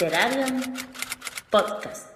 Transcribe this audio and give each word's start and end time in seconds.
Literarium 0.00 0.62
Podcast. 1.50 2.12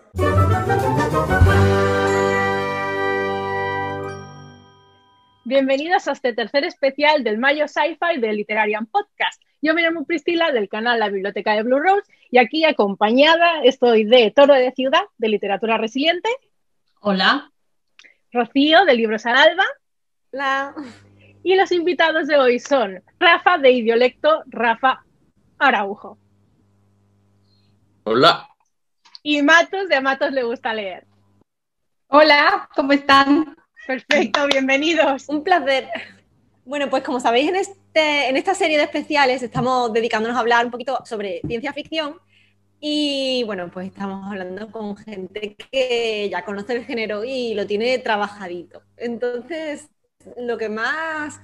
Bienvenidos 5.45 6.07
a 6.07 6.13
este 6.13 6.33
tercer 6.33 6.63
especial 6.63 7.25
del 7.25 7.39
Mayo 7.39 7.67
Sci-Fi 7.67 8.21
de 8.21 8.35
Literarian 8.35 8.87
Podcast. 8.87 9.43
Yo 9.61 9.75
me 9.75 9.83
llamo 9.83 10.05
Priscila 10.05 10.53
del 10.53 10.69
canal 10.69 11.01
La 11.01 11.09
Biblioteca 11.09 11.55
de 11.55 11.65
Blue 11.65 11.81
Rose 11.81 12.09
y 12.31 12.39
aquí 12.39 12.65
acompañada 12.65 13.65
estoy 13.65 14.05
de 14.05 14.31
Toro 14.31 14.55
de 14.55 14.71
Ciudad 14.71 15.03
de 15.19 15.29
Literatura 15.31 15.77
Resiliente. 15.77 16.29
Hola. 17.01 17.51
Rocío 18.33 18.85
de 18.85 18.95
Libros 18.95 19.27
al 19.27 19.39
Alba. 19.39 19.65
Hola. 20.31 20.73
Y 21.43 21.57
los 21.57 21.73
invitados 21.73 22.29
de 22.29 22.37
hoy 22.37 22.61
son 22.61 23.03
Rafa 23.19 23.59
de 23.59 23.73
Idiolecto, 23.73 24.45
Rafa 24.47 25.05
Araujo. 25.59 26.23
Hola. 28.05 28.49
Y 29.23 29.43
Matos 29.43 29.89
de 29.89 30.01
Matos 30.01 30.33
le 30.33 30.43
gusta 30.43 30.75
leer. 30.75 31.07
Hola, 32.09 32.69
¿cómo 32.75 32.93
están? 32.93 33.57
Perfecto, 33.87 34.45
bienvenidos. 34.49 35.29
Un 35.29 35.45
placer. 35.45 35.89
Bueno, 36.65 36.91
pues 36.91 37.05
como 37.05 37.21
sabéis, 37.21 37.51
en, 37.51 37.57
este, 37.57 38.29
en 38.29 38.37
esta 38.37 38.57
serie 38.57 38.77
de 38.77 38.85
especiales 38.85 39.45
estamos 39.45 39.93
dedicándonos 39.93 40.37
a 40.37 40.41
hablar 40.41 40.65
un 40.65 40.73
poquito 40.73 40.99
sobre 41.05 41.43
ciencia 41.47 41.73
ficción 41.73 42.21
y 42.81 43.45
bueno, 43.47 43.71
pues 43.73 43.87
estamos 43.87 44.27
hablando 44.27 44.73
con 44.73 44.97
gente 44.97 45.55
que 45.55 46.29
ya 46.29 46.45
conoce 46.45 46.73
el 46.73 46.85
género 46.85 47.23
y 47.23 47.55
lo 47.55 47.69
tiene 47.69 47.97
trabajadito. 47.99 48.83
Entonces, 48.97 49.89
lo 50.37 50.59
que 50.59 50.69
más 50.69 51.41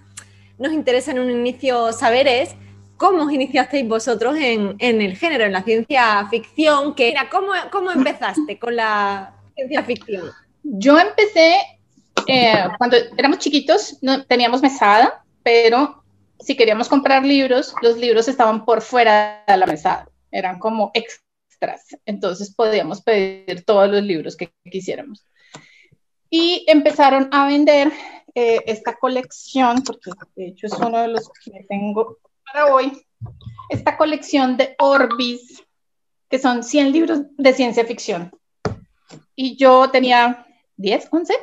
nos 0.59 0.73
interesa 0.73 1.13
en 1.13 1.21
un 1.21 1.31
inicio 1.31 1.93
saber 1.93 2.27
es 2.27 2.57
cómo 2.99 3.23
os 3.25 3.33
iniciasteis 3.33 3.89
vosotros 3.89 4.37
en, 4.37 4.77
el 4.79 5.17
género, 5.17 5.45
en 5.45 5.53
la 5.53 5.63
ciencia 5.63 6.27
ficción. 6.29 6.95
Que, 6.95 7.15
¿cómo, 7.31 7.53
¿cómo 7.73 7.91
empezaste 7.91 8.59
con 8.59 8.77
la 8.77 9.35
ciencia 9.55 9.83
ficción? 9.85 10.31
Yo 10.63 10.99
empecé 10.99 11.57
eh, 12.27 12.65
cuando 12.77 12.97
éramos 13.17 13.39
chiquitos, 13.39 13.99
no 14.03 14.25
teníamos 14.27 14.61
mesada, 14.61 15.25
pero 15.43 16.03
si 16.41 16.57
queríamos 16.57 16.89
comprar 16.89 17.25
libros, 17.25 17.75
los 17.81 17.97
libros 17.97 18.29
estaban 18.29 18.65
por 18.65 18.83
fuera 18.83 19.45
de 19.47 19.57
la 19.57 19.67
mesada, 19.67 20.09
eran 20.31 20.59
como 20.59 20.91
extras, 20.95 21.87
entonces 22.05 22.55
podíamos 22.55 23.01
pedir 23.01 23.65
todos 23.65 23.91
los 23.91 24.03
libros 24.03 24.37
que 24.37 24.53
quisiéramos. 24.71 25.25
Y 26.31 26.65
empezaron 26.69 27.31
a 27.33 27.47
vender 27.47 27.91
eh, 28.35 28.61
esta 28.67 28.95
colección, 28.97 29.83
porque 29.83 30.11
de 30.37 30.49
hecho 30.49 30.67
es 30.67 30.75
uno 30.75 31.01
de 31.01 31.09
los 31.09 31.31
que 31.45 31.65
tengo 31.69 32.19
para 32.53 32.73
hoy, 32.73 33.07
esta 33.69 33.97
colección 33.97 34.57
de 34.57 34.75
Orbis, 34.79 35.63
que 36.29 36.39
son 36.39 36.63
100 36.63 36.93
libros 36.93 37.21
de 37.37 37.53
ciencia 37.53 37.85
ficción. 37.85 38.31
Y 39.35 39.57
yo 39.57 39.91
tenía 39.91 40.47
10, 40.77 41.09
11, 41.11 41.35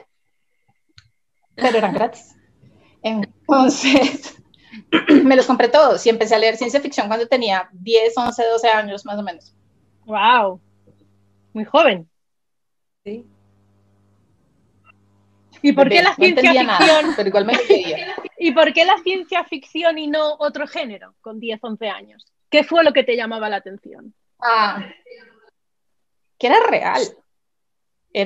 pero 1.55 1.77
eran 1.77 1.93
gratis. 1.93 2.35
Entonces, 3.01 4.35
me 5.23 5.35
los 5.35 5.45
compré 5.45 5.69
todos 5.69 6.05
y 6.05 6.09
empecé 6.09 6.35
a 6.35 6.39
leer 6.39 6.57
ciencia 6.57 6.81
ficción 6.81 7.07
cuando 7.07 7.27
tenía 7.27 7.69
10, 7.73 8.17
11, 8.17 8.43
12 8.43 8.69
años 8.69 9.05
más 9.05 9.17
o 9.19 9.23
menos. 9.23 9.55
¡Wow! 10.05 10.61
Muy 11.53 11.65
joven. 11.65 12.09
Sí. 13.03 13.25
¿Y 15.61 15.71
por 15.73 15.89
qué 15.89 16.01
la 16.01 16.13
ciencia 16.15 16.51
ficción? 16.51 17.13
pero 17.15 17.29
igual 17.29 17.45
me 17.45 17.57
quería. 17.67 18.15
¿Y 18.37 18.51
por 18.51 18.73
qué 18.73 18.85
la 18.85 18.97
ciencia 18.97 19.43
ficción 19.45 19.97
y 19.97 20.07
no 20.07 20.35
otro 20.39 20.67
género 20.67 21.15
con 21.21 21.39
10, 21.39 21.63
11 21.63 21.89
años? 21.89 22.25
¿Qué 22.49 22.63
fue 22.63 22.83
lo 22.83 22.93
que 22.93 23.03
te 23.03 23.15
llamaba 23.15 23.49
la 23.49 23.57
atención? 23.57 24.13
Ah, 24.39 24.85
que 26.37 26.47
era 26.47 26.57
real. 26.67 27.01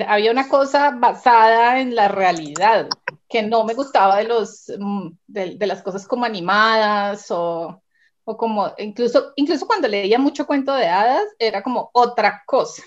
había 0.08 0.32
una 0.32 0.48
cosa 0.50 0.92
basada 0.92 1.80
en 1.80 1.96
la 1.96 2.08
realidad 2.08 2.90
que 3.28 3.44
no 3.44 3.64
me 3.64 3.76
gustaba 3.76 4.18
de, 4.18 4.24
los, 4.24 4.72
mm, 4.78 5.10
de, 5.28 5.68
las 5.68 5.84
cosas 5.84 6.08
como 6.08 6.26
animadas 6.26 7.30
o, 7.30 7.82
o, 8.24 8.38
como, 8.38 8.74
incluso, 8.80 9.34
incluso 9.36 9.68
cuando 9.68 9.88
leía 9.88 10.18
mucho 10.18 10.48
cuento 10.48 10.74
de 10.74 10.88
hadas, 10.88 11.24
era 11.38 11.62
como 11.62 11.92
otra 11.94 12.44
cosa, 12.46 12.84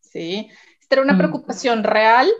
¿sí? 0.00 0.50
Esta 0.80 0.96
era 0.96 1.02
una 1.02 1.14
mm. 1.14 1.18
preocupación 1.18 1.84
real 1.84 2.30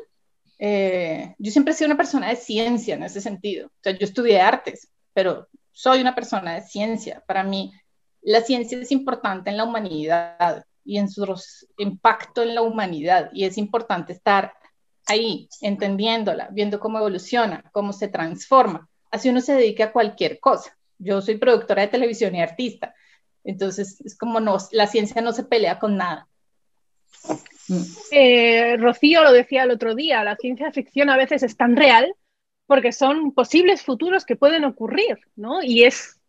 eh, 0.67 1.35
yo 1.37 1.51
siempre 1.51 1.75
he 1.75 1.77
sido 1.77 1.89
una 1.89 1.99
persona 1.99 2.31
de 2.31 2.37
ciencia 2.37 2.95
en 2.95 3.03
ese 3.03 3.21
sentido. 3.21 3.67
O 3.67 3.81
sea, 3.83 3.93
yo 3.93 4.07
estudié 4.07 4.41
artes, 4.41 4.89
pero 5.13 5.47
soy 5.73 6.01
una 6.01 6.15
persona 6.15 6.55
de 6.55 6.63
ciencia. 6.63 7.23
Para 7.27 7.45
mí, 7.45 7.75
la 8.23 8.41
ciencia 8.41 8.79
es 8.79 8.91
importante 8.91 9.51
en 9.51 9.59
la 9.59 9.65
humanidad 9.65 10.65
y 10.83 10.97
en 10.97 11.11
su 11.11 11.27
impacto 11.77 12.43
en 12.43 12.55
la 12.55 12.63
humanidad. 12.63 13.29
Y 13.35 13.45
es 13.45 13.59
importante 13.59 14.15
estar 14.15 14.55
ahí, 15.05 15.51
entendiéndola, 15.61 16.49
viendo 16.51 16.81
cómo 16.81 16.97
evoluciona, 16.97 17.63
cómo 17.71 17.93
se 17.93 18.09
transforma. 18.09 18.89
Así 19.11 19.29
uno 19.29 19.43
se 19.43 19.57
dedica 19.57 19.85
a 19.85 19.93
cualquier 19.93 20.41
cosa. 20.41 20.75
Yo 20.97 21.21
soy 21.21 21.37
productora 21.37 21.83
de 21.83 21.89
televisión 21.89 22.35
y 22.37 22.41
artista. 22.41 22.95
Entonces, 23.45 24.01
es 24.01 24.17
como 24.17 24.41
no, 24.41 24.57
la 24.73 24.87
ciencia 24.87 25.21
no 25.21 25.35
se 25.35 25.45
pelea 25.45 25.79
con 25.79 25.99
nada. 25.99 26.27
Eh, 28.11 28.77
Rocío 28.79 29.23
lo 29.23 29.33
decía 29.33 29.63
el 29.63 29.71
otro 29.71 29.95
día, 29.95 30.23
la 30.25 30.37
ciencia 30.37 30.71
ficción 30.73 31.11
a 31.11 31.17
veces 31.17 31.43
es 31.43 31.57
tan 31.57 31.77
real 31.77 32.15
porque 32.67 32.93
son 32.93 33.33
posibles 33.33 33.83
futuros 33.83 34.25
que 34.25 34.37
pueden 34.37 34.65
ocurrir, 34.65 35.19
¿no? 35.37 35.63
Y 35.63 35.85
es 35.85 36.21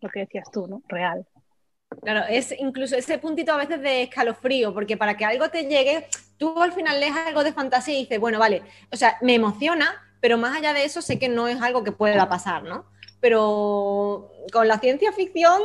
lo 0.00 0.08
que 0.08 0.20
decías 0.20 0.50
tú, 0.50 0.66
¿no? 0.66 0.82
Real. 0.88 1.26
Claro, 2.00 2.26
es 2.28 2.54
incluso 2.58 2.96
ese 2.96 3.18
puntito 3.18 3.52
a 3.52 3.58
veces 3.58 3.80
de 3.80 4.02
escalofrío, 4.02 4.72
porque 4.72 4.96
para 4.96 5.16
que 5.16 5.24
algo 5.24 5.50
te 5.50 5.64
llegue, 5.64 6.06
tú 6.38 6.60
al 6.60 6.72
final 6.72 6.98
lees 6.98 7.14
algo 7.14 7.44
de 7.44 7.52
fantasía 7.52 7.94
y 7.94 8.02
dices, 8.02 8.18
bueno, 8.18 8.38
vale, 8.38 8.62
o 8.90 8.96
sea, 8.96 9.18
me 9.20 9.34
emociona, 9.34 9.94
pero 10.20 10.38
más 10.38 10.56
allá 10.56 10.72
de 10.72 10.84
eso 10.84 11.02
sé 11.02 11.18
que 11.18 11.28
no 11.28 11.48
es 11.48 11.60
algo 11.60 11.84
que 11.84 11.92
pueda 11.92 12.28
pasar, 12.28 12.62
¿no? 12.62 12.86
Pero 13.20 14.32
con 14.52 14.66
la 14.68 14.78
ciencia 14.78 15.12
ficción, 15.12 15.60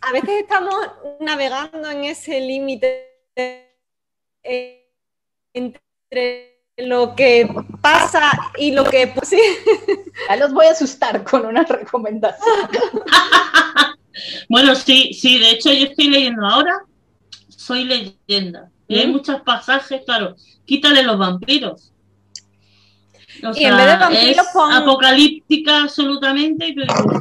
a 0.00 0.12
veces 0.12 0.40
estamos 0.40 0.74
navegando 1.20 1.90
en 1.90 2.04
ese 2.04 2.40
límite 2.40 3.08
entre 4.44 6.52
lo 6.76 7.14
que 7.14 7.48
pasa 7.80 8.30
y 8.58 8.72
lo 8.72 8.84
que... 8.84 9.12
Sí. 9.22 9.40
Ya 10.28 10.36
los 10.36 10.52
voy 10.52 10.66
a 10.66 10.72
asustar 10.72 11.24
con 11.24 11.46
una 11.46 11.64
recomendación. 11.64 12.70
bueno, 14.48 14.74
sí, 14.74 15.12
sí, 15.12 15.38
de 15.38 15.50
hecho 15.50 15.72
yo 15.72 15.86
estoy 15.86 16.08
leyendo 16.08 16.46
ahora, 16.46 16.72
soy 17.48 17.84
leyenda. 17.84 18.70
Y 18.88 18.98
hay 18.98 19.06
muchos 19.06 19.40
pasajes, 19.42 20.02
claro, 20.04 20.36
quítale 20.64 21.02
los 21.02 21.18
vampiros. 21.18 21.92
y 23.54 23.64
en 23.64 23.76
vez 23.76 23.86
de 23.86 23.96
vampiros, 23.96 24.36
es 24.36 24.54
apocalíptica 24.54 25.82
absolutamente. 25.82 26.68
Y 26.68 26.74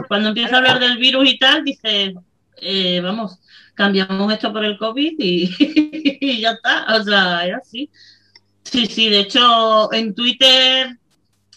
cuando 0.08 0.30
empieza 0.30 0.56
a 0.56 0.58
hablar 0.58 0.80
del 0.80 0.98
virus 0.98 1.30
y 1.30 1.38
tal, 1.38 1.64
dice, 1.64 2.14
eh, 2.58 3.00
vamos, 3.02 3.40
cambiamos 3.74 4.34
esto 4.34 4.52
por 4.52 4.66
el 4.66 4.78
COVID 4.78 5.14
y, 5.18 5.50
ya 6.40 6.52
está. 6.52 6.86
O 6.96 7.04
sea, 7.04 7.48
es 7.48 7.56
así. 7.56 7.90
Sí, 8.64 8.86
sí, 8.86 9.10
de 9.10 9.22
hecho, 9.22 9.92
en 9.92 10.14
Twitter, 10.14 10.98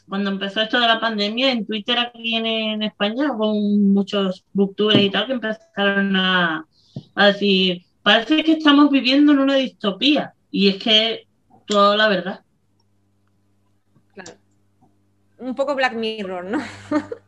cuando 0.09 0.31
empezó 0.31 0.63
esto 0.63 0.81
de 0.81 0.89
la 0.89 1.01
pandemia, 1.01 1.53
en 1.53 1.67
Twitter 1.67 1.99
aquí 1.99 2.35
en, 2.37 2.83
España 2.83 3.33
hubo 3.33 3.55
muchos 3.55 4.45
booktubers 4.53 5.01
y 5.01 5.11
tal 5.11 5.27
que 5.27 5.33
empezaron 5.35 6.17
a, 6.17 6.67
decir, 7.15 7.85
parece 8.03 8.43
que 8.43 8.53
estamos 8.53 8.91
viviendo 8.91 9.33
en 9.33 9.41
una 9.41 9.57
distopía. 9.57 10.35
Y 10.51 10.69
es 10.69 10.83
que 10.83 11.27
toda 11.67 11.97
la 11.97 12.09
verdad. 12.09 12.41
Claro. 14.15 14.33
Un 15.39 15.55
poco 15.55 15.75
Black 15.75 15.95
Mirror, 15.95 16.45
¿no? 16.45 16.63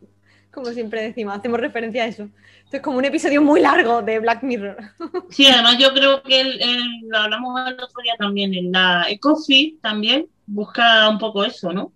Como 0.57 0.73
siempre 0.73 1.03
decimos, 1.03 1.37
hacemos 1.37 1.61
referencia 1.61 2.05
a 2.05 2.07
eso. 2.07 2.31
Esto 2.65 2.79
es 2.79 2.83
como 2.83 2.97
un 2.97 3.05
episodio 3.05 3.43
muy 3.43 3.61
largo 3.61 4.01
de 4.01 4.19
Black 4.21 4.43
Mirror. 4.43 4.79
Sí, 5.31 5.47
además 5.47 5.77
yo 5.77 5.93
creo 5.93 6.23
que 6.23 6.59
lo 7.03 7.19
hablamos 7.19 7.61
el 7.69 7.75
otro 7.75 8.03
día 8.03 8.15
también, 8.19 8.55
en 8.55 8.73
la 8.73 9.05
Ecofi 9.11 9.79
también 9.83 10.29
busca 10.47 11.11
un 11.11 11.19
poco 11.19 11.45
eso, 11.45 11.75
¿no? 11.75 11.93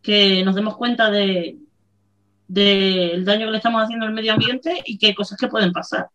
Que 0.00 0.44
nos 0.44 0.54
demos 0.54 0.76
cuenta 0.76 1.10
de 1.10 1.56
del 2.46 3.24
daño 3.24 3.46
que 3.46 3.50
le 3.50 3.56
estamos 3.56 3.82
haciendo 3.82 4.06
al 4.06 4.12
medio 4.12 4.32
ambiente 4.32 4.80
y 4.84 4.96
qué 4.96 5.12
cosas 5.12 5.36
que 5.36 5.48
pueden 5.48 5.72
pasar. 5.72 6.06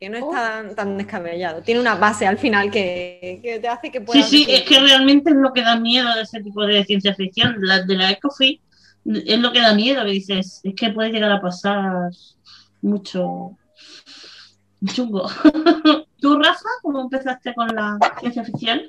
Que 0.00 0.08
no 0.08 0.18
es 0.18 0.30
tan, 0.32 0.74
tan 0.74 0.98
descabellado. 0.98 1.62
Tiene 1.62 1.80
una 1.80 1.94
base 1.94 2.26
al 2.26 2.38
final 2.38 2.72
que, 2.72 3.60
te 3.62 3.68
hace 3.68 3.92
que 3.92 4.00
pueda. 4.00 4.20
Sí, 4.20 4.44
sí, 4.44 4.50
es 4.50 4.62
que 4.62 4.80
realmente 4.80 5.30
es 5.30 5.36
lo 5.36 5.52
que 5.52 5.62
da 5.62 5.76
miedo 5.76 6.12
de 6.16 6.22
ese 6.22 6.42
tipo 6.42 6.66
de 6.66 6.84
ciencia 6.84 7.14
ficción. 7.14 7.54
La, 7.60 7.82
de 7.82 7.94
la 7.94 8.10
Ecofi 8.10 8.60
es 9.04 9.38
lo 9.38 9.52
que 9.52 9.60
da 9.60 9.74
miedo, 9.74 10.04
que 10.04 10.10
dices, 10.10 10.60
es 10.62 10.74
que 10.74 10.90
puede 10.90 11.10
llegar 11.10 11.32
a 11.32 11.40
pasar 11.40 12.10
mucho 12.82 13.56
chungo. 14.86 15.28
¿Tú, 16.20 16.38
Rafa, 16.38 16.68
cómo 16.82 17.00
empezaste 17.00 17.54
con 17.54 17.74
la 17.74 17.98
ciencia 18.20 18.44
ficción? 18.44 18.82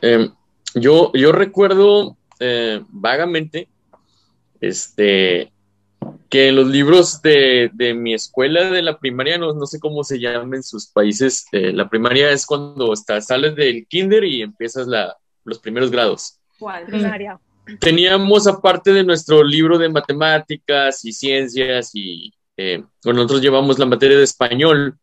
Em, 0.00 0.32
yo, 0.74 1.12
yo 1.12 1.32
recuerdo 1.32 2.16
eh, 2.40 2.82
vagamente, 2.88 3.68
este, 4.60 5.52
que 6.28 6.48
en 6.48 6.56
los 6.56 6.68
libros 6.68 7.20
de, 7.22 7.70
de 7.74 7.94
mi 7.94 8.14
escuela 8.14 8.70
de 8.70 8.82
la 8.82 8.98
primaria, 8.98 9.36
no, 9.36 9.52
no 9.52 9.66
sé 9.66 9.78
cómo 9.78 10.02
se 10.04 10.18
llama 10.18 10.56
en 10.56 10.62
sus 10.62 10.86
países, 10.86 11.46
eh, 11.52 11.72
la 11.72 11.88
primaria 11.88 12.30
es 12.30 12.46
cuando 12.46 12.92
estás, 12.92 13.26
sales 13.26 13.54
del 13.54 13.86
kinder 13.86 14.24
y 14.24 14.42
empiezas 14.42 14.86
la, 14.86 15.16
los 15.44 15.58
primeros 15.58 15.90
grados. 15.90 16.38
¿Cuál? 16.58 16.86
Primaria. 16.86 17.38
Teníamos 17.80 18.46
aparte 18.46 18.92
de 18.92 19.04
nuestro 19.04 19.44
libro 19.44 19.78
de 19.78 19.88
matemáticas 19.88 21.04
y 21.04 21.12
ciencias 21.12 21.90
y 21.94 22.32
eh, 22.56 22.82
bueno, 23.04 23.18
nosotros 23.20 23.40
llevamos 23.40 23.78
la 23.78 23.86
materia 23.86 24.18
de 24.18 24.24
español, 24.24 24.98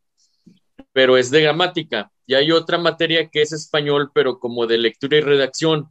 pero 0.94 1.18
es 1.18 1.32
de 1.32 1.42
gramática. 1.42 2.12
Y 2.28 2.34
hay 2.36 2.52
otra 2.52 2.78
materia 2.78 3.28
que 3.30 3.42
es 3.42 3.52
español, 3.54 4.12
pero 4.14 4.40
como 4.40 4.68
de 4.68 4.78
lectura 4.78 5.18
y 5.18 5.22
redacción. 5.22 5.88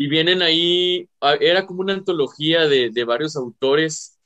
Y 0.00 0.08
vienen 0.08 0.42
ahí, 0.42 1.08
era 1.40 1.66
como 1.66 1.80
una 1.82 1.92
antología 1.94 2.66
de, 2.66 2.90
de 2.90 3.04
varios 3.04 3.36
autores 3.36 4.18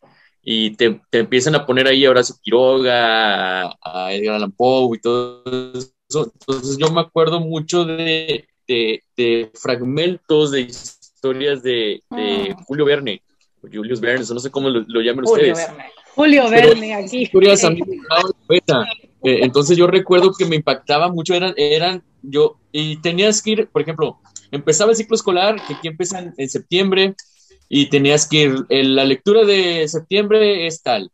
y 0.43 0.70
te, 0.76 1.00
te 1.11 1.19
empiezan 1.19 1.55
a 1.56 1.67
poner 1.67 1.88
ahí 1.88 2.05
a 2.05 2.11
Horacio 2.11 2.37
Quiroga, 2.43 3.64
a, 3.67 3.76
a 3.82 4.12
Edgar 4.14 4.37
Allan 4.37 4.53
Poe 4.53 4.97
y 4.97 5.00
todo 5.00 5.43
eso. 5.75 6.32
Entonces 6.41 6.79
yo 6.79 6.91
me 6.91 7.00
acuerdo 7.00 7.41
mucho 7.41 7.85
de, 7.85 8.47
de- 8.69 9.03
de 9.17 9.50
fragmentos 9.55 10.53
de 10.53 10.61
historias 11.28 11.62
de, 11.62 12.02
de 12.11 12.55
Mm. 12.58 12.62
Julio 12.64 12.84
Verne, 12.84 13.23
Julius 13.62 14.00
Verne, 14.00 14.25
no 14.32 14.38
sé 14.40 14.50
cómo 14.50 14.69
lo, 14.70 14.84
lo 14.87 15.00
llaman 15.00 15.25
Julio 15.25 15.52
ustedes. 15.52 15.69
Verne. 15.69 15.84
Julio 16.14 16.49
Verne 16.50 16.94
aquí. 16.94 17.23
historias 17.23 17.64
a 17.64 17.70
mí 17.70 17.81
me. 17.87 17.96
Eh, 19.23 19.40
entonces 19.43 19.76
yo 19.76 19.87
recuerdo 19.87 20.32
que 20.38 20.44
me 20.44 20.56
impactaba 20.56 21.08
mucho, 21.11 21.34
eran, 21.34 21.52
eran 21.56 22.02
yo, 22.23 22.58
y 22.70 22.99
tenías 22.99 23.43
que 23.43 23.50
ir, 23.50 23.69
por 23.69 23.82
ejemplo, 23.82 24.19
empezaba 24.52 24.90
el 24.93 24.96
ciclo 24.96 25.17
escolar, 25.17 25.56
que 25.67 25.75
aquí 25.75 25.88
empieza 25.88 26.20
en, 26.20 26.34
en 26.37 26.49
septiembre, 26.49 27.14
y 27.69 27.87
tenías 27.90 28.29
que 28.29 28.37
ir, 28.43 28.55
en 28.69 28.94
la 28.94 29.05
lectura 29.05 29.44
de 29.44 29.88
septiembre 29.88 30.67
es 30.67 30.82
tal, 30.82 31.11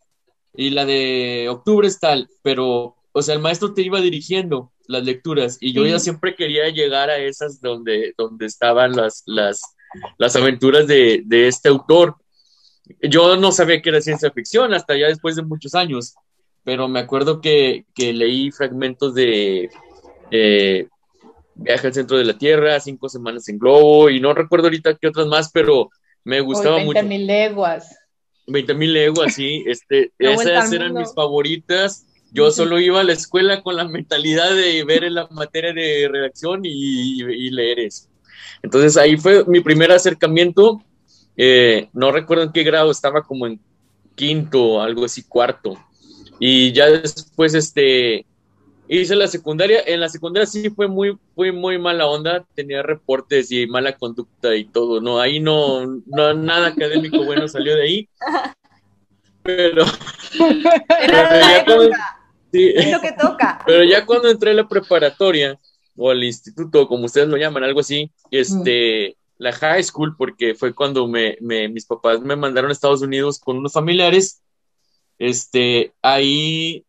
y 0.55 0.71
la 0.71 0.85
de 0.85 1.47
octubre 1.49 1.89
es 1.89 1.99
tal, 2.01 2.29
pero, 2.43 2.97
o 3.13 3.23
sea, 3.23 3.35
el 3.35 3.41
maestro 3.41 3.73
te 3.73 3.81
iba 3.83 4.01
dirigiendo 4.01 4.73
las 4.89 5.05
lecturas, 5.05 5.57
y 5.61 5.73
yo 5.73 5.85
Sí. 5.85 5.91
ya 5.91 5.99
siempre 5.99 6.35
quería 6.35 6.69
llegar 6.69 7.09
a 7.09 7.17
esas 7.17 7.61
donde, 7.63 8.13
donde 8.19 8.45
estaban 8.47 8.95
las, 8.95 9.23
las, 9.27 9.63
las 10.19 10.37
aventuras 10.37 10.87
de, 10.87 11.23
de 11.25 11.49
este 11.49 11.69
autor. 11.69 12.17
Yo 13.03 13.37
no 13.37 13.53
sabía 13.53 13.81
que 13.81 13.91
era 13.91 14.01
ciencia 14.01 14.31
ficción 14.31 14.75
hasta 14.75 14.97
ya 14.97 15.07
después 15.07 15.37
de 15.37 15.43
muchos 15.43 15.75
años, 15.75 16.15
pero 16.65 16.89
me 16.89 17.01
acuerdo 17.01 17.41
que, 17.41 17.87
que 17.95 18.13
leí 18.13 18.51
fragmentos 18.51 19.15
de 19.15 19.71
eh, 20.31 20.89
Viaje 21.55 21.89
al 21.89 21.95
centro 21.95 22.17
de 22.17 22.25
la 22.25 22.39
Tierra, 22.39 22.81
Cinco 22.81 23.09
semanas 23.09 23.49
en 23.49 23.59
globo, 23.59 24.09
y 24.09 24.21
no 24.21 24.33
recuerdo 24.33 24.67
ahorita 24.67 24.97
qué 24.97 25.09
otras 25.09 25.27
más, 25.27 25.51
pero 25.53 25.91
me 26.25 26.41
gustaba 26.41 26.77
Hoy 26.77 26.85
mucho. 26.87 26.95
20 26.95 27.09
mil 27.09 27.27
leguas. 27.27 27.97
20 28.47 28.75
mil 28.75 28.93
leguas, 28.93 29.35
sí, 29.35 29.63
este, 29.67 30.13
esas 30.19 30.73
eran 30.73 30.95
mis 30.95 31.13
favoritas. 31.15 32.07
Yo 32.33 32.51
solo 32.51 32.81
iba 32.81 33.01
a 33.01 33.05
la 33.05 33.13
escuela 33.13 33.63
con 33.63 33.77
la 33.77 33.87
mentalidad 33.87 34.55
de 34.55 34.83
ver 34.85 35.05
en 35.05 35.15
la 35.15 35.29
materia 35.31 35.75
de 35.75 36.09
redacción 36.11 36.63
y, 36.65 37.23
y 37.23 37.51
leer 37.51 37.81
eso. 37.81 38.09
Entonces 38.63 38.97
ahí 38.97 39.17
fue 39.17 39.45
mi 39.47 39.61
primer 39.61 39.91
acercamiento. 39.93 40.83
Eh, 41.37 41.89
no 41.93 42.13
recuerdo 42.13 42.45
en 42.45 42.53
qué 42.53 42.63
grado, 42.63 42.91
estaba 42.91 43.23
como 43.23 43.47
en 43.47 43.61
quinto, 44.15 44.81
algo 44.81 45.05
así, 45.05 45.23
cuarto. 45.23 45.79
Y 46.39 46.73
ya 46.73 46.87
después, 46.91 47.55
este, 47.55 48.27
hice 48.89 49.17
la 49.17 49.29
secundaria. 49.29 49.81
En 49.87 50.01
la 50.01 50.09
secundaria 50.09 50.47
sí 50.47 50.69
fue 50.71 50.89
muy, 50.89 51.17
fue 51.35 51.53
muy 51.53 51.79
mala 51.79 52.07
onda. 52.07 52.45
Tenía 52.55 52.83
reportes 52.83 53.51
y 53.53 53.67
mala 53.67 53.97
conducta 53.97 54.55
y 54.55 54.65
todo. 54.65 55.01
No, 55.01 55.19
ahí 55.21 55.41
no, 55.41 55.87
no 56.07 56.35
nada 56.35 56.69
académico 56.69 57.25
bueno 57.25 57.49
salió 57.49 57.75
de 57.77 57.83
ahí. 57.83 58.09
Pero, 59.43 59.85
Pero 60.39 61.13
ya 61.13 61.65
cuando- 61.65 61.85
época, 61.85 62.21
sí, 62.53 62.73
es 62.77 62.91
lo 62.93 63.01
que 63.01 63.13
toca. 63.13 63.61
pero 63.67 63.85
ya 63.85 64.07
cuando 64.07 64.29
entré 64.31 64.51
a 64.53 64.55
la 64.55 64.69
preparatoria 64.69 65.59
o 65.97 66.11
al 66.11 66.23
instituto, 66.25 66.89
como 66.89 67.07
ustedes 67.07 67.29
lo 67.29 67.37
llaman, 67.37 67.65
algo 67.65 67.81
así, 67.81 68.11
este, 68.31 69.17
la 69.39 69.53
high 69.53 69.83
school, 69.83 70.15
porque 70.17 70.55
fue 70.55 70.75
cuando 70.75 71.07
me, 71.09 71.37
me- 71.41 71.69
mis 71.69 71.85
papás 71.87 72.21
me 72.21 72.37
mandaron 72.37 72.71
a 72.71 72.73
Estados 72.73 73.03
Unidos 73.03 73.39
con 73.41 73.59
unos 73.59 73.73
familiares, 73.73 74.41
este, 75.19 75.93
ahí 76.03 76.85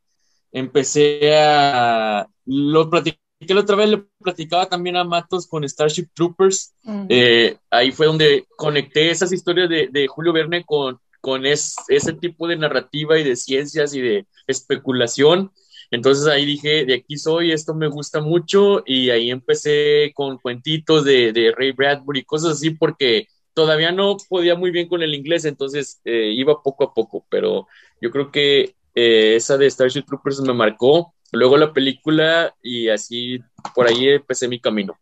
empecé 0.52 1.36
a, 1.38 2.28
lo 2.46 2.90
platiqué 2.90 3.20
la 3.50 3.60
otra 3.60 3.76
vez, 3.76 3.90
le 3.90 3.98
platicaba 4.22 4.68
también 4.70 4.96
a 4.96 5.04
Matos 5.04 5.48
con 5.48 5.68
Starship 5.68 6.08
Troopers, 6.14 6.74
Mm. 6.84 7.06
eh, 7.10 7.58
ahí 7.70 7.92
fue 7.92 8.06
donde 8.06 8.46
conecté 8.56 9.10
esas 9.12 9.32
historias 9.34 9.68
de, 9.70 9.90
de 9.92 10.08
Julio 10.08 10.32
Verne 10.32 10.64
con, 10.66 11.00
con 11.20 11.46
es- 11.46 11.76
ese 11.90 12.14
tipo 12.14 12.48
de 12.48 12.56
narrativa 12.56 13.20
y 13.20 13.24
de 13.24 13.36
ciencias 13.36 13.94
y 13.94 14.02
de 14.02 14.26
especulación. 14.48 15.52
Entonces 15.94 16.26
ahí 16.26 16.44
dije, 16.44 16.86
de 16.86 16.96
aquí 16.96 17.18
soy, 17.18 17.52
esto 17.52 17.76
me 17.76 17.88
gusta 17.88 18.20
mucho 18.20 18.82
y 18.84 19.12
ahí 19.12 19.30
empecé 19.30 20.12
con 20.16 20.40
cuentitos 20.40 21.06
de, 21.06 21.32
de 21.32 21.54
Ray 21.56 21.72
Bradbury 21.72 22.22
y 22.22 22.24
cosas 22.24 22.54
así 22.54 22.72
porque 22.72 23.28
todavía 23.54 23.92
no 23.92 24.18
podía 24.28 24.56
muy 24.56 24.72
bien 24.72 24.88
con 24.88 25.04
el 25.04 25.14
inglés, 25.14 25.46
entonces 25.46 26.02
eh, 26.04 26.32
iba 26.34 26.64
poco 26.64 26.86
a 26.86 26.96
poco, 26.96 27.28
pero 27.30 27.68
yo 28.02 28.10
creo 28.10 28.32
que 28.32 28.74
eh, 28.96 29.36
esa 29.36 29.56
de 29.56 29.70
Starship 29.70 30.02
Troopers 30.08 30.42
me 30.42 30.56
marcó, 30.56 31.14
luego 31.32 31.58
la 31.58 31.72
película 31.72 32.56
y 32.64 32.90
así 32.90 33.40
por 33.76 33.86
ahí 33.86 34.10
empecé 34.10 34.48
mi 34.48 34.60
camino. 34.60 34.98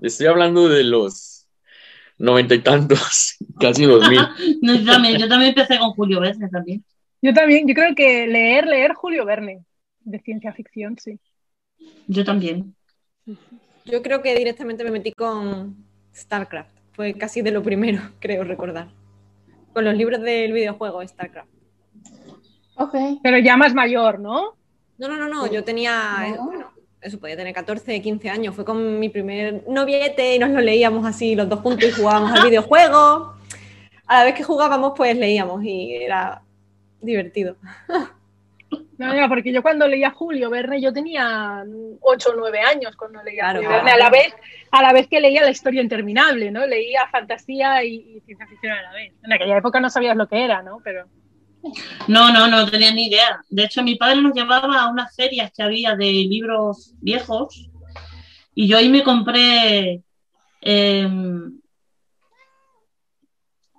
Estoy 0.00 0.28
hablando 0.28 0.68
de 0.68 0.84
los 0.84 1.48
noventa 2.18 2.54
y 2.54 2.60
tantos, 2.60 3.34
casi 3.58 3.84
dos 3.84 4.08
mil. 4.08 4.20
No, 4.62 4.76
yo, 4.76 4.92
también, 4.92 5.18
yo 5.18 5.26
también 5.26 5.48
empecé 5.48 5.76
con 5.76 5.90
Julio 5.90 6.20
Verne 6.20 6.48
también. 6.50 6.84
Yo 7.20 7.34
también, 7.34 7.66
yo 7.66 7.74
creo 7.74 7.96
que 7.96 8.28
leer, 8.28 8.68
leer 8.68 8.94
Julio 8.94 9.24
Verne, 9.24 9.64
de 10.04 10.18
ciencia 10.20 10.52
ficción, 10.52 10.96
sí. 10.98 11.18
Yo 12.06 12.24
también. 12.24 12.74
Yo 13.84 14.02
creo 14.02 14.22
que 14.22 14.34
directamente 14.36 14.84
me 14.84 14.90
metí 14.90 15.12
con 15.12 15.76
StarCraft. 16.14 16.70
Fue 16.92 17.14
casi 17.14 17.42
de 17.42 17.50
lo 17.50 17.62
primero, 17.62 18.00
creo 18.20 18.44
recordar. 18.44 18.88
Con 19.72 19.84
los 19.84 19.94
libros 19.96 20.20
del 20.22 20.52
videojuego 20.52 21.06
StarCraft. 21.06 21.48
Ok. 22.76 22.94
Pero 23.22 23.38
ya 23.38 23.56
más 23.56 23.74
mayor, 23.74 24.20
¿no? 24.20 24.56
No, 24.98 25.08
no, 25.08 25.16
no, 25.16 25.28
no. 25.28 25.46
Yo 25.52 25.64
tenía, 25.64 26.16
eh, 26.28 26.32
No. 26.36 26.44
bueno, 26.44 26.72
eso 27.00 27.18
podía 27.18 27.36
tener 27.36 27.52
14, 27.54 28.00
15 28.00 28.30
años. 28.30 28.54
Fue 28.54 28.64
con 28.64 28.98
mi 29.00 29.08
primer 29.08 29.64
noviete 29.68 30.36
y 30.36 30.38
nos 30.38 30.50
lo 30.50 30.60
leíamos 30.60 31.04
así 31.04 31.34
los 31.34 31.48
dos 31.48 31.60
juntos 31.60 31.88
y 31.88 31.92
jugábamos 31.92 32.32
al 32.32 32.44
videojuego. 32.48 33.34
A 34.06 34.18
la 34.18 34.24
vez 34.24 34.34
que 34.34 34.42
jugábamos, 34.42 34.92
pues 34.96 35.16
leíamos 35.16 35.64
y 35.64 35.94
era 35.94 36.42
divertido. 37.00 37.56
No, 38.98 39.14
no, 39.14 39.28
porque 39.28 39.52
yo 39.52 39.62
cuando 39.62 39.86
leía 39.88 40.10
Julio 40.10 40.50
Verne, 40.50 40.80
yo 40.80 40.92
tenía 40.92 41.64
8 42.00 42.30
o 42.30 42.36
9 42.36 42.60
años 42.60 42.96
cuando 42.96 43.22
leía 43.22 43.42
Claro, 43.42 43.58
Julio 43.58 43.68
claro. 43.70 43.84
Verne, 43.84 43.90
a 43.92 44.04
la 44.04 44.10
vez, 44.10 44.34
a 44.70 44.82
la 44.82 44.92
vez 44.92 45.08
que 45.08 45.20
leía 45.20 45.42
la 45.42 45.50
historia 45.50 45.82
interminable, 45.82 46.50
¿no? 46.50 46.66
Leía 46.66 47.08
fantasía 47.10 47.84
y, 47.84 47.94
y 47.94 48.20
ciencia 48.20 48.46
ficción 48.46 48.72
a 48.72 48.82
la 48.82 48.92
vez. 48.92 49.12
En 49.22 49.32
aquella 49.32 49.58
época 49.58 49.80
no 49.80 49.90
sabías 49.90 50.16
lo 50.16 50.28
que 50.28 50.44
era, 50.44 50.62
¿no? 50.62 50.80
Pero 50.82 51.06
No, 52.08 52.32
no, 52.32 52.46
no 52.48 52.70
tenía 52.70 52.92
ni 52.92 53.06
idea. 53.06 53.40
De 53.48 53.64
hecho, 53.64 53.82
mi 53.82 53.96
padre 53.96 54.20
nos 54.20 54.34
llevaba 54.34 54.80
a 54.80 54.88
unas 54.88 55.14
ferias 55.14 55.50
que 55.54 55.62
había 55.62 55.96
de 55.96 56.06
libros 56.12 56.94
viejos 57.00 57.70
y 58.54 58.68
yo 58.68 58.78
ahí 58.78 58.88
me 58.88 59.02
compré, 59.02 60.02
em, 60.60 61.60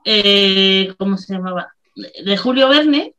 eh, 0.03 0.93
¿cómo 0.97 1.17
se 1.17 1.33
llamaba? 1.33 1.73
De 1.95 2.37
Julio 2.37 2.67
Verne, 2.67 3.14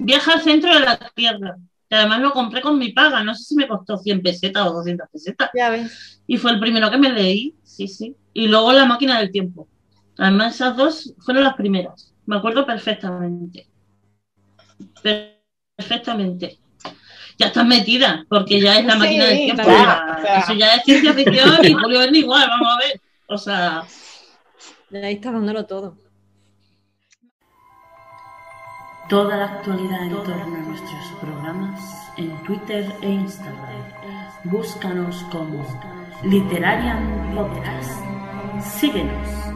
Viaja 0.00 0.32
al 0.34 0.42
centro 0.42 0.72
de 0.74 0.80
la 0.80 0.98
Tierra. 1.14 1.56
Que 1.88 1.94
además 1.96 2.20
lo 2.20 2.32
compré 2.32 2.60
con 2.60 2.78
mi 2.78 2.92
paga, 2.92 3.22
no 3.22 3.32
sé 3.34 3.44
si 3.44 3.54
me 3.54 3.68
costó 3.68 3.96
100 3.96 4.20
pesetas 4.22 4.66
o 4.66 4.72
200 4.72 5.08
pesetas. 5.12 5.50
Ya 5.54 5.70
ves. 5.70 6.20
Y 6.26 6.36
fue 6.36 6.50
el 6.50 6.58
primero 6.60 6.90
que 6.90 6.98
me 6.98 7.10
leí, 7.12 7.54
sí, 7.62 7.86
sí. 7.86 8.16
Y 8.32 8.48
luego 8.48 8.72
La 8.72 8.86
máquina 8.86 9.18
del 9.20 9.30
tiempo. 9.30 9.68
Además, 10.18 10.54
esas 10.56 10.76
dos 10.76 11.14
fueron 11.20 11.44
las 11.44 11.54
primeras. 11.54 12.12
Me 12.26 12.36
acuerdo 12.36 12.66
perfectamente. 12.66 13.68
Perfectamente. 15.76 16.58
Ya 17.38 17.46
estás 17.48 17.66
metida, 17.66 18.24
porque 18.28 18.60
ya 18.60 18.78
es 18.78 18.86
la 18.86 18.94
Sí, 18.94 18.98
máquina 18.98 19.24
del 19.26 19.36
tiempo. 19.36 19.62
claro, 19.62 20.12
ya- 20.12 20.18
o 20.18 20.22
sea. 20.22 20.38
Eso 20.40 20.52
ya 20.54 20.74
es 20.74 20.82
ciencia 20.84 21.12
ficción 21.12 21.64
y 21.64 21.72
Julio 21.74 21.98
Verne 22.00 22.18
igual, 22.18 22.48
vamos 22.48 22.68
a 22.74 22.78
ver. 22.78 23.00
O 23.28 23.38
sea, 23.38 23.84
Ahí 24.92 25.14
está 25.14 25.32
dándolo 25.32 25.66
todo. 25.66 25.98
Toda 29.08 29.36
la 29.36 29.44
actualidad 29.44 30.02
en 30.02 30.10
torno 30.10 30.56
a 30.56 30.58
nuestros 30.60 31.12
programas 31.20 32.10
en 32.16 32.36
Twitter 32.42 32.92
e 33.02 33.08
Instagram. 33.08 33.92
Búscanos 34.44 35.24
como 35.30 35.64
Literarian 36.24 37.32
Podcast. 37.34 38.00
Síguenos. 38.60 39.46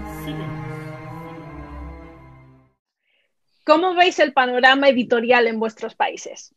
¿cómo 3.71 3.95
veis 3.95 4.19
el 4.19 4.33
panorama 4.33 4.89
editorial 4.89 5.47
en 5.47 5.61
vuestros 5.61 5.95
países? 5.95 6.53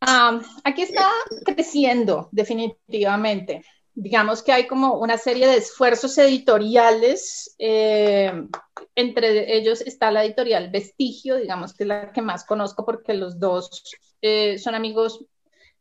Ah, 0.00 0.40
aquí 0.64 0.82
está 0.82 1.08
creciendo, 1.44 2.28
definitivamente. 2.32 3.64
Digamos 3.96 4.42
que 4.42 4.52
hay 4.52 4.66
como 4.66 4.98
una 4.98 5.16
serie 5.16 5.48
de 5.48 5.56
esfuerzos 5.56 6.16
editoriales, 6.18 7.56
eh, 7.58 8.30
entre 8.94 9.56
ellos 9.56 9.80
está 9.80 10.10
la 10.10 10.22
editorial 10.22 10.70
Vestigio, 10.70 11.36
digamos 11.36 11.72
que 11.72 11.84
es 11.84 11.88
la 11.88 12.12
que 12.12 12.20
más 12.20 12.44
conozco 12.44 12.84
porque 12.84 13.14
los 13.14 13.40
dos 13.40 13.82
eh, 14.20 14.58
son 14.58 14.74
amigos 14.74 15.24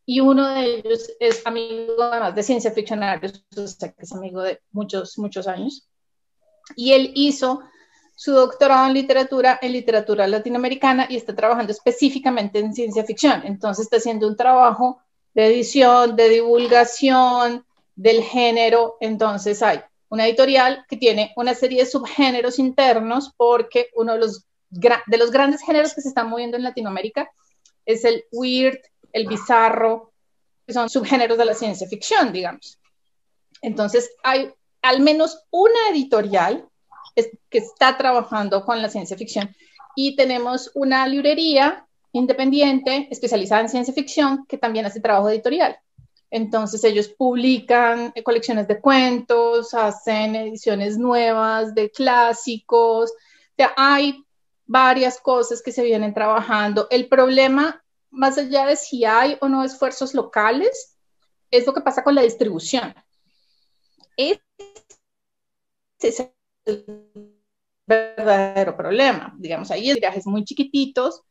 y 0.06 0.22
uno 0.22 0.48
de 0.48 0.64
ellos 0.64 1.12
es 1.20 1.46
amigo 1.46 2.02
además 2.02 2.34
de 2.36 2.44
ciencia 2.44 2.72
ficcionarios, 2.72 3.44
o 3.58 3.68
sea 3.68 3.92
que 3.92 4.04
es 4.04 4.14
amigo 4.14 4.42
de 4.42 4.62
muchos, 4.72 5.18
muchos 5.18 5.46
años. 5.46 5.90
Y 6.78 6.94
él 6.94 7.12
hizo 7.16 7.64
su 8.16 8.32
doctorado 8.32 8.88
en 8.88 8.94
literatura, 8.94 9.60
en 9.62 9.74
literatura 9.74 10.26
latinoamericana 10.26 11.06
y 11.10 11.18
está 11.18 11.36
trabajando 11.36 11.74
específicamente 11.74 12.60
en 12.60 12.74
ciencia 12.74 13.04
ficción. 13.04 13.42
Entonces 13.44 13.84
está 13.84 13.98
haciendo 13.98 14.26
un 14.26 14.38
trabajo 14.38 15.02
de 15.34 15.48
edición, 15.48 16.16
de 16.16 16.30
divulgación 16.30 17.65
del 17.96 18.24
género. 18.24 18.98
Entonces 19.00 19.62
hay 19.62 19.82
una 20.10 20.28
editorial 20.28 20.86
que 20.88 20.98
tiene 20.98 21.34
una 21.36 21.54
serie 21.54 21.84
de 21.84 21.90
subgéneros 21.90 22.60
internos 22.60 23.34
porque 23.36 23.90
uno 23.96 24.14
de 24.14 24.20
los, 24.20 24.46
de 24.70 25.18
los 25.18 25.32
grandes 25.32 25.62
géneros 25.62 25.94
que 25.94 26.02
se 26.02 26.10
están 26.10 26.30
moviendo 26.30 26.58
en 26.58 26.64
Latinoamérica 26.64 27.30
es 27.86 28.06
el 28.06 28.26
weird, 28.32 28.80
el 29.14 29.28
bizarro, 29.28 30.12
que 30.66 30.74
son 30.74 30.90
subgéneros 30.90 31.38
de 31.38 31.46
la 31.46 31.54
ciencia 31.54 31.88
ficción, 31.88 32.34
digamos. 32.34 32.80
Entonces 33.62 34.12
hay 34.24 34.52
al 34.82 35.02
menos 35.02 35.44
una 35.52 35.90
editorial 35.92 36.68
que 37.50 37.58
está 37.58 37.98
trabajando 37.98 38.66
con 38.66 38.82
la 38.82 38.90
ciencia 38.90 39.18
ficción. 39.18 39.56
Y 39.96 40.16
tenemos 40.16 40.72
una 40.74 41.08
librería 41.08 41.88
independiente 42.12 43.08
especializada 43.10 43.62
en 43.62 43.70
ciencia 43.70 43.94
ficción 43.94 44.46
que 44.48 44.58
también 44.58 44.86
hace 44.86 45.00
trabajo 45.00 45.30
editorial. 45.30 45.78
Entonces 46.36 46.84
ellos 46.84 47.08
publican 47.08 48.12
colecciones 48.26 48.68
de 48.68 48.82
cuentos, 48.82 49.74
hacen 49.74 50.36
ediciones 50.36 50.98
nuevas 50.98 51.74
de 51.74 51.90
clásicos. 51.90 53.14
Hay 53.78 54.22
varias 54.66 55.22
cosas 55.22 55.62
que 55.62 55.72
se 55.72 55.82
vienen 55.82 56.14
trabajando. 56.14 56.88
El 56.90 57.08
problema, 57.08 57.82
más 58.10 58.38
allá 58.38 58.66
de 58.66 58.76
si 58.76 59.06
hay 59.06 59.38
o 59.40 59.48
no 59.48 59.64
esfuerzos 59.64 60.14
locales, 60.14 60.98
es 61.52 61.66
lo 61.66 61.74
que 61.74 61.80
pasa 61.80 62.04
con 62.04 62.16
la 62.16 62.24
distribución. 62.24 62.94
Ese 64.18 64.42
es 66.66 66.84
verdadero 67.88 68.76
problema. 68.76 69.34
Digamos, 69.38 69.72
hay 69.72 69.94
viajes 69.94 70.28
muy 70.28 70.44
chiquititos 70.44 71.22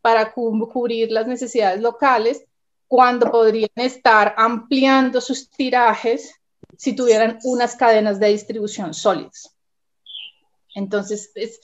para 0.00 0.32
cubrir 0.32 1.12
las 1.12 1.26
necesidades 1.26 1.82
locales 1.82 2.46
cuando 2.88 3.30
podrían 3.30 3.70
estar 3.74 4.34
ampliando 4.36 5.20
sus 5.20 5.50
tirajes 5.50 6.34
si 6.76 6.94
tuvieran 6.94 7.38
unas 7.44 7.76
cadenas 7.76 8.18
de 8.20 8.28
distribución 8.28 8.94
sólidas. 8.94 9.56
Entonces, 10.74 11.30
es, 11.34 11.60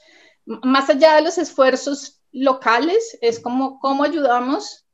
más 0.47 0.89
allá 0.89 1.17
de 1.17 1.23
los 1.23 1.39
esfuerzos 1.39 2.21
locales, 2.33 3.19
es 3.21 3.41
como 3.41 3.81
cómo 3.81 4.05
ayudamos 4.05 4.87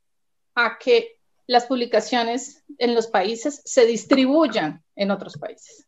a 0.55 0.77
que 0.79 1.19
las 1.45 1.65
publicaciones 1.65 2.63
en 2.77 2.93
los 2.95 3.07
países 3.07 3.61
se 3.63 3.85
distribuyan 3.85 4.83
en 4.95 5.11
otros 5.11 5.37
países. 5.37 5.87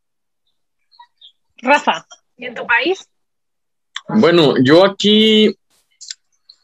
Rafa, 1.57 2.05
¿Y 2.37 2.45
en 2.45 2.55
tu 2.55 2.65
país? 2.65 3.09
Bueno, 4.07 4.55
yo 4.63 4.85
aquí 4.85 5.53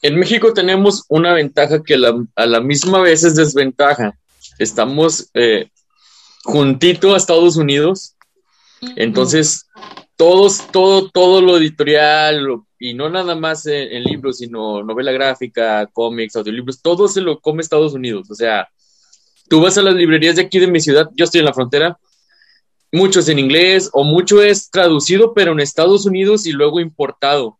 en 0.05 0.19
México 0.19 0.53
tenemos 0.53 1.03
una 1.09 1.33
ventaja 1.33 1.81
que 1.81 1.95
a 2.35 2.45
la 2.45 2.61
misma 2.61 3.01
vez 3.01 3.23
es 3.23 3.35
desventaja. 3.35 4.15
Estamos 4.59 5.31
eh, 5.33 5.69
juntito 6.43 7.13
a 7.13 7.17
Estados 7.17 7.57
Unidos, 7.57 8.15
entonces 8.97 9.65
todos, 10.15 10.67
todo, 10.71 11.09
todo 11.09 11.41
lo 11.41 11.57
editorial 11.57 12.39
y 12.77 12.93
no 12.93 13.09
nada 13.09 13.33
más 13.33 13.65
en, 13.65 14.03
libros, 14.03 14.37
sino 14.37 14.83
novela 14.83 15.11
gráfica, 15.11 15.87
cómics, 15.91 16.35
audiolibros, 16.35 16.83
todo 16.83 17.07
se 17.07 17.21
lo 17.21 17.39
come 17.39 17.63
Estados 17.63 17.95
Unidos. 17.95 18.29
O 18.29 18.35
sea, 18.35 18.69
tú 19.49 19.59
vas 19.59 19.75
a 19.79 19.81
las 19.81 19.95
librerías 19.95 20.35
de 20.35 20.43
aquí 20.43 20.59
de 20.59 20.67
mi 20.67 20.81
ciudad, 20.81 21.09
yo 21.15 21.25
estoy 21.25 21.39
en 21.39 21.45
la 21.45 21.53
frontera, 21.53 21.97
mucho 22.91 23.21
es 23.21 23.27
en 23.27 23.39
inglés 23.39 23.89
o 23.91 24.03
mucho 24.03 24.43
es 24.43 24.69
traducido, 24.69 25.33
pero 25.33 25.53
en 25.53 25.61
Estados 25.61 26.05
Unidos 26.05 26.45
y 26.45 26.51
luego 26.51 26.79
importado. 26.79 27.57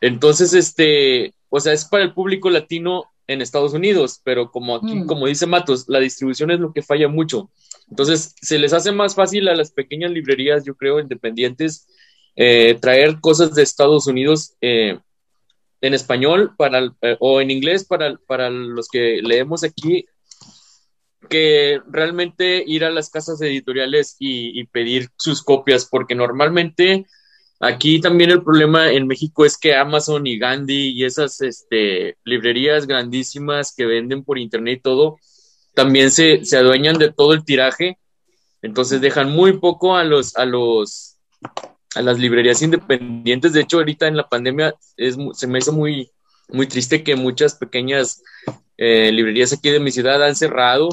Entonces, 0.00 0.54
este, 0.54 1.34
o 1.48 1.60
sea, 1.60 1.72
es 1.72 1.84
para 1.84 2.04
el 2.04 2.14
público 2.14 2.50
latino 2.50 3.04
en 3.26 3.42
Estados 3.42 3.74
Unidos, 3.74 4.20
pero 4.24 4.50
como 4.50 4.76
aquí, 4.76 4.94
mm. 4.94 5.06
como 5.06 5.26
dice 5.26 5.46
Matos, 5.46 5.84
la 5.88 6.00
distribución 6.00 6.50
es 6.50 6.60
lo 6.60 6.72
que 6.72 6.82
falla 6.82 7.08
mucho. 7.08 7.50
Entonces, 7.90 8.34
se 8.40 8.58
les 8.58 8.72
hace 8.72 8.92
más 8.92 9.14
fácil 9.14 9.48
a 9.48 9.54
las 9.54 9.70
pequeñas 9.70 10.10
librerías, 10.10 10.64
yo 10.64 10.74
creo, 10.74 11.00
independientes, 11.00 11.86
eh, 12.36 12.78
traer 12.80 13.20
cosas 13.20 13.54
de 13.54 13.62
Estados 13.62 14.06
Unidos 14.06 14.54
eh, 14.60 14.98
en 15.80 15.94
español 15.94 16.54
para, 16.56 16.92
eh, 17.02 17.16
o 17.20 17.40
en 17.40 17.50
inglés 17.50 17.84
para, 17.84 18.16
para 18.26 18.50
los 18.50 18.88
que 18.88 19.20
leemos 19.22 19.64
aquí 19.64 20.06
que 21.28 21.80
realmente 21.88 22.62
ir 22.66 22.84
a 22.84 22.90
las 22.90 23.10
casas 23.10 23.40
editoriales 23.42 24.16
y, 24.18 24.64
pedir 24.66 25.10
sus 25.16 25.42
copias, 25.42 25.84
porque 25.84 26.14
normalmente 26.14 27.06
aquí 27.60 28.00
también 28.00 28.30
el 28.30 28.42
problema 28.42 28.90
en 28.90 29.06
México 29.06 29.44
es 29.44 29.56
que 29.56 29.74
Amazon 29.74 30.26
y 30.26 30.38
Gandhi 30.38 30.90
y 30.90 31.04
esas 31.04 31.40
este, 31.40 32.16
librerías 32.24 32.86
grandísimas 32.86 33.74
que 33.74 33.86
venden 33.86 34.24
por 34.24 34.38
internet 34.38 34.78
y 34.78 34.82
todo, 34.82 35.16
también 35.74 36.10
se, 36.10 36.44
se 36.44 36.56
adueñan 36.56 36.98
de 36.98 37.12
todo 37.12 37.32
el 37.32 37.44
tiraje, 37.44 37.98
entonces 38.62 39.00
dejan 39.00 39.30
muy 39.30 39.58
poco 39.58 39.96
a 39.96 40.04
los, 40.04 40.36
a 40.36 40.44
los, 40.44 41.16
a 41.94 42.02
las 42.02 42.18
librerías 42.18 42.62
independientes. 42.62 43.52
De 43.52 43.60
hecho, 43.60 43.78
ahorita 43.78 44.08
en 44.08 44.16
la 44.16 44.28
pandemia 44.28 44.74
es, 44.96 45.16
se 45.34 45.46
me 45.46 45.58
hizo 45.58 45.72
muy, 45.72 46.10
muy 46.48 46.66
triste 46.66 47.04
que 47.04 47.14
muchas 47.16 47.54
pequeñas 47.54 48.22
eh, 48.76 49.12
librerías 49.12 49.52
aquí 49.52 49.70
de 49.70 49.80
mi 49.80 49.90
ciudad 49.92 50.22
han 50.22 50.34
cerrado 50.34 50.88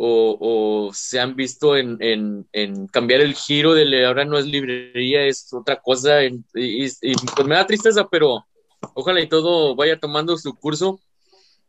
o, 0.00 0.90
se 0.94 1.18
han 1.18 1.34
visto 1.34 1.76
en, 1.76 2.46
cambiar 2.92 3.20
el 3.20 3.34
giro 3.34 3.74
de 3.74 4.06
ahora 4.06 4.24
no 4.24 4.38
es 4.38 4.46
librería, 4.46 5.24
es 5.24 5.52
otra 5.52 5.76
cosa. 5.80 6.22
y, 6.24 6.38
pues 6.54 7.46
me 7.46 7.56
da 7.56 7.66
tristeza, 7.66 8.06
pero 8.08 8.46
ojalá 8.94 9.20
y 9.20 9.28
todo 9.28 9.74
vaya 9.74 9.98
tomando 9.98 10.36
su 10.36 10.54
curso. 10.54 11.00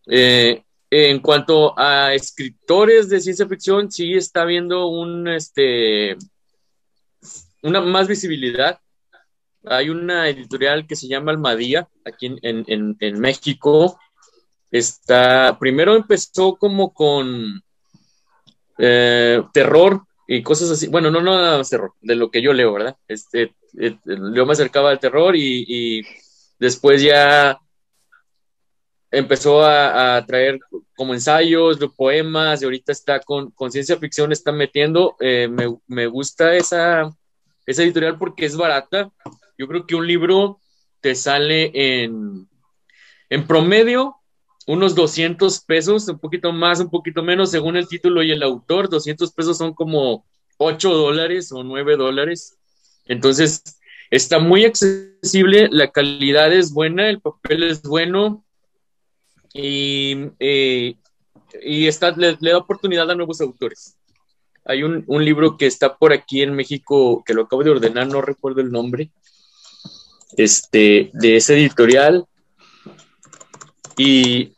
Eh, 0.08 0.64
en 0.92 1.20
cuanto 1.20 1.78
a 1.78 2.14
escritores 2.14 3.10
de 3.10 3.20
ciencia 3.20 3.48
ficción, 3.48 3.92
sí 3.92 4.14
está 4.14 4.42
habiendo 4.42 4.88
un, 4.88 5.28
este, 5.28 6.16
una 7.64 7.82
más 7.82 8.08
visibilidad. 8.08 8.80
Hay 9.66 9.90
una 9.90 10.30
editorial 10.30 10.88
que 10.88 10.96
se 10.96 11.08
llama 11.08 11.32
Almadía, 11.32 11.90
aquí 12.06 12.28
en, 12.42 12.96
en 13.00 13.20
México. 13.20 14.00
Está, 14.72 15.58
primero 15.60 15.96
empezó 15.96 16.56
como 16.56 16.94
con 16.94 17.64
eh, 18.80 19.44
terror 19.54 20.04
y 20.26 20.42
cosas 20.42 20.72
así. 20.72 20.88
Bueno, 20.88 21.12
no, 21.12 21.22
nada 21.22 21.58
más 21.58 21.70
terror, 21.70 21.94
de 22.02 22.16
lo 22.16 22.32
que 22.32 22.42
yo 22.42 22.54
leo, 22.54 22.74
¿verdad? 22.74 22.96
Este, 23.08 23.54
eh, 23.78 23.98
yo 24.06 24.46
me 24.46 24.54
acercaba 24.54 24.90
al 24.90 25.00
terror 25.00 25.36
y, 25.36 26.06
después 26.58 27.02
ya 27.02 27.60
empezó 29.12 29.66
a, 29.66 30.24
traer 30.26 30.60
como 30.96 31.14
ensayos, 31.14 31.78
poemas, 31.98 32.62
y 32.62 32.66
ahorita 32.66 32.92
está 32.92 33.20
con, 33.20 33.54
ciencia 33.70 33.98
ficción, 33.98 34.32
está 34.32 34.52
metiendo. 34.52 35.16
Eh, 35.20 35.50
me, 35.88 36.08
gusta 36.08 36.56
esa, 36.56 37.10
esa 37.66 37.84
editorial 37.84 38.18
porque 38.18 38.46
es 38.46 38.56
barata. 38.56 39.12
Yo 39.58 39.68
creo 39.68 39.86
que 39.86 39.96
un 39.96 40.08
libro 40.08 40.60
te 41.02 41.16
sale 41.16 41.72
en, 41.74 42.48
en 43.30 43.48
promedio 43.48 44.19
unos 44.70 44.94
200 44.94 45.62
pesos, 45.62 46.08
un 46.10 46.20
poquito 46.20 46.54
más, 46.54 46.80
un 46.80 46.92
poquito 46.92 47.24
menos, 47.24 47.50
según 47.50 47.76
el 47.76 47.88
título 47.88 48.22
y 48.22 48.30
el 48.30 48.44
autor. 48.44 48.88
200 48.88 49.32
pesos 49.32 49.58
son 49.58 49.74
como 49.74 50.28
8 50.58 50.94
dólares 50.94 51.52
o 51.52 51.64
9 51.64 51.98
dólares. 51.98 52.56
Entonces, 53.08 53.64
está 54.12 54.38
muy 54.38 54.66
accesible, 54.66 55.70
la 55.72 55.90
calidad 55.90 56.54
es 56.54 56.72
buena, 56.72 57.10
el 57.10 57.20
papel 57.20 57.64
es 57.64 57.82
bueno 57.82 58.46
y, 59.56 60.28
eh, 60.38 60.98
y 61.64 61.88
está, 61.88 62.12
le, 62.12 62.38
da 62.40 62.58
oportunidad 62.60 63.10
a 63.10 63.16
nuevos 63.16 63.42
autores. 63.42 63.98
Hay 64.66 64.84
un, 64.84 65.04
un, 65.08 65.26
libro 65.26 65.58
que 65.58 65.66
está 65.66 65.98
por 65.98 66.14
aquí 66.14 66.44
en 66.44 66.54
México, 66.54 67.24
que 67.26 67.34
lo 67.34 67.42
acabo 67.42 67.64
de 67.64 67.72
ordenar, 67.72 68.06
no 68.06 68.22
recuerdo 68.22 68.62
el 68.62 68.72
nombre, 68.72 69.10
este, 70.38 71.10
de 71.14 71.38
ese 71.38 71.56
editorial. 71.56 72.28
Y 73.98 74.54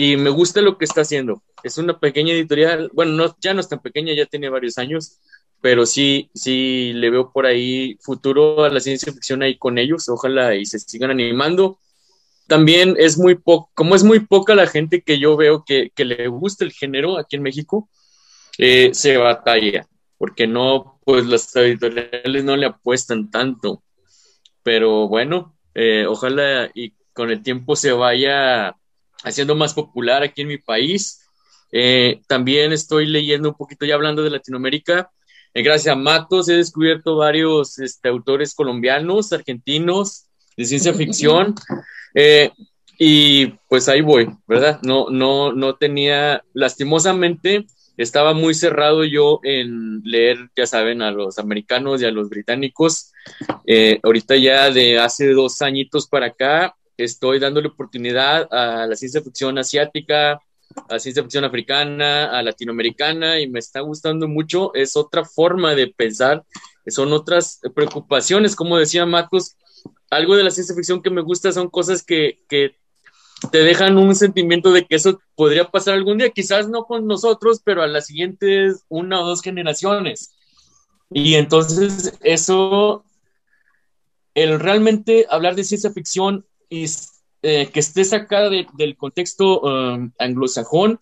y 0.00 0.16
me 0.16 0.30
gusta 0.30 0.62
lo 0.62 0.78
que 0.78 0.86
está 0.86 1.02
haciendo. 1.02 1.42
Es 1.62 1.76
una 1.76 2.00
pequeña 2.00 2.32
editorial, 2.32 2.90
bueno, 2.94 3.12
no, 3.12 3.36
ya 3.38 3.52
no 3.52 3.60
es 3.60 3.68
tan 3.68 3.82
pequeña, 3.82 4.14
ya 4.14 4.24
tiene 4.24 4.48
varios 4.48 4.78
años, 4.78 5.18
pero 5.60 5.84
sí, 5.84 6.30
sí 6.34 6.94
le 6.94 7.10
veo 7.10 7.30
por 7.30 7.44
ahí 7.44 7.98
futuro 8.00 8.64
a 8.64 8.70
la 8.70 8.80
ciencia 8.80 9.12
ficción 9.12 9.42
ahí 9.42 9.58
con 9.58 9.76
ellos, 9.76 10.08
ojalá 10.08 10.54
y 10.54 10.64
se 10.64 10.78
sigan 10.78 11.10
animando. 11.10 11.78
También 12.46 12.96
es 12.98 13.18
muy 13.18 13.34
poco, 13.34 13.70
como 13.74 13.94
es 13.94 14.02
muy 14.02 14.20
poca 14.20 14.54
la 14.54 14.66
gente 14.66 15.02
que 15.02 15.18
yo 15.18 15.36
veo 15.36 15.64
que, 15.66 15.92
le 15.94 16.28
gusta 16.28 16.64
el 16.64 16.72
género 16.72 17.18
aquí 17.18 17.36
en 17.36 17.42
México, 17.42 17.90
eh, 18.56 18.92
se 18.94 19.18
batalla. 19.18 19.86
porque 20.16 20.46
no, 20.46 20.98
pues 21.04 21.26
las 21.26 21.54
editoriales 21.56 22.44
no 22.44 22.56
le 22.56 22.66
apuestan 22.66 23.30
tanto. 23.30 23.82
Pero 24.62 25.08
bueno, 25.08 25.58
eh, 25.74 26.06
ojalá 26.08 26.70
y 26.74 26.94
con 27.12 27.30
el 27.30 27.42
tiempo 27.42 27.76
se 27.76 27.92
vaya 27.92 28.76
haciendo 29.24 29.54
más 29.54 29.74
popular 29.74 30.22
aquí 30.22 30.42
en 30.42 30.48
mi 30.48 30.58
país. 30.58 31.20
Eh, 31.72 32.20
también 32.26 32.72
estoy 32.72 33.06
leyendo 33.06 33.50
un 33.50 33.54
poquito, 33.54 33.86
ya 33.86 33.94
hablando 33.94 34.22
de 34.22 34.30
Latinoamérica, 34.30 35.10
eh, 35.54 35.62
gracias 35.62 35.92
a 35.92 35.98
Matos 35.98 36.48
he 36.48 36.54
descubierto 36.54 37.16
varios 37.16 37.78
este, 37.78 38.08
autores 38.08 38.54
colombianos, 38.54 39.32
argentinos, 39.32 40.26
de 40.56 40.64
ciencia 40.64 40.94
ficción. 40.94 41.54
y 42.98 43.46
pues 43.68 43.88
ahí 43.88 44.02
voy, 44.02 44.28
¿verdad? 44.46 44.80
No, 44.82 45.06
no, 45.10 45.52
no 45.52 45.76
tenía, 45.76 46.42
lastimosamente, 46.52 47.66
estaba 48.02 48.32
muy 48.32 48.54
cerrado 48.54 49.04
yo 49.04 49.40
en 49.42 50.00
leer, 50.04 50.50
ya 50.56 50.66
saben, 50.66 51.02
a 51.02 51.10
los 51.10 51.38
americanos 51.38 52.00
y 52.00 52.06
a 52.06 52.10
los 52.10 52.30
británicos. 52.30 53.12
Eh, 53.66 54.00
ahorita 54.02 54.36
ya 54.36 54.70
de 54.70 54.98
hace 54.98 55.32
dos 55.32 55.60
añitos 55.60 56.08
para 56.08 56.26
acá, 56.28 56.74
estoy 57.04 57.38
dándole 57.38 57.68
oportunidad 57.68 58.48
a 58.52 58.86
la 58.86 58.96
ciencia 58.96 59.22
ficción 59.22 59.58
asiática, 59.58 60.40
a 60.88 60.98
ciencia 60.98 61.22
ficción 61.22 61.44
africana, 61.44 62.36
a 62.36 62.42
latinoamericana, 62.42 63.40
y 63.40 63.48
me 63.48 63.58
está 63.58 63.80
gustando 63.80 64.28
mucho. 64.28 64.74
Es 64.74 64.96
otra 64.96 65.24
forma 65.24 65.74
de 65.74 65.88
pensar, 65.88 66.44
son 66.86 67.12
otras 67.12 67.60
preocupaciones, 67.74 68.56
como 68.56 68.78
decía 68.78 69.06
Marcos. 69.06 69.56
Algo 70.10 70.36
de 70.36 70.44
la 70.44 70.50
ciencia 70.50 70.74
ficción 70.74 71.02
que 71.02 71.10
me 71.10 71.22
gusta 71.22 71.52
son 71.52 71.68
cosas 71.68 72.02
que, 72.02 72.40
que 72.48 72.76
te 73.50 73.58
dejan 73.58 73.96
un 73.96 74.14
sentimiento 74.14 74.72
de 74.72 74.84
que 74.84 74.96
eso 74.96 75.20
podría 75.34 75.70
pasar 75.70 75.94
algún 75.94 76.18
día, 76.18 76.30
quizás 76.30 76.68
no 76.68 76.84
con 76.84 77.06
nosotros, 77.06 77.60
pero 77.64 77.82
a 77.82 77.86
las 77.86 78.06
siguientes 78.06 78.84
una 78.88 79.20
o 79.20 79.26
dos 79.26 79.40
generaciones. 79.40 80.34
Y 81.10 81.34
entonces 81.34 82.18
eso, 82.20 83.04
el 84.34 84.60
realmente 84.60 85.26
hablar 85.30 85.56
de 85.56 85.64
ciencia 85.64 85.90
ficción 85.90 86.44
y 86.70 86.86
eh, 87.42 87.70
que 87.70 87.80
esté 87.80 88.04
sacada 88.04 88.48
del 88.48 88.96
contexto 88.96 89.60
um, 89.60 90.10
anglosajón, 90.18 90.98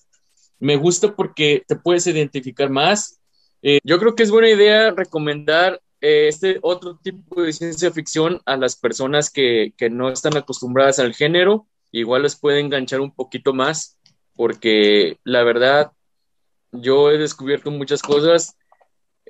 me 0.58 0.74
gusta 0.76 1.14
porque 1.14 1.62
te 1.68 1.76
puedes 1.76 2.08
identificar 2.08 2.70
más. 2.70 3.20
Eh, 3.62 3.78
yo 3.84 4.00
creo 4.00 4.16
que 4.16 4.24
es 4.24 4.32
buena 4.32 4.50
idea 4.50 4.90
recomendar 4.90 5.80
eh, 6.00 6.26
este 6.26 6.58
otro 6.62 6.96
tipo 6.96 7.42
de 7.42 7.52
ciencia 7.52 7.92
ficción 7.92 8.40
a 8.46 8.56
las 8.56 8.74
personas 8.74 9.30
que, 9.30 9.72
que 9.76 9.90
no 9.90 10.10
están 10.10 10.36
acostumbradas 10.36 10.98
al 10.98 11.14
género 11.14 11.68
igual 11.92 12.22
les 12.22 12.36
puede 12.36 12.60
enganchar 12.60 13.00
un 13.00 13.14
poquito 13.14 13.52
más, 13.52 13.98
porque 14.34 15.18
la 15.24 15.42
verdad, 15.42 15.92
yo 16.72 17.10
he 17.10 17.18
descubierto 17.18 17.70
muchas 17.70 18.02
cosas 18.02 18.56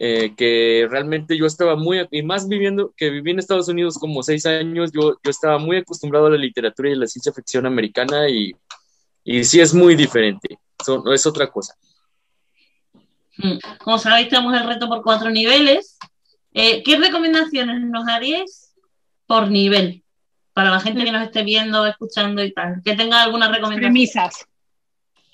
eh, 0.01 0.35
que 0.37 0.87
realmente 0.91 1.37
yo 1.37 1.47
estaba 1.47 1.77
muy, 1.77 2.07
y 2.11 2.23
más 2.23 2.49
viviendo, 2.49 2.93
que 2.97 3.11
viví 3.11 3.33
en 3.33 3.39
Estados 3.39 3.69
Unidos 3.69 3.99
como 3.99 4.23
seis 4.23 4.47
años, 4.47 4.93
yo, 4.93 5.17
yo 5.23 5.31
estaba 5.31 5.59
muy 5.59 5.79
acostumbrado 5.79 6.27
a 6.27 6.31
la 6.31 6.37
literatura 6.37 6.91
y 6.91 6.93
a 6.93 6.97
la 6.97 7.07
ciencia 7.07 7.33
ficción 7.33 7.67
americana 7.67 8.29
y, 8.29 8.53
y 9.25 9.45
sí 9.45 9.61
es 9.61 9.75
muy 9.75 9.97
diferente, 9.97 10.59
no 10.87 11.13
es 11.13 11.27
otra 11.27 11.51
cosa. 11.51 11.75
Mm. 13.39 13.59
Como 13.83 13.99
sabéis, 13.99 14.29
tenemos 14.29 14.55
el 14.55 14.67
reto 14.67 14.89
por 14.89 15.03
cuatro 15.03 15.31
niveles. 15.31 15.99
Eh, 16.53 16.83
¿Qué 16.83 16.97
recomendaciones 16.99 17.81
nos 17.83 18.09
haríais 18.09 18.75
por 19.27 19.51
nivel? 19.51 20.03
para 20.59 20.73
la 20.73 20.81
gente 20.81 21.05
que 21.05 21.13
nos 21.13 21.23
esté 21.23 21.45
viendo, 21.45 21.87
escuchando 21.87 22.43
y 22.43 22.53
tal, 22.53 22.83
que 22.85 22.97
tenga 22.97 23.23
alguna 23.23 23.47
recomendación. 23.47 23.93
Premisas. 23.93 24.45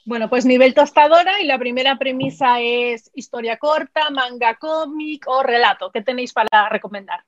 Bueno, 0.07 0.29
pues 0.29 0.45
nivel 0.45 0.75
tostadora 0.75 1.41
y 1.41 1.47
la 1.47 1.59
primera 1.59 1.97
premisa 1.97 2.61
es 2.61 3.11
historia 3.15 3.57
corta, 3.57 4.11
manga 4.11 4.57
cómic 4.57 5.25
o 5.27 5.43
relato. 5.43 5.91
¿Qué 5.91 6.03
tenéis 6.03 6.33
para 6.33 6.69
recomendar? 6.69 7.25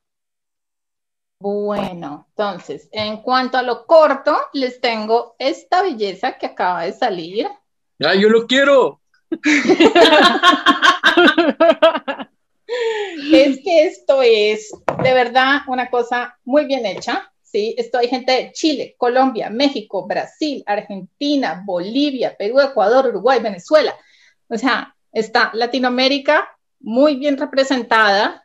Bueno, 1.39 2.27
entonces, 2.31 2.89
en 2.93 3.19
cuanto 3.19 3.59
a 3.59 3.63
lo 3.63 3.87
corto, 3.87 4.37
les 4.53 4.81
tengo 4.81 5.37
esta 5.39 5.83
belleza 5.83 6.39
que 6.39 6.47
acaba 6.47 6.85
de 6.85 6.93
salir. 6.93 7.47
¡Ah, 8.01 8.15
yo 8.15 8.29
lo 8.29 8.47
quiero! 8.47 9.01
es 13.33 13.61
que 13.63 13.87
esto 13.87 14.23
es 14.23 14.71
de 15.03 15.13
verdad 15.13 15.63
una 15.67 15.91
cosa 15.91 16.39
muy 16.45 16.67
bien 16.67 16.87
hecha. 16.87 17.33
Esto 17.77 17.99
hay 17.99 18.09
gente 18.09 18.33
de 18.33 18.53
Chile, 18.53 18.95
Colombia, 18.99 19.51
México, 19.51 20.07
Brasil, 20.07 20.63
Argentina, 20.67 21.63
Bolivia, 21.65 22.37
Perú, 22.37 22.61
Ecuador, 22.61 23.07
Uruguay, 23.07 23.41
Venezuela. 23.41 23.95
O 24.49 24.57
sea, 24.57 24.95
está 25.13 25.51
Latinoamérica 25.55 26.49
muy 26.81 27.17
bien 27.17 27.37
representada 27.37 28.45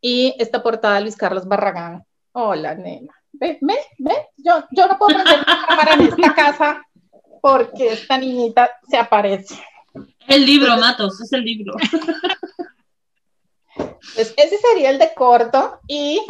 y 0.00 0.34
esta 0.38 0.62
portada 0.62 0.96
de 0.96 1.02
Luis 1.02 1.16
Carlos 1.16 1.46
Barragán. 1.46 2.04
Hola, 2.32 2.74
nena. 2.74 3.12
Ve, 3.32 3.58
ve, 3.60 3.78
ve. 3.98 4.28
Yo, 4.36 4.64
yo 4.70 4.86
no 4.86 4.96
puedo 4.98 5.14
prender 5.14 5.38
la 5.38 5.66
cámara 5.66 5.94
en 5.94 6.00
esta 6.02 6.34
casa 6.34 6.82
porque 7.42 7.92
esta 7.92 8.16
niñita 8.18 8.70
se 8.88 8.96
aparece. 8.96 9.54
El 10.28 10.46
libro, 10.46 10.76
Matos, 10.76 11.20
es 11.20 11.32
el 11.32 11.44
libro. 11.44 11.74
Pues 14.14 14.32
ese 14.36 14.58
sería 14.58 14.90
el 14.90 14.98
de 14.98 15.12
corto 15.14 15.80
y 15.88 16.22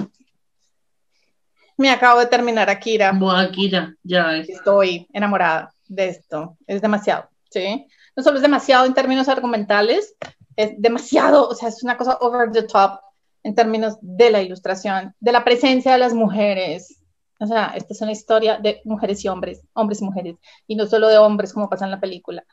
me 1.77 1.91
acabo 1.91 2.21
de 2.21 2.27
terminar 2.27 2.71
Akira. 2.71 3.13
Bueno, 3.13 3.39
Akira, 3.39 3.95
ya 4.03 4.37
es. 4.37 4.49
Estoy 4.49 5.09
enamorada 5.13 5.73
de 5.89 6.09
esto. 6.09 6.57
Es 6.67 6.81
demasiado, 6.81 7.29
¿sí? 7.51 7.87
No 8.17 8.23
solo 8.23 8.37
es 8.37 8.43
demasiado 8.43 8.87
en 8.87 8.95
términos 8.95 9.29
argumentales, 9.29 10.15
es 10.57 10.81
demasiado, 10.81 11.49
o 11.49 11.55
sea, 11.55 11.69
es 11.69 11.83
una 11.83 11.97
cosa 11.97 12.17
over 12.21 12.51
the 12.53 12.63
top 12.63 13.01
en 13.43 13.55
términos 13.55 13.97
de 14.01 14.31
la 14.31 14.41
ilustración, 14.41 15.15
de 15.21 15.33
la 15.33 15.45
presencia 15.45 15.93
de 15.93 15.99
las 15.99 16.15
mujeres. 16.15 17.01
O 17.41 17.47
sea, 17.47 17.73
esta 17.75 17.93
es 17.93 18.01
una 18.01 18.13
historia 18.13 18.59
de 18.59 18.81
mujeres 18.85 19.25
y 19.25 19.29
hombres, 19.29 19.63
hombres 19.75 20.01
y 20.01 20.05
mujeres, 20.05 20.37
y 20.67 20.77
no 20.77 20.87
solo 20.87 21.09
de 21.09 21.19
hombres 21.19 21.53
como 21.53 21.69
pasa 21.69 21.85
en 21.85 21.91
la 21.91 22.01
película. 22.01 22.45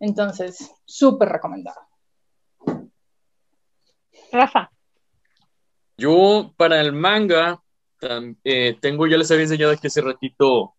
Entonces, 0.00 0.72
súper 0.86 1.28
recomendado. 1.28 1.80
Rafa. 4.32 4.70
Yo 5.98 6.54
para 6.56 6.80
el 6.80 6.92
manga 6.92 7.62
eh, 8.44 8.76
tengo, 8.80 9.06
ya 9.06 9.16
les 9.16 9.30
había 9.30 9.44
enseñado 9.44 9.72
aquí 9.72 9.86
hace 9.86 10.00
ratito 10.00 10.74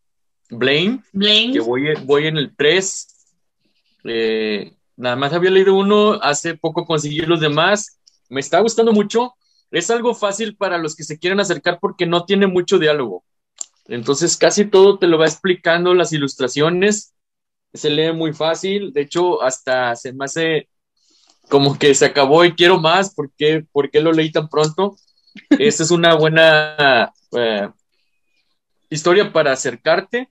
Blaine, 0.50 1.04
Blaine. 1.14 1.54
que 1.54 1.60
voy, 1.60 1.94
voy 2.04 2.28
en 2.28 2.38
el 2.38 2.56
3. 2.56 3.08
Eh, 4.04 4.74
nada 4.98 5.16
más 5.16 5.34
había 5.34 5.52
leído 5.52 5.76
uno, 5.76 6.14
hace 6.22 6.58
poco 6.58 6.86
conseguí 6.86 7.22
los 7.22 7.40
demás. 7.40 8.00
Me 8.30 8.40
está 8.40 8.60
gustando 8.60 8.92
mucho. 8.92 9.36
Es 9.72 9.90
algo 9.90 10.14
fácil 10.14 10.58
para 10.58 10.78
los 10.78 10.96
que 10.96 11.04
se 11.04 11.18
quieren 11.18 11.40
acercar 11.40 11.80
porque 11.80 12.06
no 12.06 12.26
tiene 12.26 12.48
mucho 12.48 12.78
diálogo. 12.78 13.24
Entonces 13.88 14.38
casi 14.38 14.66
todo 14.66 15.00
te 15.00 15.08
lo 15.08 15.18
va 15.18 15.26
explicando 15.26 15.94
las 15.94 16.12
ilustraciones. 16.12 17.14
Se 17.74 17.90
lee 17.90 18.12
muy 18.12 18.34
fácil. 18.34 18.92
De 18.92 19.02
hecho, 19.02 19.42
hasta 19.42 19.96
se 19.96 20.12
me 20.14 20.26
hace 20.26 20.70
como 21.50 21.78
que 21.78 21.94
se 21.96 22.06
acabó 22.06 22.44
y 22.44 22.54
quiero 22.54 22.80
más. 22.80 23.14
¿Por 23.14 23.32
qué, 23.38 23.66
¿Por 23.72 23.90
qué 23.90 24.02
lo 24.02 24.12
leí 24.12 24.32
tan 24.32 24.50
pronto? 24.50 24.98
Esta 25.50 25.84
es 25.84 25.92
una 25.92 26.16
buena 26.16 27.12
eh, 27.38 27.70
historia 28.90 29.32
para 29.32 29.54
acercarte. 29.54 30.30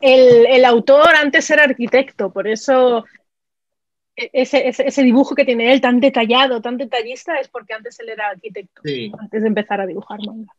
El, 0.00 0.64
autor 0.64 1.14
antes 1.14 1.48
era 1.50 1.64
arquitecto, 1.64 2.30
por 2.30 2.46
eso 2.46 3.04
e-, 4.16 4.30
ese, 4.32 5.02
dibujo 5.02 5.34
que 5.34 5.44
tiene 5.44 5.72
él 5.72 5.80
tan 5.80 6.00
detallado, 6.00 6.60
tan 6.60 6.76
detallista, 6.76 7.38
es 7.38 7.48
porque 7.48 7.74
antes 7.74 7.98
él 8.00 8.10
era 8.10 8.28
arquitecto, 8.28 8.82
antes 9.18 9.42
de 9.42 9.48
empezar 9.48 9.80
a 9.80 9.86
dibujar 9.86 10.18
manga. 10.26 10.52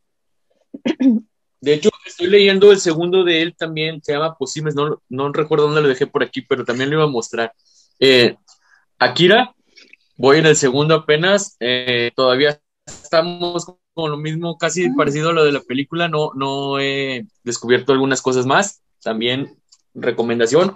De 1.62 1.74
hecho, 1.74 1.90
estoy 2.06 2.28
leyendo 2.28 2.72
el 2.72 2.80
segundo 2.80 3.24
de 3.24 3.42
él 3.42 3.56
también, 3.56 4.02
se 4.04 4.14
llama 4.14 4.36
Posibles, 4.36 4.76
no, 4.76 5.02
no 5.10 5.32
recuerdo 5.32 5.66
dónde 5.66 5.82
lo 5.82 5.88
dejé 5.88 6.06
por 6.06 6.24
aquí, 6.24 6.42
pero 6.42 6.66
también 6.66 6.90
lo 6.90 6.98
iba 6.98 7.06
a 7.06 7.08
mostrar. 7.08 7.54
Eh, 8.00 8.36
Akira, 9.00 9.56
voy 10.16 10.40
en 10.40 10.46
el 10.46 10.56
segundo 10.56 10.96
apenas, 10.96 11.56
eh, 11.60 12.12
todavía 12.16 12.60
estamos 13.06 13.66
con 13.94 14.12
lo 14.12 14.18
mismo, 14.18 14.58
casi 14.58 14.90
parecido 14.90 15.30
a 15.30 15.34
lo 15.34 15.46
de 15.46 15.54
la 15.54 15.62
película, 15.62 16.10
no, 16.10 16.32
no 16.36 16.80
he 16.80 17.26
descubierto 17.44 17.94
algunas 17.94 18.22
cosas 18.22 18.46
más, 18.46 18.82
también 19.02 19.56
recomendación. 19.94 20.76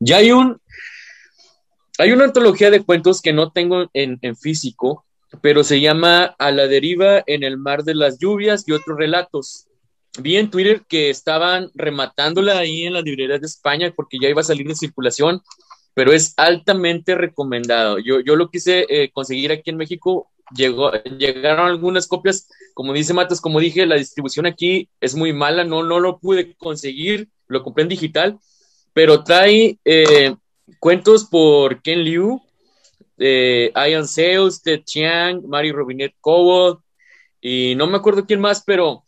Ya 0.00 0.16
hay 0.16 0.32
un, 0.32 0.60
hay 1.98 2.12
una 2.12 2.24
antología 2.24 2.70
de 2.70 2.82
cuentos 2.82 3.22
que 3.22 3.32
no 3.32 3.52
tengo 3.52 3.88
en, 3.92 4.18
en 4.22 4.36
físico, 4.36 5.04
pero 5.42 5.62
se 5.62 5.80
llama 5.80 6.34
A 6.38 6.50
la 6.50 6.66
deriva 6.66 7.22
en 7.26 7.44
el 7.44 7.56
mar 7.56 7.84
de 7.84 7.94
las 7.94 8.18
lluvias 8.18 8.66
y 8.66 8.72
otros 8.72 8.98
relatos. 8.98 9.66
Vi 10.18 10.36
en 10.36 10.50
Twitter 10.50 10.82
que 10.88 11.08
estaban 11.08 11.70
rematándola 11.74 12.58
ahí 12.58 12.82
en 12.82 12.94
las 12.94 13.04
librerías 13.04 13.40
de 13.40 13.46
España 13.46 13.92
porque 13.94 14.18
ya 14.20 14.28
iba 14.28 14.40
a 14.40 14.44
salir 14.44 14.66
de 14.66 14.74
circulación, 14.74 15.40
pero 15.94 16.12
es 16.12 16.34
altamente 16.36 17.14
recomendado. 17.14 17.98
Yo, 17.98 18.20
yo 18.20 18.34
lo 18.34 18.50
quise 18.50 18.86
eh, 18.88 19.10
conseguir 19.12 19.52
aquí 19.52 19.70
en 19.70 19.76
México 19.76 20.29
llegó, 20.54 20.92
llegaron 20.92 21.66
algunas 21.66 22.06
copias, 22.06 22.48
como 22.74 22.92
dice 22.92 23.14
Matos, 23.14 23.40
como 23.40 23.60
dije, 23.60 23.86
la 23.86 23.96
distribución 23.96 24.46
aquí 24.46 24.88
es 25.00 25.14
muy 25.14 25.32
mala, 25.32 25.64
no, 25.64 25.82
no 25.82 26.00
lo 26.00 26.18
pude 26.18 26.54
conseguir, 26.56 27.28
lo 27.46 27.62
compré 27.62 27.82
en 27.82 27.88
digital, 27.88 28.38
pero 28.92 29.24
trae 29.24 29.78
eh, 29.84 30.34
cuentos 30.78 31.24
por 31.24 31.82
Ken 31.82 32.02
Liu, 32.02 32.40
eh, 33.18 33.72
Ian 33.74 34.06
Sales, 34.06 34.62
Ted 34.62 34.82
Chiang, 34.84 35.42
Mary 35.46 35.72
Robinette 35.72 36.16
Cowell, 36.20 36.78
y 37.40 37.74
no 37.76 37.86
me 37.86 37.96
acuerdo 37.96 38.26
quién 38.26 38.40
más, 38.40 38.62
pero 38.64 39.04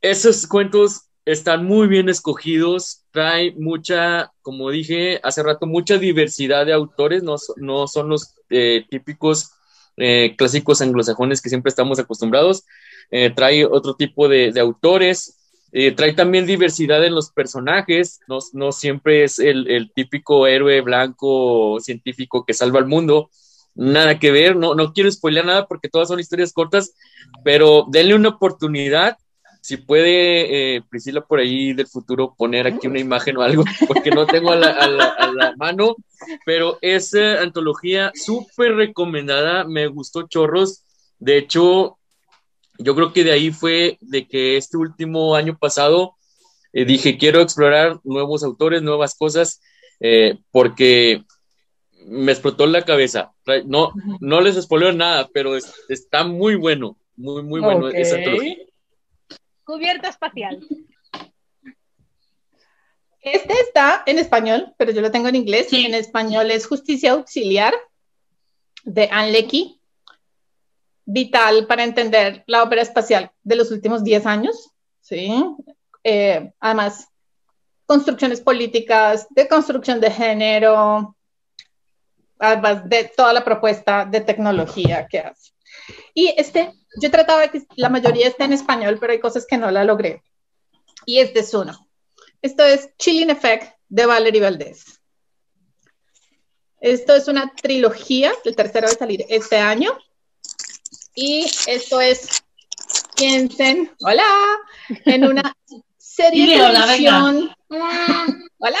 esos 0.00 0.46
cuentos 0.46 1.02
están 1.24 1.64
muy 1.64 1.88
bien 1.88 2.08
escogidos, 2.08 3.02
trae 3.10 3.52
mucha, 3.56 4.32
como 4.42 4.70
dije 4.70 5.20
hace 5.22 5.42
rato, 5.42 5.66
mucha 5.66 5.98
diversidad 5.98 6.64
de 6.66 6.72
autores, 6.72 7.22
no, 7.22 7.36
no 7.56 7.88
son 7.88 8.08
los 8.08 8.34
eh, 8.48 8.84
típicos 8.88 9.50
eh, 9.96 10.34
clásicos 10.36 10.80
anglosajones 10.80 11.40
que 11.40 11.48
siempre 11.48 11.70
estamos 11.70 11.98
acostumbrados, 11.98 12.64
eh, 13.10 13.30
trae 13.34 13.64
otro 13.64 13.94
tipo 13.94 14.28
de, 14.28 14.52
autores, 14.60 15.38
trae 15.94 16.14
también 16.14 16.46
diversidad 16.46 17.04
en 17.04 17.14
los 17.14 17.30
personajes, 17.32 18.20
no, 18.28 18.38
no 18.54 18.72
siempre 18.72 19.24
es 19.24 19.38
el, 19.38 19.68
el, 19.68 19.92
típico 19.92 20.46
héroe 20.46 20.80
blanco 20.80 21.78
científico 21.80 22.46
que 22.46 22.54
salva 22.54 22.78
al 22.78 22.86
mundo, 22.86 23.28
nada 23.74 24.18
que 24.18 24.32
ver, 24.32 24.56
no, 24.56 24.74
no 24.74 24.92
quiero 24.92 25.12
spoilear 25.12 25.44
nada 25.44 25.66
porque 25.66 25.90
todas 25.90 26.08
son 26.08 26.18
historias 26.18 26.52
cortas, 26.52 26.94
pero 27.44 27.86
denle 27.90 28.14
una 28.14 28.30
oportunidad 28.30 29.18
si 29.66 29.78
puede, 29.78 30.76
eh, 30.76 30.82
Priscila, 30.88 31.22
por 31.22 31.40
ahí 31.40 31.72
del 31.72 31.88
futuro 31.88 32.36
poner 32.38 32.68
aquí 32.68 32.86
una 32.86 33.00
imagen 33.00 33.36
o 33.36 33.42
algo, 33.42 33.64
porque 33.88 34.12
no 34.12 34.24
tengo 34.24 34.52
a 34.52 34.56
la, 34.56 35.54
mano, 35.56 35.96
pero 36.44 36.78
esa 36.82 37.40
antología 37.42 38.12
súper 38.14 38.76
recomendada, 38.76 39.64
me 39.64 39.88
gustó 39.88 40.28
chorros. 40.28 40.84
De 41.18 41.36
hecho, 41.36 41.98
yo 42.78 42.94
creo 42.94 43.12
que 43.12 43.24
de 43.24 43.32
ahí 43.32 43.50
fue 43.50 43.98
de 44.00 44.28
que 44.28 44.56
este 44.56 44.76
último 44.76 45.34
año 45.34 45.58
pasado 45.58 46.14
eh, 46.72 46.84
dije, 46.84 47.18
quiero 47.18 47.40
explorar 47.40 47.98
nuevos 48.04 48.44
autores, 48.44 48.82
nuevas 48.82 49.16
cosas, 49.16 49.60
eh, 49.98 50.38
porque 50.52 51.24
me 52.06 52.30
explotó 52.30 52.66
la 52.66 52.82
cabeza. 52.82 53.32
No, 53.64 53.92
no 54.20 54.40
les 54.40 54.62
spoileo 54.62 54.92
nada, 54.92 55.28
pero 55.34 55.56
está 55.88 56.22
muy 56.22 56.54
bueno, 56.54 56.96
muy, 57.16 57.42
muy 57.42 57.60
bueno 57.60 57.88
esa 57.88 58.14
antología. 58.14 58.65
Cubierta 59.66 60.08
espacial. 60.08 60.64
Este 63.20 63.52
está 63.54 64.04
en 64.06 64.20
español, 64.20 64.72
pero 64.78 64.92
yo 64.92 65.00
lo 65.00 65.10
tengo 65.10 65.26
en 65.26 65.34
inglés. 65.34 65.72
En 65.72 65.92
español 65.92 66.52
es 66.52 66.68
Justicia 66.68 67.10
Auxiliar 67.10 67.74
de 68.84 69.08
Anne 69.10 69.32
Leckie. 69.32 69.80
Vital 71.04 71.66
para 71.66 71.82
entender 71.82 72.44
la 72.46 72.62
ópera 72.62 72.82
espacial 72.82 73.32
de 73.42 73.56
los 73.56 73.72
últimos 73.72 74.04
10 74.04 74.26
años. 74.26 74.70
¿sí? 75.00 75.34
Eh, 76.04 76.52
además, 76.60 77.08
construcciones 77.86 78.40
políticas, 78.40 79.26
de 79.30 79.48
construcción 79.48 80.00
de 80.00 80.12
género, 80.12 81.16
además 82.38 82.88
de 82.88 83.10
toda 83.16 83.32
la 83.32 83.44
propuesta 83.44 84.04
de 84.04 84.20
tecnología 84.20 85.08
que 85.08 85.18
hace. 85.18 85.50
Y 86.14 86.32
este 86.36 86.72
yo 87.00 87.10
trataba 87.10 87.42
de 87.42 87.50
que 87.50 87.66
la 87.76 87.88
mayoría 87.88 88.28
esté 88.28 88.44
en 88.44 88.52
español, 88.52 88.98
pero 89.00 89.12
hay 89.12 89.20
cosas 89.20 89.46
que 89.46 89.58
no 89.58 89.70
la 89.70 89.84
logré. 89.84 90.22
Y 91.04 91.18
este 91.18 91.40
es 91.40 91.54
uno. 91.54 91.88
Esto 92.42 92.64
es 92.64 92.90
Chilling 92.98 93.30
Effect 93.30 93.74
de 93.88 94.06
Valerie 94.06 94.40
Valdés. 94.40 95.00
Esto 96.80 97.16
es 97.16 97.28
una 97.28 97.52
trilogía, 97.54 98.32
el 98.44 98.54
tercero 98.54 98.86
va 98.86 98.92
a 98.92 98.96
salir 98.96 99.24
este 99.28 99.56
año. 99.56 99.96
Y 101.14 101.46
esto 101.66 102.00
es, 102.00 102.44
piensen, 103.16 103.90
hola, 104.00 104.28
en 105.06 105.24
una 105.24 105.56
serie 105.96 106.58
de 106.58 106.64
televisión. 106.66 107.54
Hola. 108.58 108.78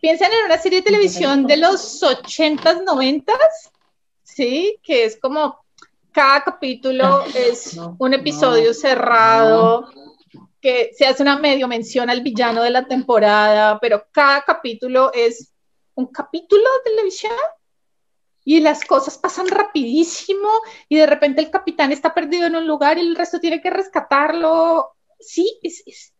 Piensen 0.00 0.32
en 0.32 0.44
una 0.44 0.58
serie 0.58 0.80
de 0.80 0.84
televisión 0.84 1.46
de 1.46 1.56
los 1.56 2.02
80s, 2.02 2.84
90s, 2.84 3.70
¿sí? 4.22 4.78
Que 4.82 5.06
es 5.06 5.18
como 5.18 5.65
cada 6.16 6.42
capítulo 6.42 7.04
ah, 7.04 7.26
es 7.34 7.78
un 7.98 8.14
episodio 8.14 8.72
cerrado, 8.72 9.90
que 10.62 10.90
se 10.96 11.04
hace 11.04 11.22
una 11.22 11.38
medio 11.38 11.68
mención 11.68 12.08
al 12.08 12.22
villano 12.22 12.62
de 12.62 12.70
la 12.70 12.86
temporada, 12.88 13.78
pero 13.78 14.06
cada 14.12 14.40
capítulo 14.40 15.12
es 15.12 15.52
un 15.94 16.06
capítulo 16.06 16.62
de 16.62 16.90
televisión 16.90 17.34
y 18.46 18.60
las 18.60 18.82
cosas 18.86 19.18
pasan 19.18 19.48
rapidísimo 19.48 20.48
y 20.88 20.96
de 20.96 21.04
repente 21.04 21.42
el 21.42 21.50
capitán 21.50 21.92
está 21.92 22.14
perdido 22.14 22.46
en 22.46 22.56
un 22.56 22.66
lugar 22.66 22.96
y 22.96 23.02
el 23.02 23.14
resto 23.14 23.38
tiene 23.38 23.60
que 23.60 23.68
rescatarlo. 23.68 24.92
Sí, 25.20 25.60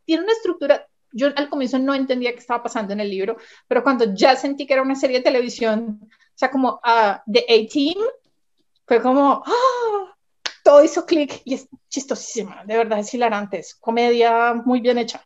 tiene 0.04 0.24
una 0.24 0.32
estructura. 0.32 0.86
Yo 1.10 1.28
al 1.34 1.48
comienzo 1.48 1.78
no 1.78 1.94
entendía 1.94 2.32
qué 2.32 2.40
estaba 2.40 2.62
pasando 2.62 2.92
en 2.92 3.00
el 3.00 3.08
libro, 3.08 3.38
pero 3.66 3.82
cuando 3.82 4.12
ya 4.12 4.36
sentí 4.36 4.66
que 4.66 4.74
era 4.74 4.82
una 4.82 4.94
serie 4.94 5.18
de 5.18 5.24
televisión, 5.24 6.00
o 6.02 6.38
sea, 6.38 6.50
como 6.50 6.80
uh, 6.84 7.32
The 7.32 7.46
A-Team, 7.48 8.04
fue 8.86 9.02
como, 9.02 9.42
¡ah! 9.44 10.14
todo 10.62 10.82
hizo 10.82 11.06
clic 11.06 11.42
y 11.44 11.54
es 11.54 11.68
chistosísima, 11.88 12.64
de 12.64 12.76
verdad, 12.76 12.98
es 12.98 13.12
hilarante, 13.14 13.58
es 13.58 13.74
comedia 13.74 14.54
muy 14.54 14.80
bien 14.80 14.98
hecha. 14.98 15.24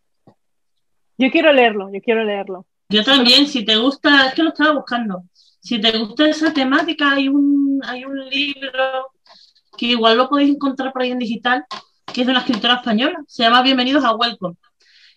Yo 1.16 1.30
quiero 1.30 1.52
leerlo, 1.52 1.90
yo 1.92 2.00
quiero 2.02 2.24
leerlo. 2.24 2.66
Yo 2.88 3.04
también, 3.04 3.46
si 3.46 3.64
te 3.64 3.76
gusta, 3.76 4.26
es 4.26 4.34
que 4.34 4.42
lo 4.42 4.50
estaba 4.50 4.72
buscando, 4.72 5.24
si 5.60 5.80
te 5.80 5.96
gusta 5.98 6.28
esa 6.28 6.52
temática, 6.52 7.12
hay 7.12 7.28
un, 7.28 7.80
hay 7.84 8.04
un 8.04 8.28
libro 8.28 9.12
que 9.76 9.86
igual 9.86 10.16
lo 10.16 10.28
podéis 10.28 10.50
encontrar 10.50 10.92
por 10.92 11.02
ahí 11.02 11.10
en 11.10 11.18
digital, 11.18 11.64
que 12.12 12.22
es 12.22 12.26
de 12.26 12.32
una 12.32 12.40
escritora 12.40 12.74
española, 12.76 13.22
se 13.26 13.42
llama 13.42 13.62
Bienvenidos 13.62 14.04
a 14.04 14.14
Welcome. 14.14 14.56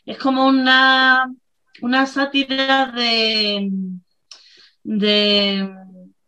Es 0.05 0.17
como 0.17 0.45
una, 0.45 1.33
una 1.81 2.05
sátira 2.05 2.87
de, 2.87 3.71
de, 4.83 5.75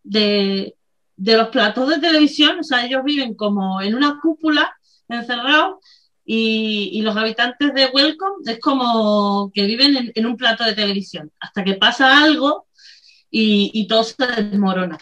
de 0.03 0.74
de 1.17 1.37
los 1.37 1.49
platos 1.49 1.89
de 1.89 1.99
televisión, 1.99 2.59
o 2.59 2.63
sea, 2.63 2.85
ellos 2.85 3.03
viven 3.03 3.35
como 3.35 3.81
en 3.81 3.95
una 3.95 4.19
cúpula, 4.21 4.75
encerrados, 5.07 5.77
y, 6.27 7.01
los 7.03 7.15
habitantes 7.15 7.73
de 7.73 7.85
Welcome 7.87 8.51
es 8.51 8.59
como 8.59 9.51
que 9.53 9.65
viven 9.65 10.11
en, 10.13 10.25
un 10.25 10.35
plato 10.35 10.63
de 10.63 10.73
televisión, 10.73 11.31
hasta 11.39 11.63
que 11.63 11.75
pasa 11.75 12.23
algo 12.23 12.67
y, 13.29 13.87
todo 13.87 14.03
se 14.03 14.15
desmorona. 14.25 14.97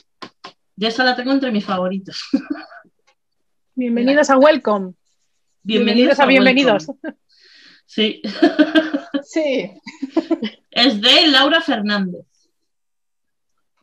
Yo 0.76 0.88
esa 0.88 1.04
la 1.04 1.16
tengo 1.16 1.32
entre 1.32 1.52
mis 1.52 1.66
favoritos. 1.66 2.24
Bienvenidos 3.76 4.30
a 4.30 4.38
Welcome. 4.38 4.94
Bienvenidos, 5.62 6.20
a, 6.20 6.26
Bienvenidos. 6.26 6.88
Sí. 7.86 8.22
Sí. 9.26 9.72
Es 10.70 11.00
de 11.00 11.28
Laura 11.28 11.62
Fernández. 11.62 12.26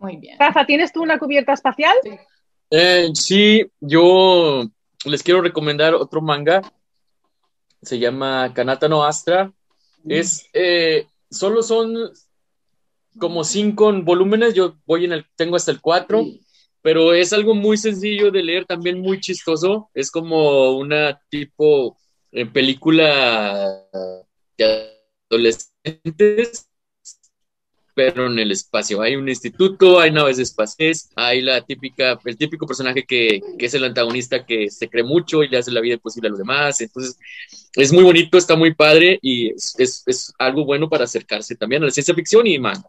Muy 0.01 0.17
bien. 0.17 0.37
Rafa, 0.39 0.65
¿tienes 0.65 0.93
tú 0.93 1.03
una 1.03 1.19
cubierta 1.19 1.53
espacial? 1.53 1.95
sí, 3.15 3.61
eh, 3.61 3.71
yo 3.81 4.65
les 5.05 5.23
quiero 5.23 5.43
recomendar 5.43 5.95
otro 5.95 6.23
manga. 6.23 6.63
Se 7.83 7.99
llama 7.99 8.53
Kanata 8.55 8.89
no 8.89 9.05
Astra. 9.05 9.53
Es, 10.09 10.47
eh, 10.55 11.07
solo 11.31 11.63
son 11.63 12.11
como 13.19 13.45
cinco 13.45 13.93
volúmenes. 14.03 14.55
Yo 14.55 14.77
voy 14.87 15.05
en 15.05 15.13
el, 15.13 15.27
tengo 15.37 15.57
hasta 15.57 15.71
el 15.71 15.83
cuatro, 15.83 16.25
pero 16.81 17.13
es 17.13 17.35
algo 17.35 17.55
muy 17.55 17.77
sencillo 17.77 18.31
de 18.31 18.43
leer, 18.43 18.65
también 18.65 19.01
muy 19.01 19.21
chistoso. 19.21 19.91
Es 19.93 20.11
como 20.11 20.79
una 20.79 21.21
tipo 21.29 21.99
eh, 22.33 22.47
película 22.47 23.85
de 24.57 24.97
adolescentes 25.31 26.70
pero 27.95 28.27
en 28.27 28.39
el 28.39 28.51
espacio. 28.51 29.03
Hay 29.03 29.17
un 29.17 29.29
instituto, 29.29 30.01
hay 30.01 30.11
naves 30.11 30.39
espaciales, 30.39 31.11
hay 31.17 31.43
la 31.43 31.61
típica, 31.63 32.19
el 32.25 32.37
típico 32.37 32.67
personaje 32.67 33.05
que, 33.05 33.41
que, 33.59 33.67
es 33.67 33.75
el 33.75 33.85
antagonista 33.85 34.45
que 34.45 34.71
se 34.71 34.89
cree 34.89 35.05
mucho 35.05 35.43
y 35.43 35.49
le 35.49 35.59
hace 35.59 35.71
la 35.71 35.81
vida 35.81 35.95
imposible 35.95 36.29
a 36.29 36.31
los 36.31 36.39
demás. 36.39 36.81
Entonces, 36.81 37.19
es 37.75 37.93
muy 37.93 38.03
bonito, 38.03 38.39
está 38.39 38.57
muy 38.57 38.75
padre 38.75 39.19
y 39.23 39.51
es, 39.51 40.05
es, 40.07 40.35
algo 40.39 40.65
bueno 40.65 40.89
para 40.89 41.05
acercarse 41.05 41.55
también 41.57 41.83
a 41.83 41.87
la 41.87 41.93
ciencia 41.93 42.15
ficción 42.15 42.47
y 42.47 42.59
manga. 42.59 42.89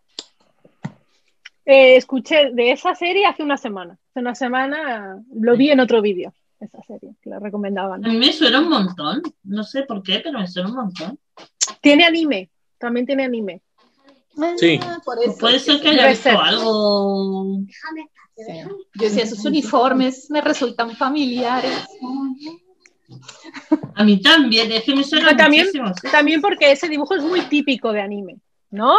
Eh, 1.65 1.95
escuché 1.95 2.51
de 2.51 2.71
esa 2.71 2.95
serie 2.95 3.25
hace 3.25 3.43
una 3.43 3.57
semana. 3.57 3.97
Hace 4.09 4.19
una 4.19 4.35
semana 4.35 5.23
lo 5.33 5.55
vi 5.55 5.69
en 5.69 5.79
otro 5.79 6.01
vídeo, 6.01 6.33
esa 6.59 6.81
serie, 6.83 7.15
que 7.21 7.29
la 7.29 7.39
recomendaban. 7.39 8.03
A 8.03 8.09
mí 8.09 8.17
me 8.17 8.33
suena 8.33 8.59
un 8.59 8.69
montón, 8.69 9.21
no 9.43 9.63
sé 9.63 9.83
por 9.83 10.01
qué, 10.01 10.21
pero 10.23 10.39
me 10.39 10.47
suena 10.47 10.69
un 10.69 10.75
montón. 10.75 11.19
Tiene 11.79 12.05
anime, 12.05 12.49
también 12.77 13.05
tiene 13.05 13.23
anime. 13.23 13.61
Sí. 14.57 14.79
Ah, 14.81 14.99
puede 15.39 15.59
ser 15.59 15.81
que 15.81 15.89
haya 15.89 16.07
visto 16.07 16.29
algo. 16.29 17.59
Yo 18.37 19.05
decía, 19.05 19.23
esos 19.23 19.43
uniformes 19.45 20.29
me 20.29 20.41
resultan 20.41 20.95
familiares. 20.95 21.85
A 23.95 24.03
mí 24.03 24.21
también, 24.21 24.71
es 24.71 24.83
que 24.83 24.95
me 24.95 25.03
suena 25.03 25.35
también, 25.35 25.67
también 26.11 26.41
porque 26.41 26.71
ese 26.71 26.87
dibujo 26.87 27.15
es 27.15 27.23
muy 27.23 27.41
típico 27.41 27.91
de 27.91 28.01
anime, 28.01 28.39
¿no? 28.69 28.95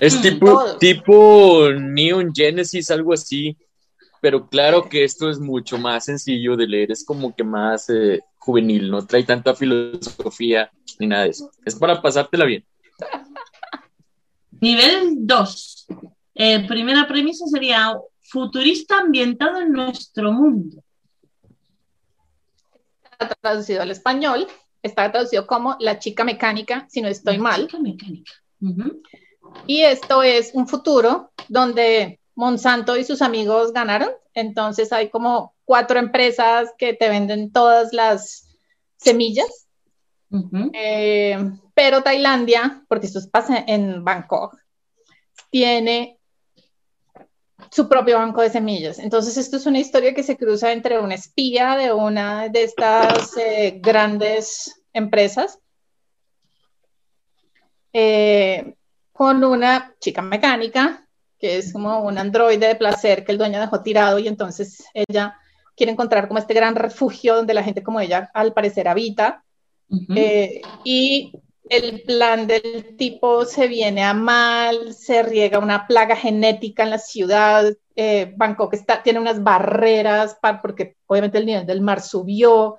Es 0.00 0.18
mm. 0.18 0.22
tipo, 0.22 0.76
tipo 0.78 1.68
Neon 1.72 2.32
Genesis, 2.34 2.90
algo 2.90 3.12
así. 3.12 3.56
Pero 4.20 4.48
claro 4.48 4.88
que 4.88 5.04
esto 5.04 5.30
es 5.30 5.38
mucho 5.38 5.78
más 5.78 6.06
sencillo 6.06 6.56
de 6.56 6.66
leer, 6.66 6.90
es 6.90 7.04
como 7.04 7.34
que 7.34 7.44
más 7.44 7.88
eh, 7.90 8.20
juvenil, 8.46 8.88
no 8.90 9.04
trae 9.04 9.24
tanta 9.24 9.54
filosofía 9.54 10.70
ni 11.00 11.08
nada 11.08 11.24
de 11.24 11.30
eso. 11.30 11.50
Es 11.64 11.74
para 11.74 12.00
pasártela 12.00 12.44
bien. 12.44 12.64
nivel 14.60 15.26
2. 15.26 15.86
Eh, 16.36 16.66
primera 16.68 17.08
premisa 17.08 17.44
sería 17.46 17.98
futurista 18.22 18.98
ambientado 19.00 19.60
en 19.60 19.72
nuestro 19.72 20.32
mundo. 20.32 20.82
Está 23.10 23.34
traducido 23.40 23.82
al 23.82 23.90
español, 23.90 24.46
está 24.82 25.10
traducido 25.10 25.46
como 25.46 25.76
La 25.80 25.98
chica 25.98 26.22
mecánica, 26.22 26.86
si 26.88 27.00
no 27.00 27.08
estoy 27.08 27.38
La 27.38 27.42
mal. 27.42 27.66
chica 27.66 27.78
mecánica. 27.80 28.32
Y 29.66 29.80
esto 29.80 30.22
es 30.22 30.52
un 30.54 30.68
futuro 30.68 31.32
donde 31.48 32.20
Monsanto 32.36 32.96
y 32.96 33.04
sus 33.04 33.22
amigos 33.22 33.72
ganaron. 33.72 34.10
Entonces 34.34 34.92
hay 34.92 35.08
como 35.10 35.55
cuatro 35.66 35.98
empresas 35.98 36.72
que 36.78 36.94
te 36.94 37.10
venden 37.10 37.52
todas 37.52 37.92
las 37.92 38.48
semillas. 38.96 39.66
Eh, 40.72 41.38
pero 41.74 42.02
Tailandia, 42.02 42.84
porque 42.88 43.06
esto 43.06 43.20
pasa 43.30 43.64
en 43.66 44.02
Bangkok, 44.02 44.56
tiene 45.50 46.18
su 47.70 47.88
propio 47.88 48.18
banco 48.18 48.42
de 48.42 48.50
semillas. 48.50 48.98
Entonces 48.98 49.36
esto 49.36 49.56
es 49.56 49.66
una 49.66 49.78
historia 49.78 50.14
que 50.14 50.22
se 50.22 50.36
cruza 50.36 50.72
entre 50.72 50.98
una 50.98 51.14
espía 51.14 51.76
de 51.76 51.92
una 51.92 52.48
de 52.48 52.64
estas 52.64 53.36
eh, 53.36 53.78
grandes 53.82 54.82
empresas 54.92 55.58
eh, 57.92 58.74
con 59.12 59.42
una 59.42 59.94
chica 60.00 60.22
mecánica, 60.22 61.08
que 61.38 61.58
es 61.58 61.72
como 61.72 62.00
un 62.00 62.18
androide 62.18 62.68
de 62.68 62.76
placer 62.76 63.24
que 63.24 63.32
el 63.32 63.38
dueño 63.38 63.60
dejó 63.60 63.82
tirado 63.82 64.18
y 64.18 64.28
entonces 64.28 64.84
ella 64.92 65.38
quiere 65.76 65.92
encontrar 65.92 66.26
como 66.28 66.38
este 66.38 66.54
gran 66.54 66.74
refugio 66.74 67.36
donde 67.36 67.54
la 67.54 67.62
gente 67.62 67.82
como 67.82 68.00
ella 68.00 68.30
al 68.34 68.52
parecer 68.52 68.88
habita. 68.88 69.44
Ujú. 69.88 70.14
Eh, 70.16 70.62
y 70.84 71.32
el 71.68 72.02
plan 72.02 72.46
del 72.46 72.96
tipo 72.96 73.44
se 73.44 73.66
viene 73.66 74.02
a 74.04 74.14
mal, 74.14 74.94
se 74.94 75.22
riega 75.22 75.58
una 75.58 75.86
plaga 75.86 76.16
genética 76.16 76.82
en 76.82 76.90
la 76.90 76.98
ciudad. 76.98 77.72
eh, 77.94 78.32
Bangkok 78.36 78.74
está, 78.74 79.02
tiene 79.02 79.20
unas 79.20 79.42
barreras 79.42 80.36
para, 80.40 80.60
porque 80.62 80.96
obviamente 81.06 81.38
el 81.38 81.46
nivel 81.46 81.66
del 81.66 81.80
mar 81.80 82.00
subió. 82.00 82.78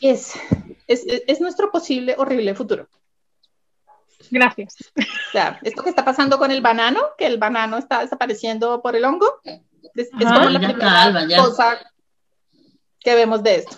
Es, 0.00 0.34
es, 0.86 1.04
es 1.06 1.40
nuestro 1.40 1.70
posible 1.70 2.14
horrible 2.18 2.54
futuro. 2.54 2.88
Gracias. 4.30 4.76
O 4.96 5.32
sea, 5.32 5.58
esto 5.62 5.82
que 5.82 5.90
está 5.90 6.04
pasando 6.04 6.38
con 6.38 6.50
el 6.50 6.60
banano, 6.60 7.00
que 7.16 7.26
el 7.26 7.38
banano 7.38 7.78
está 7.78 8.00
desapareciendo 8.00 8.82
por 8.82 8.96
el 8.96 9.04
hongo, 9.04 9.40
es, 9.94 10.08
es 10.18 10.26
Ajá. 10.26 10.34
como 10.34 10.50
la 10.50 10.58
primera 10.58 11.44
cosa 11.44 11.78
que 13.00 13.14
vemos 13.14 13.42
de 13.42 13.56
esto. 13.56 13.76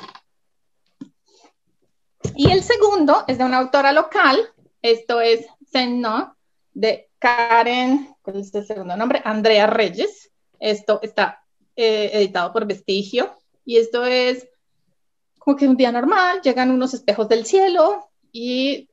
Y 2.37 2.51
el 2.51 2.63
segundo 2.63 3.25
es 3.27 3.39
de 3.39 3.45
una 3.45 3.59
autora 3.59 3.93
local, 3.93 4.39
esto 4.83 5.21
es 5.21 5.47
Zen 5.71 6.01
No, 6.01 6.37
de 6.73 7.11
Karen, 7.19 8.15
¿cuál 8.23 8.37
es 8.37 8.55
el 8.55 8.67
segundo 8.67 8.97
nombre? 8.97 9.21
Andrea 9.25 9.67
Reyes. 9.67 10.31
Esto 10.61 11.01
está 11.03 11.45
eh, 11.77 12.11
editado 12.13 12.53
por 12.53 12.67
Vestigio 12.67 13.35
y 13.65 13.77
esto 13.77 14.05
es 14.05 14.49
como 15.39 15.57
que 15.57 15.69
un 15.69 15.77
día 15.77 15.93
normal, 15.93 16.41
llegan 16.43 16.71
unos 16.71 16.95
espejos 16.95 17.29
del 17.29 17.47
cielo 17.47 18.11
y 18.33 18.89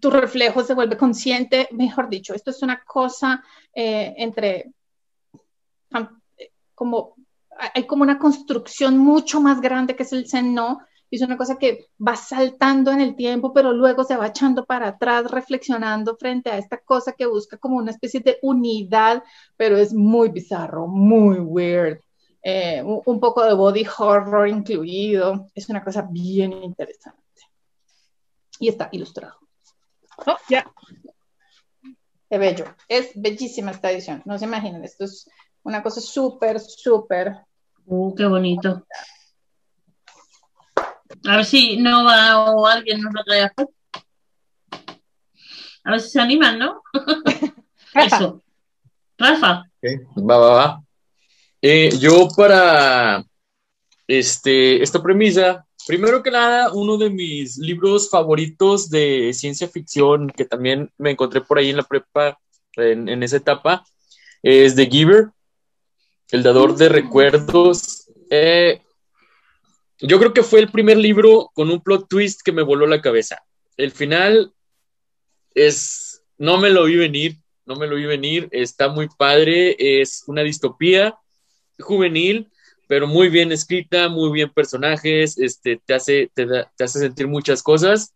tu, 0.00 0.10
reflejo 0.10 0.62
se 0.62 0.74
vuelve 0.74 0.96
consciente, 0.96 1.68
mejor 1.72 2.08
dicho, 2.08 2.34
esto 2.34 2.50
es 2.50 2.62
una 2.62 2.82
cosa 2.84 3.42
eh, 3.74 4.14
entre 4.16 4.72
eh, 6.38 6.50
como 6.74 7.14
hay- 7.74 7.86
como 7.86 8.02
una 8.02 8.18
construcción 8.18 8.98
mucho 8.98 9.40
más 9.40 9.60
grande 9.60 9.94
que 9.94 10.02
es 10.04 10.12
el 10.12 10.28
Zen 10.28 10.56
y 11.10 11.16
es 11.16 11.22
una 11.22 11.36
cosa 11.36 11.58
que 11.58 11.88
va 12.00 12.16
saltando 12.16 12.90
en 12.90 13.00
el 13.02 13.14
tiempo, 13.14 13.52
pero 13.52 13.72
luego 13.74 14.02
se 14.02 14.16
va 14.16 14.28
echando 14.28 14.64
para 14.64 14.88
atrás, 14.88 15.30
reflexionando 15.30 16.16
frente 16.16 16.50
a 16.50 16.56
esta 16.56 16.78
cosa 16.78 17.12
que 17.12 17.26
busca 17.26 17.58
como 17.58 17.76
una 17.76 17.90
especie 17.90 18.20
de 18.20 18.38
unidad, 18.40 19.22
pero 19.58 19.76
es 19.76 19.92
muy 19.92 20.30
bizarro, 20.30 20.86
muy 20.86 21.38
weird. 21.38 22.00
Eh, 22.42 22.82
un 22.82 23.20
poco 23.20 23.44
de 23.44 23.52
body 23.52 23.86
horror 23.98 24.48
incluido, 24.48 25.48
es 25.54 25.68
una 25.68 25.84
cosa 25.84 26.02
bien 26.10 26.52
interesante. 26.54 27.20
Y 28.58 28.68
está 28.68 28.88
ilustrado. 28.92 29.41
Oh, 30.18 30.36
ya. 30.48 30.70
Qué 32.28 32.38
bello. 32.38 32.64
Es 32.88 33.10
bellísima 33.14 33.72
esta 33.72 33.90
edición. 33.90 34.22
No 34.24 34.38
se 34.38 34.46
imaginan, 34.46 34.84
esto 34.84 35.04
es 35.04 35.28
una 35.62 35.82
cosa 35.82 36.00
súper, 36.00 36.60
súper. 36.60 37.36
Uh, 37.86 38.14
qué 38.14 38.26
bonito. 38.26 38.86
A 41.26 41.36
ver 41.36 41.44
si 41.44 41.76
no 41.76 42.04
va 42.04 42.52
o 42.52 42.66
alguien 42.66 43.00
nos 43.00 43.12
lo 43.12 43.22
trae 43.24 43.42
a 43.42 43.46
hacer. 43.46 43.68
A 45.84 45.90
ver 45.90 46.00
si 46.00 46.10
se 46.10 46.20
animan, 46.20 46.58
¿no? 46.58 46.82
Rafa, 47.92 48.16
Eso. 48.16 48.42
Rafa. 49.18 49.64
Va, 50.16 50.36
va, 50.36 50.50
va. 50.50 50.82
Eh, 51.60 51.90
yo 51.98 52.28
para 52.36 53.24
este, 54.06 54.82
esta 54.82 55.02
premisa, 55.02 55.66
primero 55.86 56.22
que 56.22 56.30
nada, 56.30 56.72
uno 56.72 56.96
de 56.96 57.10
mis 57.10 57.58
libros 57.58 58.10
favoritos 58.10 58.90
de 58.90 59.32
ciencia 59.34 59.68
ficción 59.68 60.28
que 60.28 60.44
también 60.44 60.90
me 60.98 61.10
encontré 61.10 61.40
por 61.40 61.58
ahí 61.58 61.70
en 61.70 61.76
la 61.76 61.82
prepa, 61.82 62.38
en, 62.76 63.08
en 63.08 63.22
esa 63.22 63.36
etapa, 63.36 63.84
es 64.42 64.74
The 64.74 64.86
Giver, 64.86 65.30
El 66.30 66.42
Dador 66.42 66.76
de 66.76 66.88
Recuerdos. 66.88 68.10
Eh, 68.30 68.80
yo 70.00 70.18
creo 70.18 70.32
que 70.32 70.42
fue 70.42 70.60
el 70.60 70.70
primer 70.70 70.96
libro 70.96 71.50
con 71.54 71.70
un 71.70 71.80
plot 71.80 72.08
twist 72.08 72.40
que 72.42 72.52
me 72.52 72.62
voló 72.62 72.86
la 72.86 73.00
cabeza. 73.00 73.42
El 73.76 73.92
final 73.92 74.52
es, 75.54 76.22
no 76.38 76.58
me 76.58 76.70
lo 76.70 76.84
vi 76.84 76.96
venir, 76.96 77.38
no 77.64 77.76
me 77.76 77.86
lo 77.86 77.96
vi 77.96 78.04
venir, 78.04 78.48
está 78.50 78.88
muy 78.88 79.08
padre, 79.16 79.76
es 79.78 80.24
una 80.26 80.42
distopía 80.42 81.16
juvenil, 81.78 82.50
pero 82.88 83.06
muy 83.06 83.28
bien 83.28 83.52
escrita, 83.52 84.08
muy 84.08 84.30
bien 84.32 84.50
personajes, 84.50 85.38
este, 85.38 85.80
te, 85.84 85.94
hace, 85.94 86.30
te, 86.34 86.46
da- 86.46 86.70
te 86.76 86.84
hace 86.84 86.98
sentir 86.98 87.26
muchas 87.28 87.62
cosas 87.62 88.14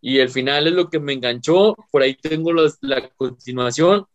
y 0.00 0.18
el 0.18 0.28
final 0.30 0.66
es 0.66 0.72
lo 0.74 0.88
que 0.90 0.98
me 1.00 1.12
enganchó, 1.14 1.76
por 1.90 2.02
ahí 2.02 2.14
tengo 2.14 2.52
los- 2.52 2.78
la 2.80 3.08
continuación, 3.10 4.06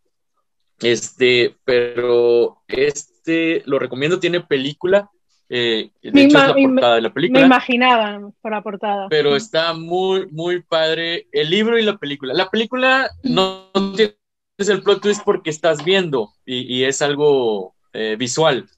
este, 0.82 1.56
pero 1.66 2.62
este 2.68 3.64
lo 3.66 3.80
recomiendo, 3.80 4.20
tiene 4.20 4.42
película, 4.42 5.10
eh, 5.50 5.90
de 6.02 6.12
Me 6.12 6.24
hecho 6.24 6.38
es 6.38 6.48
la 6.48 6.54
me- 6.54 6.64
portada 6.64 6.96
de 6.96 7.02
la 7.02 7.10
me 7.10 7.14
película 7.14 7.46
imaginaba 7.46 8.32
por 8.42 8.52
la 8.52 8.62
portada. 8.62 9.08
pero 9.10 9.36
está 9.36 9.74
muy, 9.74 10.28
muy 10.28 10.62
padre 10.62 11.28
el 11.32 11.50
libro 11.50 11.78
y 11.78 11.84
la 11.84 11.98
película. 11.98 12.34
La 12.34 12.50
película 12.50 13.10
no 13.24 13.72
tienes 13.96 14.16
el 14.60 14.84
plot 14.84 15.02
twist 15.02 15.22
porque 15.26 15.50
estás 15.50 15.84
viendo 15.84 16.34
y, 16.46 16.62
y 16.78 16.84
es 16.84 17.02
algo 17.02 17.76
eh, 17.94 18.16
visual. 18.18 18.70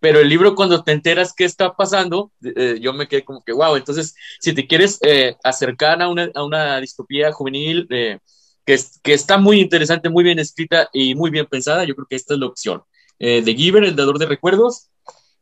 Pero 0.00 0.20
el 0.20 0.28
libro, 0.28 0.54
cuando 0.54 0.82
te 0.84 0.92
enteras 0.92 1.32
qué 1.36 1.44
está 1.44 1.74
pasando, 1.74 2.30
eh, 2.42 2.78
yo 2.80 2.92
me 2.92 3.08
quedé 3.08 3.24
como 3.24 3.42
que, 3.42 3.52
wow. 3.52 3.74
Entonces, 3.76 4.14
si 4.40 4.52
te 4.52 4.66
quieres 4.66 4.98
eh, 5.02 5.36
acercar 5.42 6.00
a 6.02 6.08
una, 6.08 6.30
a 6.34 6.44
una 6.44 6.80
distopía 6.80 7.32
juvenil 7.32 7.86
eh, 7.90 8.18
que, 8.64 8.74
es- 8.74 9.00
que 9.02 9.12
está 9.14 9.38
muy 9.38 9.60
interesante, 9.60 10.08
muy 10.08 10.22
bien 10.24 10.38
escrita 10.38 10.88
y 10.92 11.14
muy 11.14 11.30
bien 11.30 11.46
pensada, 11.46 11.84
yo 11.84 11.94
creo 11.94 12.06
que 12.08 12.16
esta 12.16 12.34
es 12.34 12.40
la 12.40 12.46
opción. 12.46 12.82
Eh, 13.18 13.42
The 13.44 13.54
Giver, 13.54 13.82
el 13.84 13.96
dador 13.96 14.18
de 14.18 14.26
recuerdos. 14.26 14.88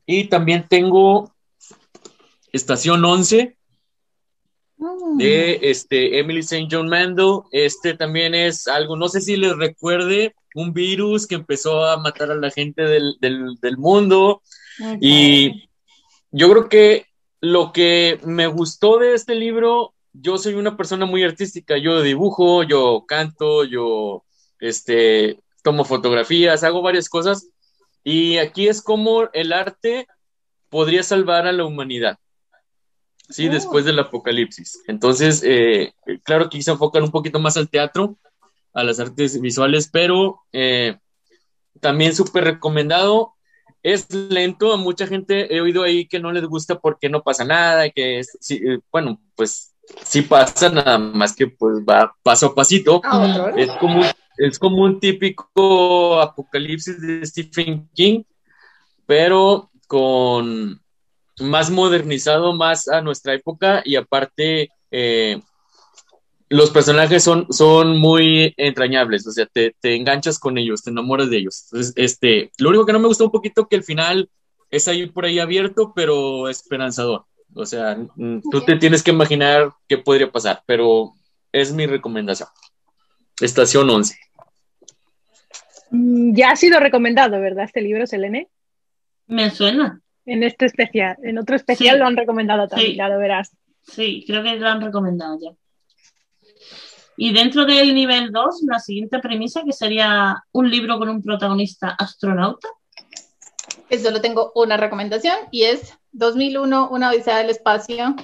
Y 0.06 0.24
también 0.28 0.66
tengo 0.68 1.34
Estación 2.52 3.04
11, 3.04 3.52
Mm. 4.78 5.16
de 5.16 5.58
este, 5.62 6.18
Emily 6.18 6.40
St. 6.40 6.68
John 6.70 6.88
Mandel. 6.88 7.40
Este 7.50 7.94
también 7.94 8.34
es 8.34 8.68
algo, 8.68 8.94
no 8.96 9.08
sé 9.08 9.20
si 9.22 9.36
les 9.36 9.56
recuerde, 9.56 10.34
un 10.56 10.72
virus 10.72 11.26
que 11.26 11.34
empezó 11.34 11.84
a 11.84 11.98
matar 11.98 12.30
a 12.30 12.34
la 12.34 12.50
gente 12.50 12.82
del, 12.82 13.16
del, 13.20 13.56
del 13.60 13.76
mundo. 13.76 14.42
Y 15.00 15.68
yo 16.30 16.50
creo 16.50 16.68
que 16.68 17.06
lo 17.40 17.72
que 17.72 18.18
me 18.24 18.46
gustó 18.46 18.98
de 18.98 19.14
este 19.14 19.34
libro, 19.34 19.94
yo 20.12 20.38
soy 20.38 20.54
una 20.54 20.76
persona 20.76 21.04
muy 21.06 21.22
artística, 21.22 21.76
yo 21.76 22.00
dibujo, 22.02 22.62
yo 22.62 23.04
canto, 23.06 23.64
yo 23.64 24.24
este, 24.58 25.38
tomo 25.62 25.84
fotografías, 25.84 26.64
hago 26.64 26.80
varias 26.82 27.08
cosas. 27.08 27.48
Y 28.02 28.38
aquí 28.38 28.68
es 28.68 28.80
como 28.82 29.28
el 29.32 29.52
arte 29.52 30.06
podría 30.70 31.02
salvar 31.02 31.46
a 31.46 31.52
la 31.52 31.64
humanidad. 31.64 32.18
Sí, 33.28 33.48
Oh. 33.48 33.52
después 33.52 33.84
del 33.84 33.98
apocalipsis. 33.98 34.80
Entonces, 34.86 35.42
eh, 35.44 35.92
claro 36.22 36.44
que 36.44 36.56
aquí 36.56 36.62
se 36.62 36.70
enfocan 36.70 37.02
un 37.02 37.10
poquito 37.10 37.40
más 37.40 37.56
al 37.56 37.68
teatro, 37.68 38.16
a 38.76 38.84
las 38.84 39.00
artes 39.00 39.40
visuales, 39.40 39.88
pero 39.90 40.42
eh, 40.52 40.98
también 41.80 42.14
súper 42.14 42.44
recomendado. 42.44 43.32
Es 43.82 44.12
lento, 44.12 44.72
a 44.72 44.76
mucha 44.76 45.06
gente 45.06 45.54
he 45.54 45.60
oído 45.60 45.82
ahí 45.82 46.06
que 46.06 46.20
no 46.20 46.30
les 46.30 46.44
gusta 46.44 46.78
porque 46.78 47.08
no 47.08 47.22
pasa 47.22 47.44
nada, 47.44 47.88
que 47.90 48.18
es- 48.18 48.36
sí, 48.40 48.60
eh, 48.66 48.80
bueno, 48.92 49.18
pues 49.34 49.74
sí 50.04 50.22
pasa, 50.22 50.68
nada 50.68 50.98
más 50.98 51.34
que 51.34 51.46
pues 51.46 51.78
va 51.88 52.14
paso 52.22 52.46
a 52.46 52.54
pasito. 52.54 53.00
Ah. 53.04 53.50
Es 53.56 53.70
como, 53.80 54.02
es 54.36 54.58
como 54.58 54.82
un 54.82 55.00
típico 55.00 56.20
apocalipsis 56.20 57.00
de 57.00 57.24
Stephen 57.24 57.88
King, 57.94 58.24
pero 59.06 59.70
con 59.86 60.80
más 61.40 61.70
modernizado, 61.70 62.52
más 62.54 62.88
a 62.88 63.00
nuestra 63.00 63.34
época 63.34 63.82
y 63.84 63.96
aparte 63.96 64.70
eh, 64.90 65.40
los 66.48 66.70
personajes 66.70 67.24
son, 67.24 67.46
son 67.50 67.98
muy 67.98 68.54
entrañables, 68.56 69.26
o 69.26 69.32
sea, 69.32 69.46
te, 69.46 69.74
te, 69.80 69.96
enganchas 69.96 70.38
con 70.38 70.58
ellos, 70.58 70.82
te 70.82 70.90
enamoras 70.90 71.30
de 71.30 71.38
ellos. 71.38 71.64
Entonces, 71.70 71.92
este, 71.96 72.50
lo 72.58 72.68
único 72.68 72.86
que 72.86 72.92
no 72.92 73.00
me 73.00 73.08
gustó 73.08 73.24
un 73.24 73.32
poquito 73.32 73.68
que 73.68 73.76
el 73.76 73.82
final 73.82 74.30
es 74.70 74.88
ahí 74.88 75.06
por 75.06 75.24
ahí 75.24 75.38
abierto, 75.38 75.92
pero 75.94 76.48
esperanzador. 76.48 77.24
O 77.54 77.64
sea, 77.64 77.96
tú 78.16 78.60
te 78.60 78.76
tienes 78.76 79.02
que 79.02 79.10
imaginar 79.10 79.72
qué 79.88 79.98
podría 79.98 80.30
pasar, 80.30 80.62
pero 80.66 81.14
es 81.52 81.72
mi 81.72 81.86
recomendación. 81.86 82.48
Estación 83.40 83.88
11. 83.88 84.14
Mm, 85.90 86.34
ya 86.34 86.50
ha 86.50 86.56
sido 86.56 86.80
recomendado, 86.80 87.40
¿verdad? 87.40 87.64
Este 87.64 87.80
libro, 87.80 88.06
Selene. 88.06 88.48
Me 89.26 89.50
suena. 89.50 90.00
En 90.26 90.42
este 90.42 90.66
especial. 90.66 91.16
En 91.22 91.38
otro 91.38 91.56
especial 91.56 91.98
lo 91.98 92.06
han 92.06 92.16
recomendado 92.16 92.68
también, 92.68 92.92
sí. 92.92 92.96
ya 92.96 93.08
lo 93.08 93.18
verás. 93.18 93.56
Sí, 93.82 94.24
creo 94.26 94.42
que 94.42 94.56
lo 94.56 94.68
han 94.68 94.80
recomendado 94.80 95.38
ya. 95.40 95.50
Y 97.16 97.32
dentro 97.32 97.64
del 97.64 97.94
nivel 97.94 98.30
2, 98.30 98.62
la 98.66 98.78
siguiente 98.78 99.18
premisa, 99.20 99.62
que 99.64 99.72
sería 99.72 100.44
un 100.52 100.70
libro 100.70 100.98
con 100.98 101.08
un 101.08 101.22
protagonista 101.22 101.90
astronauta. 101.98 102.68
Solo 104.02 104.20
tengo 104.20 104.52
una 104.54 104.76
recomendación 104.76 105.36
y 105.50 105.62
es 105.62 105.94
2001, 106.12 106.88
Una 106.90 107.10
Odisea 107.10 107.38
del 107.38 107.50
Espacio, 107.50 108.14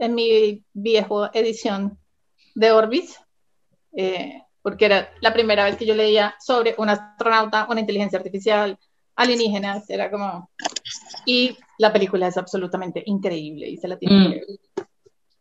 en 0.00 0.14
mi 0.14 0.62
viejo 0.72 1.28
edición 1.34 1.98
de 2.54 2.70
Orbis, 2.70 3.18
eh, 3.96 4.42
porque 4.62 4.86
era 4.86 5.10
la 5.20 5.32
primera 5.32 5.64
vez 5.64 5.76
que 5.76 5.86
yo 5.86 5.94
leía 5.94 6.34
sobre 6.40 6.74
un 6.78 6.88
astronauta, 6.88 7.66
una 7.68 7.80
inteligencia 7.80 8.18
artificial, 8.18 8.78
alienígenas, 9.16 9.90
era 9.90 10.10
como... 10.10 10.50
Y 11.26 11.56
la 11.78 11.92
película 11.92 12.28
es 12.28 12.36
absolutamente 12.36 13.02
increíble 13.06 13.68
y 13.68 13.76
se 13.76 13.88
la 13.88 13.98
tiene 13.98 14.14
Mm. 14.18 14.30
que 14.30 14.34
ver. 14.36 14.46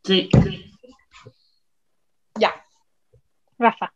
Sí. 0.04 0.30
Rafa. 3.58 3.94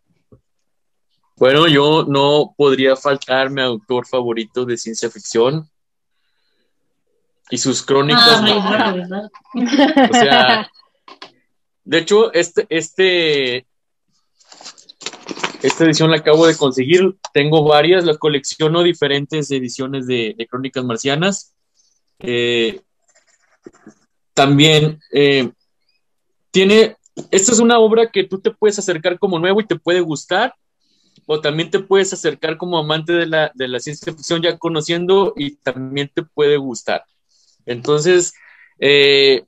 Bueno, 1.37 1.67
yo 1.67 2.05
no 2.07 2.53
podría 2.55 2.95
faltar 2.95 3.49
mi 3.49 3.61
autor 3.61 4.05
favorito 4.07 4.65
de 4.65 4.77
ciencia 4.77 5.09
ficción 5.09 5.67
y 7.49 7.57
sus 7.57 7.81
crónicas. 7.83 8.41
Ah, 8.43 8.95
¿no? 9.09 9.29
O 10.09 10.13
sea, 10.13 10.71
de 11.83 11.97
hecho, 11.97 12.31
este, 12.33 12.65
este, 12.69 13.65
esta 15.61 15.83
edición 15.83 16.11
la 16.11 16.17
acabo 16.17 16.45
de 16.47 16.55
conseguir. 16.55 17.17
Tengo 17.33 17.63
varias, 17.63 18.05
las 18.05 18.17
colecciono 18.17 18.83
diferentes 18.83 19.49
ediciones 19.51 20.07
de, 20.07 20.35
de 20.37 20.47
Crónicas 20.47 20.83
Marcianas. 20.83 21.53
Eh, 22.19 22.81
también 24.33 24.99
eh, 25.11 25.51
tiene, 26.51 26.97
esta 27.31 27.51
es 27.51 27.59
una 27.59 27.79
obra 27.79 28.09
que 28.11 28.23
tú 28.23 28.39
te 28.39 28.51
puedes 28.51 28.79
acercar 28.79 29.19
como 29.19 29.39
nuevo 29.39 29.61
y 29.61 29.67
te 29.67 29.75
puede 29.75 30.01
gustar, 30.01 30.53
o 31.25 31.39
también 31.39 31.69
te 31.69 31.79
puedes 31.79 32.11
acercar 32.13 32.57
como 32.57 32.77
amante 32.77 33.13
de 33.13 33.25
la, 33.25 33.51
de 33.53 33.67
la 33.67 33.79
ciencia 33.79 34.13
ficción 34.13 34.41
ya 34.41 34.57
conociendo 34.57 35.33
y 35.35 35.55
también 35.57 36.09
te 36.13 36.23
puede 36.23 36.57
gustar. 36.57 37.03
Entonces, 37.65 38.33
eh, 38.79 39.43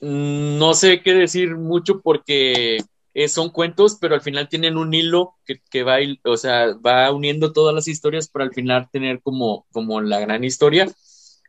no 0.00 0.74
sé 0.74 1.02
qué 1.02 1.14
decir 1.14 1.56
mucho 1.56 2.00
porque 2.00 2.78
eh, 3.12 3.28
son 3.28 3.50
cuentos, 3.50 3.98
pero 4.00 4.14
al 4.14 4.20
final 4.20 4.48
tienen 4.48 4.76
un 4.76 4.94
hilo 4.94 5.34
que, 5.44 5.60
que 5.70 5.82
va, 5.82 5.96
o 6.24 6.36
sea, 6.36 6.74
va 6.74 7.10
uniendo 7.12 7.52
todas 7.52 7.74
las 7.74 7.88
historias 7.88 8.28
para 8.28 8.44
al 8.44 8.52
final 8.52 8.88
tener 8.90 9.20
como, 9.20 9.66
como 9.72 10.00
la 10.00 10.20
gran 10.20 10.44
historia. 10.44 10.88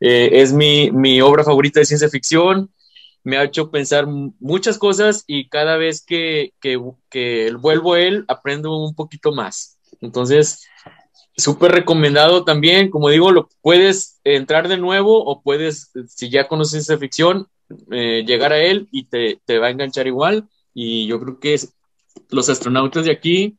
Eh, 0.00 0.40
es 0.42 0.52
mi, 0.52 0.90
mi 0.90 1.20
obra 1.20 1.44
favorita 1.44 1.78
de 1.78 1.86
ciencia 1.86 2.08
ficción, 2.08 2.70
me 3.24 3.36
ha 3.36 3.44
hecho 3.44 3.70
pensar 3.70 4.06
muchas 4.06 4.78
cosas 4.78 5.24
y 5.26 5.48
cada 5.48 5.76
vez 5.76 6.04
que, 6.04 6.52
que, 6.60 6.80
que 7.08 7.52
vuelvo 7.58 7.94
a 7.94 8.00
él 8.00 8.24
aprendo 8.28 8.76
un 8.76 8.94
poquito 8.94 9.32
más. 9.32 9.78
Entonces, 10.00 10.66
súper 11.36 11.72
recomendado 11.72 12.44
también, 12.44 12.90
como 12.90 13.08
digo, 13.08 13.30
lo 13.30 13.48
puedes 13.60 14.20
entrar 14.24 14.68
de 14.68 14.76
nuevo 14.76 15.24
o 15.24 15.42
puedes, 15.42 15.92
si 16.08 16.30
ya 16.30 16.48
conoces 16.48 16.84
ciencia 16.84 16.98
ficción, 16.98 17.46
eh, 17.90 18.24
llegar 18.26 18.52
a 18.52 18.58
él 18.58 18.88
y 18.90 19.04
te, 19.04 19.40
te 19.44 19.58
va 19.58 19.68
a 19.68 19.70
enganchar 19.70 20.06
igual. 20.06 20.48
Y 20.74 21.06
yo 21.06 21.20
creo 21.20 21.38
que 21.38 21.58
los 22.30 22.48
astronautas 22.48 23.04
de 23.04 23.12
aquí, 23.12 23.58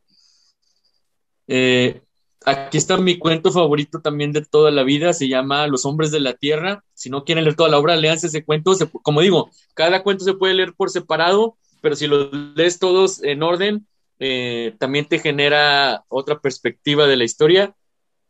eh, 1.46 2.02
aquí 2.44 2.78
está 2.78 2.96
mi 2.98 3.18
cuento 3.18 3.50
favorito 3.52 4.00
también 4.00 4.32
de 4.32 4.42
toda 4.44 4.70
la 4.70 4.82
vida, 4.82 5.12
se 5.12 5.28
llama 5.28 5.66
Los 5.66 5.84
hombres 5.86 6.10
de 6.10 6.20
la 6.20 6.34
Tierra. 6.34 6.84
Si 6.94 7.10
no 7.10 7.24
quieren 7.24 7.44
leer 7.44 7.56
toda 7.56 7.68
la 7.68 7.78
obra, 7.78 7.96
léanse 7.96 8.26
ese 8.28 8.44
cuento. 8.44 8.72
Como 9.02 9.20
digo, 9.20 9.50
cada 9.74 10.02
cuento 10.02 10.24
se 10.24 10.34
puede 10.34 10.54
leer 10.54 10.74
por 10.74 10.90
separado, 10.90 11.56
pero 11.80 11.96
si 11.96 12.06
los 12.06 12.30
lees 12.54 12.78
todos 12.78 13.22
en 13.22 13.42
orden, 13.42 13.86
eh, 14.18 14.74
también 14.78 15.06
te 15.06 15.18
genera 15.18 16.04
otra 16.08 16.40
perspectiva 16.40 17.06
de 17.06 17.16
la 17.16 17.24
historia. 17.24 17.74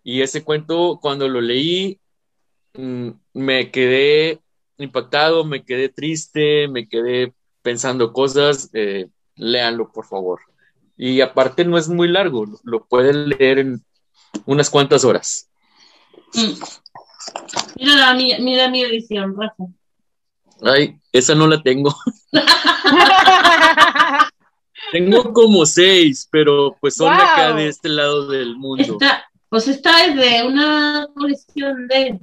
Y 0.03 0.23
ese 0.23 0.45
cuento, 0.45 0.99
cuando 1.01 1.29
lo 1.29 1.41
leí, 1.41 1.99
mm, 2.75 3.09
me 3.35 3.71
quedé 3.71 4.41
impactado, 4.79 5.45
me 5.45 5.65
quedé 5.65 5.89
triste, 5.89 6.69
me 6.69 6.89
quedé 6.89 7.33
pensando 7.63 8.13
cosas. 8.13 8.71
Eh, 8.73 9.09
léanlo, 9.37 9.91
por 9.93 10.07
favor. 10.07 10.41
Y 10.97 11.21
aparte 11.21 11.65
no 11.65 11.79
es 11.79 11.89
muy 11.89 12.09
largo, 12.09 12.45
lo- 12.65 12.85
pueden 12.87 13.29
leer 13.31 13.59
en 13.59 13.83
unas 14.47 14.71
cuantas 14.71 15.05
horas. 15.05 15.49
Mm. 16.35 16.53
Mira, 17.77 17.95
la, 17.97 18.15
mi- 18.15 18.39
mira 18.41 18.69
mi 18.69 18.83
edición, 18.83 19.35
Rafa. 19.39 19.65
Ay, 20.63 20.97
esa 21.13 21.35
no 21.35 21.47
la 21.47 21.63
tengo. 21.63 21.95
Tengo 24.93 25.33
como 25.33 25.65
seis, 25.67 26.29
pero 26.31 26.77
pues 26.81 26.97
son 26.97 27.17
de 27.17 27.23
acá 27.23 27.53
de 27.55 27.69
este 27.69 27.89
lado 27.89 28.27
del 28.29 28.57
mundo. 28.57 28.83
Esta, 28.83 29.25
pues 29.49 29.67
esta 29.69 30.05
es 30.05 30.15
de 30.17 30.45
una 30.47 31.09
colección 31.15 31.89
de 31.89 32.21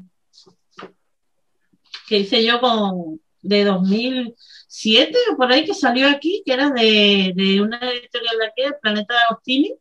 que 2.08 2.20
hice 2.20 2.44
yo 2.46 2.60
con 2.62 3.20
de 3.42 3.64
2007 3.66 5.18
o 5.34 5.38
por 5.38 5.52
ahí 5.52 5.66
que 5.66 5.74
salió 5.74 6.08
aquí, 6.08 6.44
que 6.46 6.54
era 6.54 6.70
de, 6.70 7.34
de 7.36 7.62
una 7.62 7.78
editorial 7.92 8.38
de 8.38 8.46
aquí, 8.46 8.62
el 8.64 8.76
Planeta 8.82 9.16
Ostini, 9.32 9.74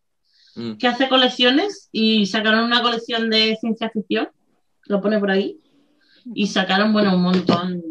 Mm. 0.56 0.78
que 0.78 0.88
hace 0.88 1.08
colecciones 1.08 1.88
y 1.92 2.26
sacaron 2.26 2.64
una 2.64 2.82
colección 2.82 3.30
de 3.30 3.56
ciencia 3.60 3.88
ficción, 3.90 4.28
lo 4.86 5.00
pone 5.00 5.18
por 5.18 5.30
ahí, 5.30 5.58
y 6.34 6.46
sacaron, 6.48 6.92
bueno, 6.92 7.14
un 7.14 7.22
montón 7.22 7.82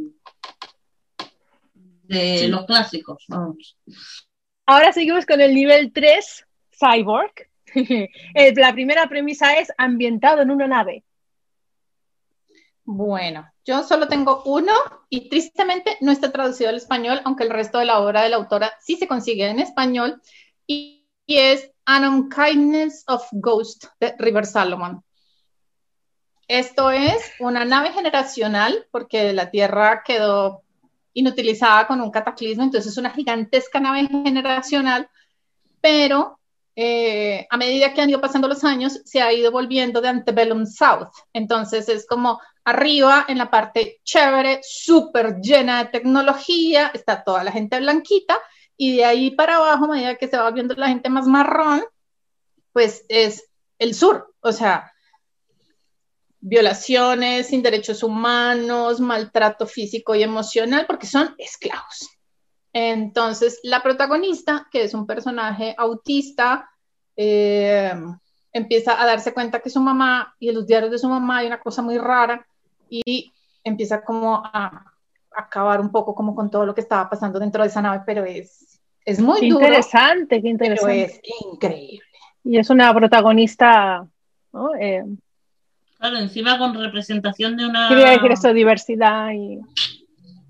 de 2.04 2.38
Sí. 2.40 2.48
los 2.48 2.66
clásicos, 2.66 3.24
vamos. 3.28 3.78
Ahora 4.66 4.92
seguimos 4.92 5.26
con 5.26 5.42
el 5.42 5.54
nivel 5.54 5.92
3, 5.94 6.46
Cyborg. 6.72 7.34
Eh, 8.36 8.54
La 8.56 8.74
primera 8.74 9.08
premisa 9.08 9.58
es 9.60 9.72
ambientado 9.78 10.42
en 10.42 10.50
una 10.52 10.68
nave. 10.68 11.04
Bueno, 12.84 13.48
yo 13.66 13.84
solo 13.84 14.08
tengo 14.08 14.42
uno 14.46 14.74
y 15.10 15.30
tristemente 15.30 15.98
no 16.02 16.12
está 16.12 16.32
traducido 16.32 16.70
al 16.70 16.78
español, 16.78 17.22
aunque 17.24 17.44
el 17.44 17.52
resto 17.52 17.78
de 17.78 17.86
la 17.86 18.00
obra 18.00 18.24
de 18.24 18.30
la 18.30 18.38
autora 18.38 18.74
sí 18.82 18.96
se 18.96 19.08
consigue 19.08 19.48
en 19.48 19.60
español, 19.60 20.20
y, 20.66 21.08
y 21.28 21.38
es 21.38 21.72
An 21.92 22.06
Unkindness 22.06 23.04
of 23.08 23.28
Ghost 23.32 23.86
de 24.00 24.14
River 24.20 24.46
Salomon. 24.46 25.04
Esto 26.48 26.92
es 26.92 27.32
una 27.40 27.66
nave 27.66 27.92
generacional 27.92 28.86
porque 28.92 29.34
la 29.34 29.50
Tierra 29.50 30.04
quedó 30.06 30.62
inutilizada 31.14 31.88
con 31.88 32.00
un 32.00 32.12
cataclismo, 32.12 32.64
entonces 32.64 32.92
es 32.92 32.98
una 33.00 33.10
gigantesca 33.10 33.80
nave 33.80 34.08
generacional, 34.08 35.10
pero 35.82 36.40
eh, 36.76 37.48
a 37.50 37.58
medida 37.58 37.92
que 37.92 38.02
han 38.02 38.12
ido 38.12 38.22
pasando 38.22 38.48
los 38.48 38.64
años, 38.64 39.02
se 39.06 39.24
ha 39.24 39.34
ido 39.34 39.52
volviendo 39.52 40.00
de 40.00 40.10
Antebellum 40.10 40.68
South. 40.68 41.10
Entonces 41.34 41.90
es 41.90 42.06
como 42.06 42.40
arriba 42.66 43.26
en 43.28 43.40
la 43.40 43.50
parte 43.50 44.00
chévere, 44.04 44.60
súper 44.62 45.38
llena 45.42 45.84
de 45.84 45.90
tecnología, 45.90 46.92
está 46.94 47.24
toda 47.24 47.44
la 47.44 47.52
gente 47.52 47.80
blanquita, 47.80 48.38
y 48.82 48.96
de 48.96 49.04
ahí 49.04 49.32
para 49.32 49.58
abajo, 49.58 49.86
a 49.86 49.88
medida 49.90 50.16
que 50.16 50.30
se 50.30 50.38
va 50.38 50.50
viendo 50.52 50.74
la 50.76 50.88
gente 50.88 51.10
más 51.10 51.28
marrón, 51.28 51.84
pues 52.72 53.04
es 53.10 53.44
el 53.78 53.94
sur, 53.94 54.34
o 54.40 54.54
sea, 54.54 54.94
violaciones 56.40 57.48
sin 57.48 57.62
derechos 57.62 58.04
humanos, 58.04 59.02
maltrato 59.02 59.68
físico 59.68 60.16
y 60.16 60.24
emocional, 60.24 60.86
porque 60.88 61.08
son 61.08 61.36
esclavos. 61.38 62.10
Entonces, 62.72 63.60
la 63.64 63.84
protagonista, 63.84 64.70
que 64.72 64.84
es 64.84 64.94
un 64.94 65.06
personaje 65.06 65.76
autista, 65.78 66.70
eh, 67.18 67.94
empieza 68.54 69.02
a 69.02 69.06
darse 69.06 69.34
cuenta 69.34 69.60
que 69.60 69.70
su 69.70 69.82
mamá 69.82 70.38
y 70.40 70.48
en 70.48 70.56
los 70.56 70.66
diarios 70.66 70.92
de 70.92 71.00
su 71.00 71.10
mamá 71.10 71.40
hay 71.40 71.48
una 71.48 71.60
cosa 71.60 71.82
muy 71.82 71.98
rara 71.98 72.48
y 72.90 73.34
empieza 73.62 74.06
como 74.06 74.42
a 74.42 74.89
acabar 75.40 75.80
un 75.82 75.92
poco 75.92 76.14
como 76.16 76.36
con 76.36 76.50
todo 76.50 76.66
lo 76.66 76.74
que 76.76 76.82
estaba 76.82 77.10
pasando 77.10 77.40
dentro 77.40 77.62
de 77.64 77.70
esa 77.70 77.82
nave, 77.82 78.04
pero 78.06 78.24
es, 78.26 78.80
es 79.06 79.20
muy 79.20 79.40
Qué 79.42 79.50
duro, 79.50 79.66
interesante, 79.66 80.36
qué 80.38 80.42
pero 80.42 80.50
interesante. 80.52 81.04
es 81.04 81.22
increíble. 81.52 82.02
Y 82.44 82.58
es 82.58 82.70
una 82.70 82.94
protagonista, 82.94 84.08
¿no? 84.54 84.76
Eh, 84.76 85.04
Claro, 85.98 86.18
encima 86.18 86.58
con 86.58 86.74
representación 86.76 87.58
de 87.58 87.66
una... 87.68 87.90
quería 87.90 88.12
decir 88.12 88.32
eso, 88.32 88.54
diversidad 88.54 89.32
y... 89.34 89.60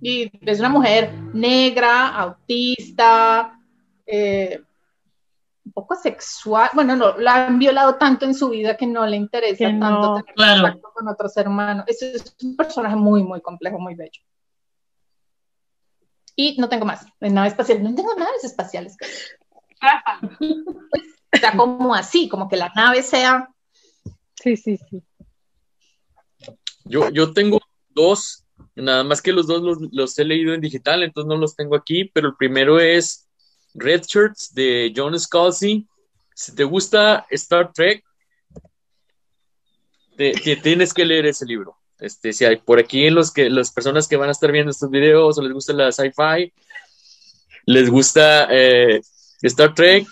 Y 0.01 0.31
es 0.45 0.59
una 0.59 0.69
mujer 0.69 1.11
negra, 1.33 2.07
autista, 2.09 3.59
eh, 4.05 4.61
un 5.65 5.71
poco 5.73 5.95
sexual, 5.95 6.69
bueno, 6.73 6.95
no, 6.95 7.17
la 7.17 7.47
han 7.47 7.59
violado 7.59 7.95
tanto 7.95 8.25
en 8.25 8.33
su 8.33 8.49
vida 8.49 8.77
que 8.77 8.85
no 8.87 9.05
le 9.05 9.17
interesa 9.17 9.65
tanto 9.79 10.15
tener 10.15 10.35
Claro. 10.35 10.61
contacto 10.61 10.91
con 10.93 11.07
otro 11.09 11.27
ser 11.27 11.47
humano. 11.47 11.83
Ese 11.87 12.15
es 12.15 12.35
un 12.43 12.55
personaje 12.55 12.95
muy, 12.95 13.23
muy 13.23 13.41
complejo, 13.41 13.77
muy 13.79 13.95
bello. 13.95 14.21
Y 16.41 16.55
no 16.57 16.69
tengo 16.69 16.85
más. 16.85 17.05
En 17.19 17.33
nave 17.33 17.49
espacial, 17.49 17.83
no 17.83 17.93
tengo 17.93 18.15
naves 18.15 18.45
espaciales. 18.45 18.95
O 21.31 21.37
sea, 21.37 21.57
como 21.57 21.93
así, 21.93 22.29
como 22.29 22.47
que 22.47 22.55
la 22.55 22.71
nave 22.73 23.03
sea. 23.03 23.49
Sí, 24.41 24.55
sí, 24.55 24.79
sí. 24.89 25.03
Yo, 26.85 27.09
yo 27.09 27.33
tengo 27.33 27.59
dos, 27.89 28.45
nada 28.73 29.03
más 29.03 29.21
que 29.21 29.33
los 29.33 29.47
dos 29.47 29.61
los, 29.61 29.79
los 29.91 30.17
he 30.17 30.23
leído 30.23 30.53
en 30.53 30.61
digital, 30.61 31.03
entonces 31.03 31.27
no 31.27 31.35
los 31.35 31.57
tengo 31.57 31.75
aquí, 31.75 32.05
pero 32.05 32.29
el 32.29 32.35
primero 32.37 32.79
es 32.79 33.27
Red 33.73 34.03
Shirts 34.03 34.53
de 34.53 34.93
John 34.95 35.19
Scalzi. 35.19 35.89
Si 36.33 36.55
te 36.55 36.63
gusta 36.63 37.27
Star 37.31 37.73
Trek, 37.73 38.01
te, 40.15 40.31
te 40.31 40.55
tienes 40.55 40.93
que 40.93 41.03
leer 41.03 41.25
ese 41.25 41.45
libro. 41.45 41.77
Este, 41.99 42.33
si 42.33 42.45
hay 42.45 42.57
por 42.57 42.79
aquí 42.79 43.09
los 43.09 43.31
que 43.31 43.49
las 43.49 43.71
personas 43.71 44.07
que 44.07 44.15
van 44.15 44.29
a 44.29 44.31
estar 44.31 44.51
viendo 44.51 44.71
estos 44.71 44.89
videos 44.89 45.37
o 45.37 45.41
les 45.41 45.51
gusta 45.51 45.73
la 45.73 45.91
sci-fi, 45.91 46.53
les 47.65 47.89
gusta 47.89 48.47
eh, 48.49 49.01
Star 49.41 49.73
Trek, 49.73 50.07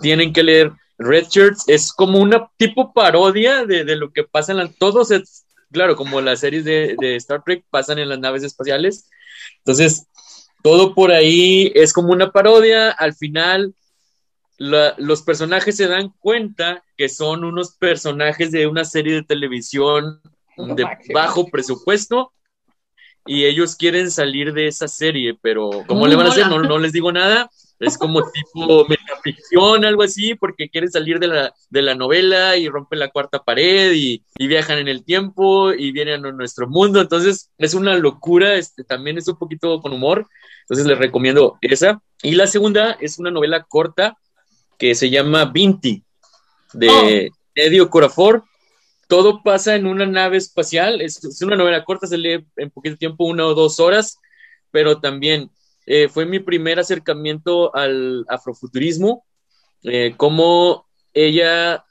tienen 0.00 0.32
que 0.32 0.42
leer 0.42 0.72
Red 0.98 1.26
Shirts. 1.28 1.64
Es 1.66 1.92
como 1.92 2.18
una 2.18 2.48
tipo 2.56 2.92
parodia 2.92 3.66
de, 3.66 3.84
de 3.84 3.96
lo 3.96 4.12
que 4.12 4.24
pasa 4.24 4.52
en 4.52 4.58
la, 4.58 4.68
todos 4.68 5.10
es, 5.10 5.44
claro, 5.72 5.96
como 5.96 6.20
las 6.20 6.40
series 6.40 6.64
de, 6.64 7.16
Star 7.16 7.42
Trek 7.44 7.64
pasan 7.70 7.98
en 7.98 8.08
las 8.08 8.18
naves 8.18 8.44
espaciales. 8.44 9.08
Entonces, 9.58 10.06
todo 10.62 10.94
por 10.94 11.10
ahí 11.10 11.72
es 11.74 11.92
como 11.92 12.12
una 12.12 12.30
parodia. 12.30 12.90
Al 12.90 13.14
final, 13.14 13.74
los 14.58 15.22
personajes 15.22 15.76
se 15.76 15.88
dan 15.88 16.12
cuenta 16.20 16.84
que 16.96 17.08
son 17.08 17.44
unos 17.44 17.72
personajes 17.72 18.52
de 18.52 18.66
una 18.68 18.84
serie 18.84 19.14
de 19.14 19.22
televisión 19.22 20.20
de 20.76 20.86
bajo 21.12 21.46
presupuesto 21.46 22.32
y 23.26 23.44
ellos 23.44 23.76
quieren 23.76 24.10
salir 24.10 24.52
de 24.52 24.66
esa 24.66 24.88
serie, 24.88 25.38
pero 25.40 25.70
¿cómo 25.86 26.06
le 26.06 26.16
van 26.16 26.26
a 26.26 26.30
hacer? 26.30 26.48
No, 26.48 26.60
no 26.60 26.78
les 26.78 26.92
digo 26.92 27.12
nada. 27.12 27.48
Es 27.78 27.96
como 27.98 28.22
tipo 28.32 28.86
metaficción, 28.88 29.84
algo 29.84 30.02
así, 30.02 30.34
porque 30.34 30.68
quieren 30.68 30.90
salir 30.90 31.18
de 31.18 31.28
la, 31.28 31.54
de 31.70 31.82
la 31.82 31.94
novela 31.94 32.56
y 32.56 32.68
rompen 32.68 32.98
la 32.98 33.10
cuarta 33.10 33.42
pared 33.42 33.92
y, 33.92 34.24
y 34.38 34.46
viajan 34.46 34.78
en 34.78 34.88
el 34.88 35.04
tiempo 35.04 35.72
y 35.72 35.92
vienen 35.92 36.24
a 36.26 36.32
nuestro 36.32 36.68
mundo. 36.68 37.00
Entonces 37.00 37.50
es 37.58 37.74
una 37.74 37.96
locura, 37.96 38.54
este, 38.54 38.82
también 38.84 39.18
es 39.18 39.28
un 39.28 39.36
poquito 39.36 39.80
con 39.80 39.92
humor. 39.92 40.26
Entonces 40.62 40.86
les 40.86 40.98
recomiendo 40.98 41.58
esa. 41.60 42.02
Y 42.22 42.32
la 42.32 42.46
segunda 42.46 42.96
es 43.00 43.18
una 43.18 43.30
novela 43.30 43.64
corta 43.68 44.16
que 44.78 44.94
se 44.94 45.10
llama 45.10 45.44
Vinti, 45.44 46.04
de 46.72 47.30
Edio 47.54 47.88
Corafor. 47.88 48.44
Todo 49.08 49.42
pasa 49.42 49.74
en 49.74 49.86
una 49.86 50.06
nave 50.06 50.36
espacial. 50.36 51.00
Es, 51.00 51.20
una 51.42 51.56
novela 51.56 51.84
corta, 51.84 52.06
se 52.06 52.18
lee 52.18 52.46
en 52.56 52.70
poquito 52.70 52.96
tiempo, 52.96 53.24
una 53.24 53.46
o 53.46 53.54
dos 53.54 53.80
horas, 53.80 54.18
pero 54.70 55.00
también 55.00 55.50
eh, 55.86 56.08
fue 56.08 56.26
mi 56.26 56.38
primer 56.38 56.78
acercamiento 56.78 57.74
al 57.74 58.24
afrofuturismo, 58.28 59.24
eh, 59.82 60.14
cómo 60.16 60.86
ella 61.12 61.84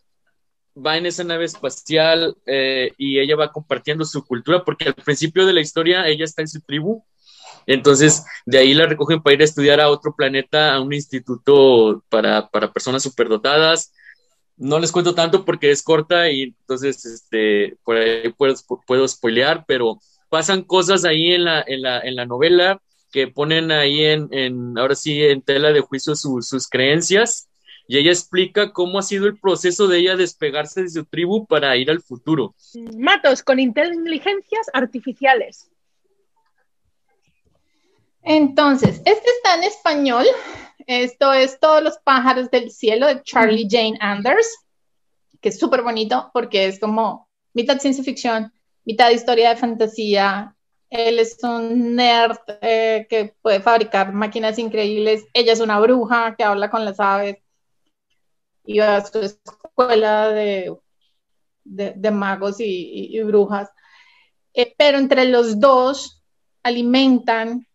va 0.75 0.97
en 0.97 1.05
esa 1.05 1.23
nave 1.23 1.45
espacial 1.45 2.37
eh, 2.45 2.93
y 2.97 3.19
ella 3.19 3.35
va 3.35 3.51
compartiendo 3.51 4.05
su 4.05 4.25
cultura, 4.25 4.63
porque 4.63 4.85
al 4.85 4.95
principio 4.95 5.45
de 5.45 5.53
la 5.53 5.61
historia 5.61 6.07
ella 6.07 6.23
está 6.23 6.41
en 6.41 6.47
su 6.47 6.61
tribu, 6.61 7.03
entonces 7.67 8.23
de 8.45 8.59
ahí 8.59 8.73
la 8.73 8.85
recogen 8.85 9.21
para 9.21 9.33
ir 9.33 9.41
a 9.41 9.45
estudiar 9.45 9.81
a 9.81 9.89
otro 9.89 10.15
planeta, 10.15 10.73
a 10.73 10.81
un 10.81 10.93
instituto 10.93 12.03
para 12.09 12.49
personas 12.73 13.03
superdotadas. 13.03 13.93
No 14.61 14.77
les 14.77 14.91
cuento 14.91 15.15
tanto 15.15 15.43
porque 15.43 15.71
es 15.71 15.81
corta 15.81 16.29
y 16.29 16.43
entonces 16.43 17.03
este, 17.03 17.77
por 17.83 17.97
ahí 17.97 18.31
puedo, 18.31 18.53
puedo 18.85 19.07
spoilear, 19.07 19.65
pero 19.67 19.99
pasan 20.29 20.61
cosas 20.61 21.03
ahí 21.03 21.31
en 21.33 21.45
la, 21.45 21.63
en 21.65 21.81
la, 21.81 21.99
en 21.99 22.15
la 22.15 22.25
novela 22.27 22.79
que 23.11 23.27
ponen 23.27 23.71
ahí 23.71 24.05
en, 24.05 24.29
en 24.31 24.77
ahora 24.77 24.93
sí, 24.93 25.21
en 25.23 25.41
tela 25.41 25.71
de 25.73 25.81
juicio 25.81 26.15
su- 26.15 26.43
sus 26.43 26.67
creencias 26.67 27.49
y 27.87 27.97
ella 27.97 28.11
explica 28.11 28.71
cómo 28.71 28.99
ha 28.99 29.01
sido 29.01 29.25
el 29.25 29.37
proceso 29.39 29.87
de 29.87 29.97
ella 29.97 30.15
despegarse 30.15 30.83
de 30.83 30.89
su 30.89 31.05
tribu 31.05 31.47
para 31.47 31.75
ir 31.75 31.89
al 31.89 32.01
futuro. 32.01 32.53
Matos 32.97 33.41
con 33.41 33.59
inteligencias 33.59 34.67
artificiales. 34.73 35.71
Entonces, 38.23 39.01
este 39.05 39.29
está 39.37 39.55
en 39.55 39.63
español. 39.63 40.25
Esto 40.87 41.33
es 41.33 41.59
Todos 41.59 41.83
los 41.83 41.97
pájaros 41.99 42.49
del 42.51 42.71
cielo 42.71 43.07
de 43.07 43.21
Charlie 43.23 43.67
Jane 43.69 43.97
Anders, 43.99 44.47
que 45.41 45.49
es 45.49 45.59
súper 45.59 45.81
bonito 45.81 46.29
porque 46.33 46.65
es 46.67 46.79
como 46.79 47.27
mitad 47.53 47.79
ciencia 47.79 48.03
ficción, 48.03 48.51
mitad 48.85 49.09
historia 49.11 49.49
de 49.49 49.55
fantasía. 49.57 50.55
Él 50.89 51.19
es 51.19 51.37
un 51.43 51.95
nerd 51.95 52.37
eh, 52.61 53.07
que 53.09 53.35
puede 53.41 53.61
fabricar 53.61 54.13
máquinas 54.13 54.59
increíbles. 54.59 55.23
Ella 55.33 55.53
es 55.53 55.59
una 55.61 55.79
bruja 55.79 56.35
que 56.37 56.43
habla 56.43 56.69
con 56.69 56.83
las 56.85 56.99
aves. 56.99 57.37
Y 58.65 58.79
va 58.79 58.97
a 58.97 59.05
su 59.05 59.19
escuela 59.19 60.29
de, 60.29 60.75
de, 61.63 61.93
de 61.95 62.11
magos 62.11 62.59
y, 62.59 62.65
y- 62.65 63.19
y 63.19 63.23
brujas. 63.23 63.69
Eh, 64.53 64.73
pero 64.77 64.97
entre 64.97 65.25
los 65.25 65.59
dos 65.59 66.21
alimentan 66.63 67.65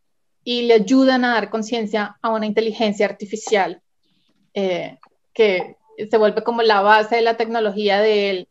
y 0.49 0.63
le 0.63 0.75
ayudan 0.75 1.25
a 1.25 1.35
dar 1.35 1.51
conciencia 1.51 2.19
a 2.23 2.31
una 2.31 2.47
inteligencia 2.47 3.05
artificial 3.05 3.83
eh, 4.55 4.97
que 5.35 5.77
se 6.09 6.19
vuelve 6.19 6.45
como 6.45 6.63
la 6.63 6.83
base 6.83 7.17
de 7.17 7.23
la 7.23 7.37
tecnología 7.37 8.01
de 8.01 8.31
él, 8.31 8.49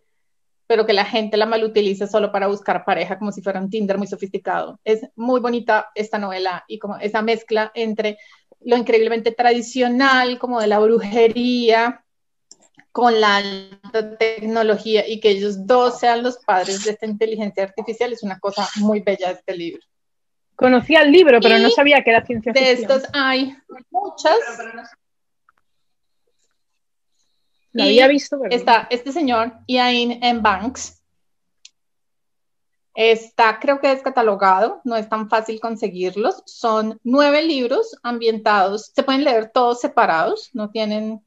pero 0.67 0.85
que 0.85 0.91
la 0.91 1.05
gente 1.05 1.37
la 1.37 1.45
malutiliza 1.45 2.05
solo 2.05 2.33
para 2.33 2.47
buscar 2.47 2.83
pareja, 2.83 3.17
como 3.17 3.31
si 3.31 3.41
fuera 3.41 3.61
un 3.61 3.69
Tinder 3.69 3.97
muy 3.97 4.07
sofisticado. 4.07 4.77
Es 4.83 5.07
muy 5.15 5.39
bonita 5.39 5.89
esta 5.95 6.19
novela 6.19 6.65
y 6.67 6.79
como 6.79 6.97
esa 6.97 7.21
mezcla 7.21 7.71
entre 7.73 8.17
lo 8.59 8.75
increíblemente 8.75 9.31
tradicional, 9.31 10.37
como 10.37 10.59
de 10.59 10.67
la 10.67 10.79
brujería, 10.79 12.03
con 12.91 13.21
la 13.21 13.37
alta 13.37 14.17
tecnología 14.17 15.07
y 15.07 15.21
que 15.21 15.29
ellos 15.29 15.65
dos 15.65 15.97
sean 15.99 16.23
los 16.23 16.39
padres 16.39 16.83
de 16.83 16.91
esta 16.91 17.05
inteligencia 17.05 17.63
artificial 17.63 18.11
es 18.11 18.21
una 18.21 18.37
cosa 18.37 18.67
muy 18.81 18.99
bella 18.99 19.29
de 19.29 19.35
este 19.35 19.55
libro. 19.55 19.81
Conocía 20.55 21.01
el 21.01 21.11
libro, 21.11 21.39
pero 21.41 21.59
no 21.59 21.69
sabía 21.69 22.03
que 22.03 22.11
era 22.11 22.25
ciencia 22.25 22.53
De 22.53 22.59
ficción. 22.59 22.91
estos 22.91 23.09
hay 23.13 23.55
muchas. 23.91 24.37
Y 27.73 27.81
había 27.81 28.07
visto, 28.07 28.39
pero 28.41 28.55
Está 28.55 28.87
este 28.89 29.11
señor, 29.11 29.51
Ian 29.67 30.19
M. 30.23 30.39
Banks. 30.39 31.01
Está, 32.93 33.59
creo 33.59 33.81
que 33.81 33.91
es 33.91 34.01
catalogado, 34.01 34.79
no 34.85 34.95
es 34.95 35.09
tan 35.09 35.29
fácil 35.29 35.59
conseguirlos. 35.59 36.41
Son 36.45 36.97
nueve 37.03 37.43
libros 37.43 37.97
ambientados, 38.01 38.93
se 38.95 39.03
pueden 39.03 39.25
leer 39.25 39.51
todos 39.53 39.81
separados, 39.81 40.49
no 40.53 40.69
tienen 40.69 41.21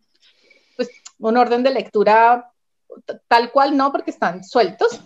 pues, 0.76 0.88
un 1.18 1.36
orden 1.36 1.62
de 1.62 1.70
lectura 1.70 2.50
tal 3.28 3.52
cual, 3.52 3.76
no, 3.76 3.92
porque 3.92 4.10
están 4.10 4.42
sueltos. 4.42 5.02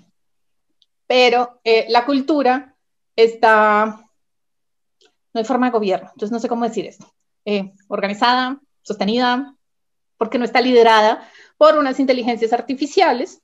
Pero 1.08 1.60
eh, 1.64 1.86
la 1.88 2.06
cultura 2.06 2.76
está, 3.16 4.00
no 5.32 5.38
hay 5.40 5.44
forma 5.44 5.66
de 5.66 5.72
gobierno, 5.72 6.10
entonces 6.12 6.32
no 6.32 6.38
sé 6.38 6.48
cómo 6.48 6.64
decir 6.64 6.86
esto. 6.86 7.12
Eh, 7.44 7.72
organizada, 7.88 8.60
sostenida, 8.82 9.56
porque 10.16 10.38
no 10.38 10.44
está 10.44 10.60
liderada 10.60 11.28
por 11.56 11.76
unas 11.76 11.98
inteligencias 11.98 12.52
artificiales 12.52 13.40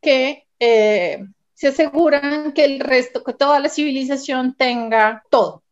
que 0.00 0.46
eh, 0.58 1.24
se 1.54 1.68
aseguran 1.68 2.52
que 2.52 2.64
el 2.64 2.80
resto, 2.80 3.22
que 3.22 3.34
toda 3.34 3.60
la 3.60 3.68
civilización 3.68 4.54
tenga 4.56 5.22
todo. 5.30 5.62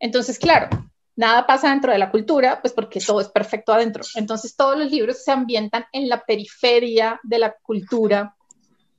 Entonces, 0.00 0.38
claro, 0.38 0.68
nada 1.16 1.46
pasa 1.46 1.70
dentro 1.70 1.92
de 1.92 1.98
la 1.98 2.10
cultura, 2.10 2.60
pues 2.60 2.72
porque 2.72 3.00
todo 3.00 3.20
es 3.20 3.28
perfecto 3.28 3.72
adentro. 3.72 4.04
Entonces, 4.14 4.56
todos 4.56 4.78
los 4.78 4.90
libros 4.90 5.22
se 5.22 5.32
ambientan 5.32 5.84
en 5.92 6.08
la 6.08 6.24
periferia 6.24 7.20
de 7.22 7.38
la 7.38 7.52
cultura, 7.62 8.36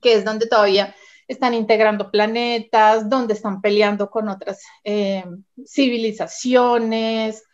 que 0.00 0.14
es 0.14 0.24
donde 0.24 0.46
todavía 0.46 0.94
están 1.30 1.54
integrando 1.54 2.10
planetas, 2.10 3.08
donde 3.08 3.34
están 3.34 3.60
peleando 3.60 4.10
con 4.10 4.28
otras 4.28 4.64
eh, 4.82 5.24
civilizaciones, 5.64 7.44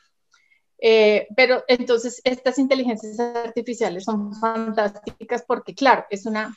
eh, 0.78 1.26
pero 1.36 1.62
entonces 1.68 2.22
estas 2.24 2.58
inteligencias 2.58 3.20
artificiales 3.20 4.04
son 4.04 4.32
fantásticas 4.34 5.44
porque, 5.46 5.74
claro, 5.74 6.06
es, 6.08 6.24
una, 6.24 6.56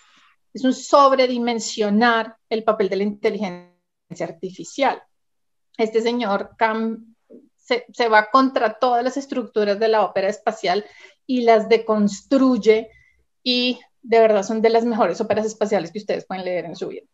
es 0.54 0.64
un 0.64 0.74
sobredimensionar 0.74 2.38
el 2.50 2.64
papel 2.64 2.88
de 2.88 2.96
la 2.96 3.04
inteligencia 3.04 3.76
artificial. 4.22 5.04
Este 5.78 6.02
señor 6.02 6.52
Cam, 6.58 7.16
se, 7.58 7.86
se, 7.92 8.08
va 8.08 8.30
contra 8.32 8.80
todas 8.80 9.04
las 9.04 9.18
estructuras 9.18 9.78
de 9.78 9.90
la 9.90 10.06
ópera 10.06 10.30
espacial 10.30 10.86
y 11.28 11.42
las 11.42 11.68
deconstruye 11.68 12.90
y 13.44 13.78
de 14.02 14.20
verdad 14.20 14.44
son 14.44 14.62
de 14.62 14.70
las 14.70 14.86
mejores 14.86 15.20
óperas 15.22 15.46
espaciales 15.46 15.92
que 15.92 16.00
ustedes 16.00 16.26
pueden 16.26 16.46
leer 16.46 16.66
en 16.66 16.76
su 16.76 16.88
vida. 16.88 17.06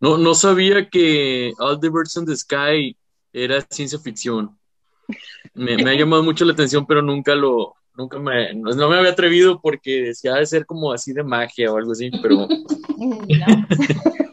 No, 0.00 0.16
no 0.16 0.34
sabía 0.34 0.88
que 0.88 1.52
All 1.58 1.80
the 1.80 1.88
Birds 1.88 2.16
in 2.16 2.26
the 2.26 2.36
Sky 2.36 2.96
era 3.32 3.60
ciencia 3.68 3.98
ficción. 3.98 4.56
Me, 5.54 5.76
me 5.76 5.90
ha 5.90 5.94
llamado 5.94 6.22
mucho 6.22 6.44
la 6.44 6.52
atención, 6.52 6.86
pero 6.86 7.02
nunca 7.02 7.34
lo, 7.34 7.74
nunca 7.96 8.18
me, 8.18 8.54
no, 8.54 8.70
no 8.70 8.88
me 8.88 8.96
había 8.96 9.10
atrevido 9.10 9.60
porque 9.60 10.02
decía 10.02 10.34
de 10.34 10.46
ser 10.46 10.66
como 10.66 10.92
así 10.92 11.12
de 11.12 11.24
magia 11.24 11.72
o 11.72 11.76
algo 11.76 11.92
así, 11.92 12.10
pero, 12.22 12.46
No. 12.98 13.46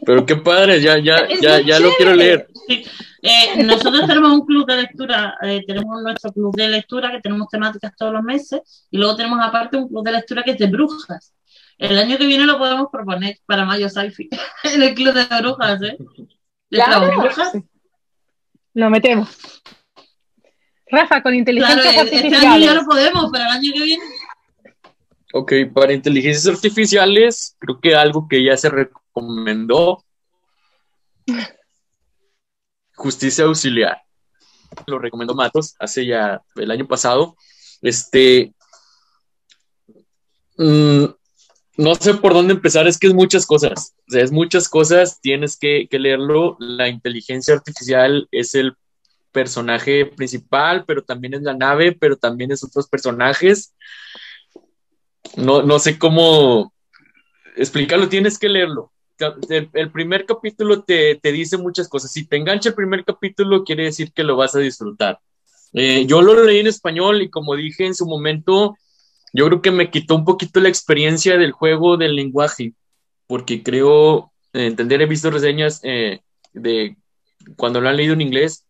Pero 0.06 0.24
qué 0.24 0.36
padre, 0.36 0.80
ya, 0.80 0.98
ya, 0.98 1.26
ya, 1.40 1.60
ya 1.60 1.80
lo 1.80 1.92
quiero 1.94 2.14
leer. 2.14 2.48
Sí. 2.68 2.84
Eh, 3.22 3.64
nosotros 3.64 4.06
tenemos 4.06 4.30
un 4.30 4.46
club 4.46 4.64
de 4.66 4.76
lectura, 4.76 5.36
eh, 5.42 5.64
tenemos 5.66 6.00
nuestro 6.00 6.32
club 6.32 6.54
de 6.54 6.68
lectura 6.68 7.10
que 7.10 7.20
tenemos 7.20 7.48
temáticas 7.48 7.92
todos 7.96 8.12
los 8.12 8.22
meses 8.22 8.86
y 8.90 8.98
luego 8.98 9.16
tenemos 9.16 9.40
aparte 9.42 9.76
un 9.76 9.88
club 9.88 10.04
de 10.04 10.12
lectura 10.12 10.44
que 10.44 10.52
es 10.52 10.58
de 10.58 10.66
brujas. 10.68 11.34
El 11.76 11.98
año 11.98 12.16
que 12.16 12.26
viene 12.26 12.46
lo 12.46 12.56
podemos 12.56 12.86
proponer 12.90 13.36
para 13.46 13.64
Mayo 13.64 13.88
Sci-Fi 13.88 14.28
en 14.74 14.82
el 14.82 14.94
club 14.94 15.12
de 15.12 15.24
brujas, 15.40 15.82
¿eh? 15.82 15.96
¿De 16.70 16.78
Claro. 16.78 17.06
las 17.06 17.16
brujas? 17.16 17.52
Lo 18.74 18.90
metemos. 18.90 19.62
Rafa, 20.88 21.20
con 21.20 21.32
Claro, 21.32 21.38
inteligencias 21.38 22.12
este 22.12 22.36
año 22.36 22.58
ya 22.58 22.74
no 22.74 22.84
podemos, 22.86 23.28
pero 23.32 23.44
el 23.44 23.50
año 23.50 23.72
que 23.74 23.82
viene 23.82 24.04
Ok, 25.32 25.52
para 25.74 25.92
inteligencias 25.92 26.54
artificiales, 26.54 27.56
creo 27.58 27.80
que 27.80 27.94
algo 27.94 28.28
que 28.28 28.44
ya 28.44 28.56
se 28.56 28.70
recomendó, 29.16 30.04
justicia 32.94 33.44
auxiliar. 33.44 34.02
Lo 34.86 34.98
recomendó 34.98 35.34
Matos 35.34 35.74
hace 35.78 36.06
ya 36.06 36.42
el 36.56 36.70
año 36.70 36.86
pasado. 36.86 37.36
Este, 37.82 38.54
mm, 40.58 41.04
no 41.78 41.94
sé 41.94 42.14
por 42.14 42.34
dónde 42.34 42.54
empezar, 42.54 42.86
es 42.86 42.98
que 42.98 43.06
es 43.06 43.14
muchas 43.14 43.46
cosas. 43.46 43.94
O 44.08 44.10
sea, 44.10 44.22
es 44.22 44.32
muchas 44.32 44.68
cosas, 44.68 45.20
tienes 45.20 45.58
que, 45.58 45.88
que 45.90 45.98
leerlo. 45.98 46.56
La 46.58 46.88
inteligencia 46.88 47.54
artificial 47.54 48.28
es 48.30 48.54
el 48.54 48.76
personaje 49.32 50.06
principal, 50.06 50.84
pero 50.86 51.02
también 51.02 51.34
es 51.34 51.42
la 51.42 51.54
nave, 51.54 51.92
pero 51.92 52.16
también 52.16 52.52
es 52.52 52.64
otros 52.64 52.88
personajes. 52.88 53.74
No, 55.36 55.62
no 55.62 55.78
sé 55.78 55.98
cómo 55.98 56.72
explicarlo, 57.56 58.08
tienes 58.08 58.38
que 58.38 58.48
leerlo. 58.48 58.92
El, 59.18 59.70
el 59.72 59.90
primer 59.90 60.26
capítulo 60.26 60.82
te, 60.82 61.14
te, 61.16 61.32
dice 61.32 61.56
muchas 61.56 61.88
cosas. 61.88 62.12
Si 62.12 62.26
te 62.26 62.36
engancha 62.36 62.70
el 62.70 62.74
primer 62.74 63.04
capítulo, 63.04 63.64
quiere 63.64 63.84
decir 63.84 64.12
que 64.12 64.24
lo 64.24 64.36
vas 64.36 64.54
a 64.54 64.60
disfrutar. 64.60 65.20
Eh, 65.72 66.06
yo 66.06 66.22
lo 66.22 66.42
leí 66.42 66.60
en 66.60 66.66
español 66.66 67.22
y 67.22 67.30
como 67.30 67.54
dije 67.54 67.86
en 67.86 67.94
su 67.94 68.06
momento, 68.06 68.76
yo 69.32 69.46
creo 69.46 69.62
que 69.62 69.70
me 69.70 69.90
quitó 69.90 70.14
un 70.14 70.24
poquito 70.24 70.60
la 70.60 70.68
experiencia 70.68 71.36
del 71.36 71.52
juego 71.52 71.96
del 71.96 72.16
lenguaje, 72.16 72.72
porque 73.26 73.62
creo 73.62 74.32
eh, 74.52 74.66
entender, 74.66 75.02
he 75.02 75.06
visto 75.06 75.30
reseñas 75.30 75.80
eh, 75.82 76.20
de 76.54 76.96
cuando 77.56 77.80
lo 77.80 77.88
han 77.88 77.96
leído 77.96 78.14
en 78.14 78.22
inglés, 78.22 78.64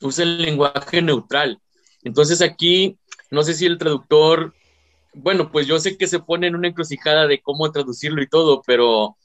usa 0.00 0.24
el 0.24 0.40
lenguaje 0.40 1.02
neutral. 1.02 1.60
Entonces 2.02 2.42
aquí, 2.42 2.98
no 3.30 3.42
sé 3.42 3.54
si 3.54 3.66
el 3.66 3.78
traductor 3.78 4.54
bueno, 5.14 5.50
pues 5.50 5.66
yo 5.66 5.78
sé 5.78 5.96
que 5.96 6.06
se 6.06 6.20
pone 6.20 6.46
en 6.46 6.54
una 6.54 6.68
encrucijada 6.68 7.26
de 7.26 7.40
cómo 7.40 7.70
traducirlo 7.70 8.22
y 8.22 8.28
todo, 8.28 8.62
pero 8.66 9.16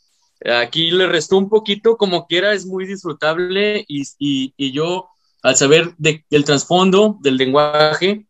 aquí 0.46 0.92
le 0.92 1.08
restó 1.08 1.38
un 1.38 1.50
poquito, 1.50 1.98
como 1.98 2.28
quiera, 2.28 2.54
es 2.54 2.66
muy 2.66 2.86
disfrutable 2.86 3.86
y, 3.88 4.04
y, 4.20 4.54
y 4.58 4.72
yo, 4.72 5.10
al 5.42 5.56
saber 5.56 5.94
de, 5.98 6.26
del 6.30 6.46
trasfondo 6.46 7.18
del 7.22 7.38
lenguaje, 7.38 8.26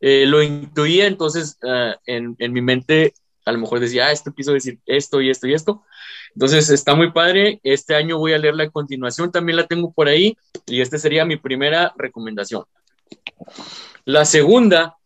eh, 0.00 0.26
lo 0.26 0.42
intuía, 0.42 1.06
entonces 1.06 1.56
uh, 1.62 1.94
en, 2.06 2.36
en, 2.38 2.52
mi 2.52 2.60
mente 2.60 3.14
a 3.46 3.52
lo 3.52 3.58
mejor 3.58 3.80
decía, 3.80 4.06
ah, 4.06 4.12
esto 4.12 4.34
quiso 4.34 4.52
decir 4.52 4.78
esto 4.86 5.20
y 5.20 5.30
esto 5.30 5.46
y 5.46 5.54
esto. 5.54 5.82
Entonces 6.34 6.68
está 6.70 6.94
muy 6.94 7.12
padre, 7.12 7.60
este 7.62 7.94
año 7.94 8.18
voy 8.18 8.32
a 8.32 8.38
leer 8.38 8.54
la 8.54 8.70
continuación, 8.70 9.30
también 9.30 9.56
la 9.56 9.66
tengo 9.66 9.92
por 9.92 10.08
ahí 10.08 10.36
y 10.66 10.80
esta 10.80 10.98
sería 10.98 11.24
mi 11.24 11.36
primera 11.36 11.94
recomendación. 11.96 12.64
La 14.04 14.24
segunda, 14.24 14.96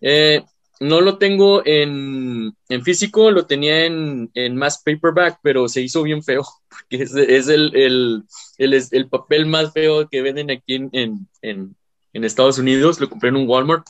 eh, 0.00 0.44
no 0.80 1.00
lo 1.00 1.18
tengo 1.18 1.62
en, 1.64 2.52
en, 2.68 2.82
físico, 2.82 3.30
lo 3.30 3.46
tenía 3.46 3.84
en, 3.86 4.30
en 4.34 4.56
más 4.56 4.82
paperback, 4.82 5.38
pero 5.42 5.68
se 5.68 5.80
hizo 5.80 6.02
bien 6.02 6.22
feo, 6.22 6.44
porque 6.68 7.04
es, 7.04 7.14
el, 7.48 7.74
el, 7.74 8.24
el, 8.58 8.82
el, 8.90 9.08
papel 9.08 9.46
más 9.46 9.72
feo 9.72 10.08
que 10.08 10.22
venden 10.22 10.50
aquí 10.50 10.74
en, 10.74 11.28
en, 11.42 11.76
Estados 12.12 12.58
Unidos, 12.58 13.00
lo 13.00 13.10
compré 13.10 13.30
en 13.30 13.36
un 13.36 13.48
Walmart, 13.48 13.86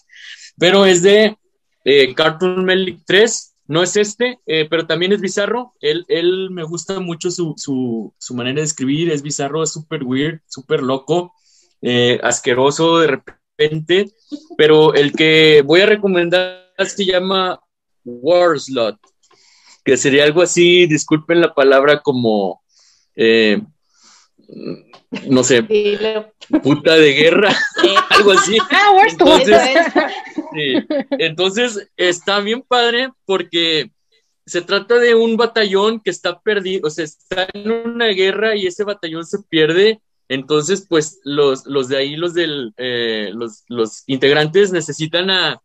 pero 0.58 0.86
es 0.86 1.02
de 1.02 1.36
eh, 1.84 2.14
Cartoon 2.14 2.64
Melic 2.64 3.00
3, 3.04 3.54
no 3.66 3.82
es 3.82 3.96
este, 3.96 4.40
eh, 4.46 4.66
pero 4.68 4.86
también 4.86 5.12
es 5.12 5.20
bizarro, 5.20 5.74
él, 5.80 6.04
él 6.08 6.50
me 6.50 6.64
gusta 6.64 7.00
mucho 7.00 7.30
su, 7.30 7.54
su, 7.56 8.14
su, 8.18 8.34
manera 8.34 8.56
de 8.56 8.66
escribir, 8.66 9.10
es 9.10 9.22
bizarro, 9.22 9.62
es 9.62 9.72
súper 9.72 10.04
weird, 10.04 10.40
súper 10.46 10.82
loco, 10.82 11.34
eh, 11.82 12.18
asqueroso 12.22 12.98
de 12.98 13.08
repente, 13.08 14.12
pero 14.56 14.94
el 14.94 15.12
que 15.12 15.62
voy 15.64 15.82
a 15.82 15.86
recomendar 15.86 16.63
se 16.78 17.04
llama 17.04 17.60
Warslot, 18.04 18.98
que 19.84 19.96
sería 19.96 20.24
algo 20.24 20.42
así, 20.42 20.86
disculpen 20.86 21.40
la 21.40 21.54
palabra 21.54 22.00
como, 22.00 22.62
eh, 23.16 23.60
no 25.28 25.44
sé, 25.44 25.62
puta 26.62 26.94
de 26.96 27.12
guerra, 27.12 27.54
algo 28.10 28.32
así. 28.32 28.58
Ah, 28.70 28.92
Entonces, 29.08 29.58
sí. 30.54 30.74
Entonces, 31.18 31.90
está 31.96 32.40
bien 32.40 32.62
padre 32.62 33.10
porque 33.24 33.90
se 34.46 34.60
trata 34.60 34.98
de 34.98 35.14
un 35.14 35.36
batallón 35.36 36.00
que 36.00 36.10
está 36.10 36.40
perdido, 36.40 36.88
o 36.88 36.90
sea, 36.90 37.04
está 37.04 37.48
en 37.52 37.70
una 37.70 38.08
guerra 38.08 38.56
y 38.56 38.66
ese 38.66 38.84
batallón 38.84 39.24
se 39.24 39.38
pierde. 39.48 40.00
Entonces, 40.28 40.86
pues 40.88 41.20
los, 41.24 41.66
los 41.66 41.88
de 41.88 41.98
ahí, 41.98 42.16
los 42.16 42.32
del, 42.34 42.72
eh, 42.78 43.30
los, 43.34 43.64
los 43.68 44.04
integrantes 44.06 44.72
necesitan 44.72 45.30
a, 45.30 45.60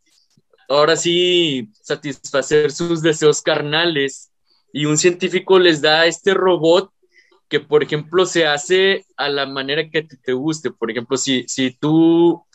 ahora 0.69 0.95
sí 0.95 1.69
satisfacer 1.81 2.71
sus 2.71 3.01
deseos 3.01 3.41
carnales 3.41 4.31
y 4.71 4.85
un 4.85 4.97
científico 4.97 5.59
les 5.59 5.81
da 5.81 6.05
este 6.05 6.33
robot 6.33 6.91
que, 7.49 7.59
por 7.59 7.81
ejemplo, 7.83 8.25
se 8.25 8.45
hace 8.45 9.05
a 9.17 9.27
la 9.27 9.47
manera 9.47 9.89
que 9.89 10.03
te 10.03 10.33
guste. 10.33 10.69
Por 10.69 10.91
ejemplo, 10.91 11.17
si, 11.17 11.43
si 11.47 11.71
tú 11.71 12.45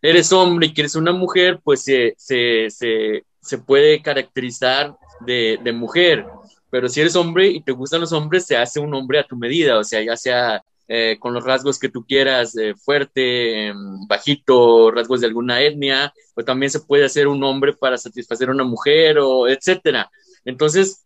eres 0.00 0.32
hombre 0.32 0.68
y 0.68 0.72
quieres 0.72 0.94
una 0.94 1.12
mujer, 1.12 1.60
pues 1.64 1.82
se, 1.82 2.14
se, 2.16 2.70
se, 2.70 3.24
se 3.40 3.58
puede 3.58 4.00
caracterizar 4.00 4.96
de, 5.26 5.58
de, 5.62 5.72
mujer. 5.72 6.24
Pero 6.70 6.88
si 6.88 7.00
eres 7.00 7.16
hombre 7.16 7.48
y 7.48 7.62
te 7.62 7.72
gustan 7.72 8.00
los 8.00 8.12
hombres, 8.12 8.46
se 8.46 8.56
hace 8.56 8.78
un 8.78 8.94
hombre 8.94 9.18
a 9.18 9.26
tu 9.26 9.36
medida, 9.36 9.76
o 9.78 9.84
sea, 9.84 10.02
ya 10.02 10.16
sea 10.16 10.62
eh, 10.88 11.16
con 11.18 11.34
los 11.34 11.44
rasgos 11.44 11.78
que 11.78 11.88
tú 11.88 12.04
quieras, 12.04 12.56
eh, 12.56 12.74
fuerte, 12.74 13.68
eh, 13.68 13.74
bajito, 14.08 14.90
rasgos 14.90 15.20
de 15.20 15.26
alguna 15.26 15.60
etnia, 15.62 16.12
o 16.34 16.44
también 16.44 16.70
se 16.70 16.80
puede 16.80 17.04
hacer 17.04 17.26
un 17.28 17.42
hombre 17.44 17.72
para 17.72 17.96
satisfacer 17.98 18.48
a 18.48 18.52
una 18.52 18.64
mujer, 18.64 19.18
o 19.18 19.48
etcétera. 19.48 20.10
Entonces, 20.44 21.04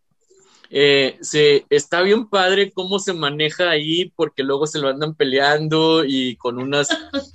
eh, 0.71 1.17
se, 1.21 1.65
está 1.71 2.01
bien 2.03 2.27
padre 2.29 2.71
cómo 2.71 2.99
se 2.99 3.13
maneja 3.13 3.69
ahí, 3.71 4.11
porque 4.15 4.43
luego 4.43 4.67
se 4.67 4.79
lo 4.79 4.89
andan 4.89 5.15
peleando 5.15 6.05
y 6.05 6.35
con, 6.35 6.59
unas, 6.59 6.89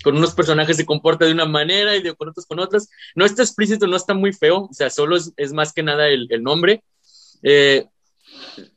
con 0.04 0.16
unos 0.16 0.34
personajes 0.34 0.76
se 0.76 0.86
comporta 0.86 1.24
de 1.24 1.32
una 1.32 1.46
manera 1.46 1.96
y 1.96 2.02
de, 2.02 2.14
con 2.14 2.28
otros 2.28 2.46
con 2.46 2.60
otras. 2.60 2.88
No 3.14 3.24
está 3.24 3.42
explícito, 3.42 3.86
no 3.86 3.96
está 3.96 4.14
muy 4.14 4.32
feo, 4.32 4.68
o 4.70 4.72
sea, 4.74 4.90
solo 4.90 5.16
es, 5.16 5.32
es 5.36 5.52
más 5.52 5.72
que 5.72 5.82
nada 5.82 6.08
el, 6.08 6.28
el 6.30 6.42
nombre. 6.42 6.84
Eh, 7.42 7.86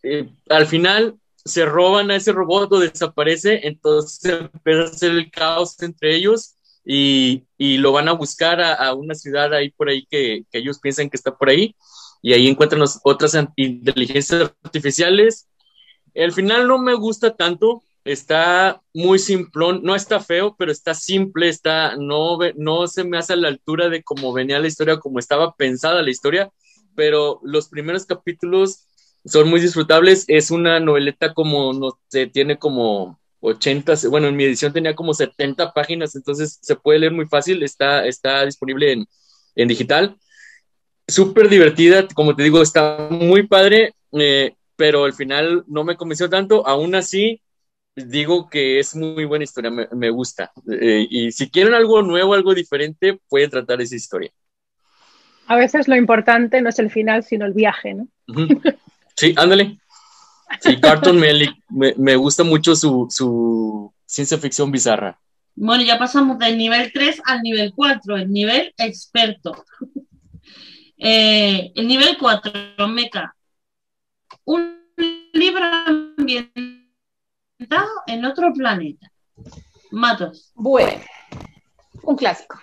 eh, 0.03 0.29
al 0.49 0.65
final 0.65 1.15
se 1.47 1.65
roban 1.65 2.11
a 2.11 2.15
ese 2.15 2.31
robot 2.31 2.73
o 2.73 2.79
desaparece, 2.79 3.67
entonces 3.67 4.23
empieza 4.53 4.81
a 4.81 4.85
hacer 4.85 5.11
el 5.11 5.31
caos 5.31 5.81
entre 5.81 6.15
ellos 6.15 6.55
y, 6.85 7.43
y 7.57 7.77
lo 7.77 7.91
van 7.91 8.07
a 8.07 8.13
buscar 8.13 8.61
a, 8.61 8.93
una 8.93 9.15
ciudad 9.15 9.53
ahí 9.53 9.71
por 9.71 9.89
ahí 9.89 10.05
que, 10.09 10.45
que 10.51 10.59
ellos 10.59 10.79
piensan 10.79 11.09
que 11.09 11.17
está 11.17 11.35
por 11.35 11.49
ahí 11.49 11.75
y 12.21 12.33
ahí 12.33 12.47
encuentran 12.47 12.83
otras 13.03 13.37
inteligencias 13.55 14.53
artificiales. 14.63 15.47
El 16.13 16.33
final 16.33 16.67
no 16.67 16.77
me 16.79 16.93
gusta 16.95 17.35
tanto, 17.35 17.83
está 18.03 18.81
muy 18.93 19.19
simplón, 19.19 19.81
no 19.83 19.95
está 19.95 20.19
feo, 20.19 20.55
pero 20.57 20.71
está 20.71 20.93
simple, 20.93 21.49
está, 21.49 21.95
no, 21.97 22.39
no 22.55 22.87
se 22.87 23.03
me 23.03 23.17
hace 23.17 23.33
a 23.33 23.37
la 23.37 23.49
altura 23.49 23.89
de 23.89 24.03
cómo 24.03 24.33
venía 24.33 24.59
la 24.59 24.67
historia, 24.67 24.97
como 24.97 25.19
estaba 25.19 25.55
pensada 25.55 26.01
la 26.01 26.09
historia, 26.09 26.49
pero 26.95 27.39
los 27.43 27.69
primeros 27.69 28.05
capítulos 28.05 28.87
son 29.27 29.49
muy 29.49 29.59
disfrutables, 29.59 30.25
es 30.27 30.51
una 30.51 30.79
noveleta 30.79 31.33
como, 31.33 31.73
no 31.73 31.99
sé, 32.07 32.27
tiene 32.27 32.57
como 32.57 33.19
80, 33.41 33.93
bueno, 34.09 34.27
en 34.27 34.35
mi 34.35 34.45
edición 34.45 34.73
tenía 34.73 34.95
como 34.95 35.13
70 35.13 35.73
páginas, 35.73 36.15
entonces 36.15 36.57
se 36.61 36.75
puede 36.75 36.99
leer 36.99 37.13
muy 37.13 37.27
fácil, 37.27 37.61
está, 37.63 38.05
está 38.05 38.45
disponible 38.45 38.91
en, 38.93 39.05
en 39.55 39.67
digital 39.67 40.17
súper 41.07 41.49
divertida, 41.49 42.07
como 42.13 42.35
te 42.35 42.43
digo, 42.43 42.61
está 42.61 43.07
muy 43.09 43.47
padre, 43.47 43.93
eh, 44.11 44.53
pero 44.75 45.05
al 45.05 45.13
final 45.13 45.63
no 45.67 45.83
me 45.83 45.95
convenció 45.95 46.29
tanto, 46.29 46.67
aún 46.67 46.95
así 46.95 47.41
digo 47.95 48.47
que 48.49 48.79
es 48.79 48.95
muy 48.95 49.25
buena 49.25 49.43
historia, 49.43 49.71
me, 49.71 49.87
me 49.91 50.09
gusta. 50.11 50.51
Eh, 50.69 51.07
y 51.09 51.31
si 51.31 51.49
quieren 51.49 51.73
algo 51.73 52.01
nuevo, 52.03 52.33
algo 52.33 52.53
diferente, 52.53 53.19
pueden 53.27 53.49
tratar 53.49 53.81
esa 53.81 53.95
historia. 53.95 54.31
A 55.47 55.55
veces 55.55 55.87
lo 55.87 55.95
importante 55.95 56.61
no 56.61 56.69
es 56.69 56.77
el 56.77 56.91
final, 56.91 57.23
sino 57.23 57.45
el 57.45 57.53
viaje, 57.53 57.93
¿no? 57.95 58.07
Uh 58.27 58.33
-huh. 58.33 58.77
Sí, 59.17 59.33
ándale. 59.35 59.79
Sí, 60.61 60.79
Carton 60.79 61.19
Melick, 61.19 61.55
me, 61.69 61.93
me, 61.97 62.15
gusta 62.15 62.43
mucho 62.43 62.75
su, 62.75 63.07
su 63.09 63.93
ciencia 64.05 64.37
ficción 64.37 64.71
bizarra. 64.71 65.19
Bueno, 65.55 65.83
ya 65.83 65.97
pasamos 65.97 66.37
del 66.37 66.57
nivel 66.57 66.91
3 66.93 67.21
al 67.25 67.41
nivel 67.41 67.73
4, 67.75 68.15
el 68.17 68.31
nivel 68.31 68.73
experto. 68.77 69.65
Eh, 70.99 71.71
el 71.75 71.87
nivel 71.87 72.17
4, 72.19 72.87
Meca. 72.87 73.35
Un 74.45 74.79
libro 75.33 75.63
ambientado 75.85 76.51
en 78.07 78.25
otro 78.25 78.51
planeta. 78.53 79.11
Matos. 79.91 80.51
Bueno, 80.55 80.99
un 82.03 82.15
clásico. 82.15 82.59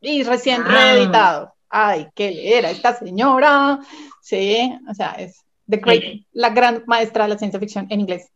Y 0.00 0.22
recién 0.24 0.62
Ah. 0.62 0.68
reeditado. 0.68 1.54
Ay, 1.70 2.08
qué 2.14 2.30
leer 2.30 2.66
a 2.66 2.70
esta 2.70 2.98
señora. 2.98 3.80
Sí, 4.22 4.70
o 4.90 4.94
sea, 4.94 5.12
es 5.12 5.42
The 5.68 5.76
Great, 5.78 6.02
Sí. 6.02 6.26
la 6.32 6.50
gran 6.50 6.82
maestra 6.86 7.24
de 7.24 7.30
la 7.30 7.38
ciencia 7.38 7.60
ficción 7.60 7.86
en 7.90 8.00
inglés. 8.00 8.30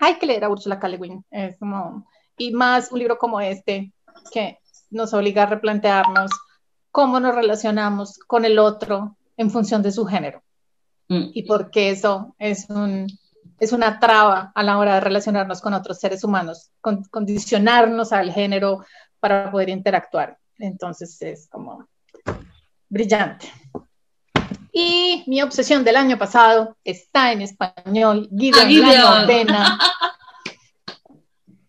Hay 0.00 0.16
que 0.18 0.26
leer 0.26 0.44
a 0.44 0.48
Ursula 0.50 0.78
K. 0.80 0.88
Le 0.88 0.98
Guin. 0.98 1.24
Es 1.30 1.56
como, 1.58 2.06
y 2.36 2.52
más 2.52 2.90
un 2.90 2.98
libro 2.98 3.18
como 3.18 3.40
este, 3.40 3.92
que 4.32 4.58
nos 4.90 5.14
obliga 5.14 5.44
a 5.44 5.46
replantearnos 5.46 6.30
cómo 6.90 7.20
nos 7.20 7.34
relacionamos 7.34 8.18
con 8.26 8.44
el 8.44 8.58
otro 8.58 9.16
en 9.36 9.50
función 9.50 9.82
de 9.82 9.92
su 9.92 10.04
género 10.06 10.42
Mm. 11.08 11.30
y 11.34 11.42
porque 11.44 11.90
eso 11.90 12.34
es, 12.38 12.68
un, 12.70 13.06
es 13.58 13.72
una 13.72 13.98
traba 13.98 14.52
a 14.54 14.62
la 14.62 14.78
hora 14.78 14.94
de 14.94 15.00
relacionarnos 15.00 15.60
con 15.60 15.74
otros 15.74 15.98
seres 16.00 16.22
humanos, 16.24 16.70
con- 16.80 17.04
condicionarnos 17.04 18.12
al 18.12 18.32
género 18.32 18.84
para 19.20 19.50
poder 19.50 19.68
interactuar. 19.68 20.38
Entonces 20.58 21.20
es 21.22 21.48
como 21.48 21.86
brillante. 22.88 23.50
Y 24.72 25.22
mi 25.26 25.42
obsesión 25.42 25.84
del 25.84 25.96
año 25.96 26.18
pasado 26.18 26.76
está 26.82 27.32
en 27.32 27.42
español, 27.42 28.28
Gideon, 28.36 28.68
Gideon. 28.68 28.88
la 29.04 29.20
novena. 29.20 29.78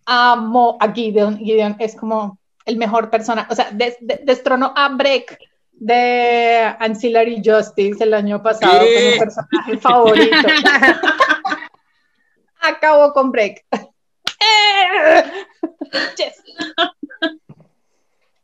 Amo 0.06 0.78
a 0.80 0.92
Gideon. 0.92 1.38
Gideon 1.38 1.76
es 1.80 1.96
como 1.96 2.40
el 2.66 2.78
mejor 2.78 3.10
persona, 3.10 3.48
o 3.50 3.56
sea, 3.56 3.72
des- 3.72 3.98
de- 4.00 4.22
destronó 4.24 4.74
a 4.76 4.90
Breck 4.90 5.38
de 5.74 6.74
Ancillary 6.80 7.42
Justice 7.44 8.02
el 8.04 8.14
año 8.14 8.42
pasado 8.42 8.82
¿Qué? 8.86 9.18
como 9.18 9.20
personaje 9.20 9.78
favorito. 9.80 10.36
Acabó 12.62 13.14
con 13.14 13.32
Breck. 13.32 13.66
Yes. 16.18 16.44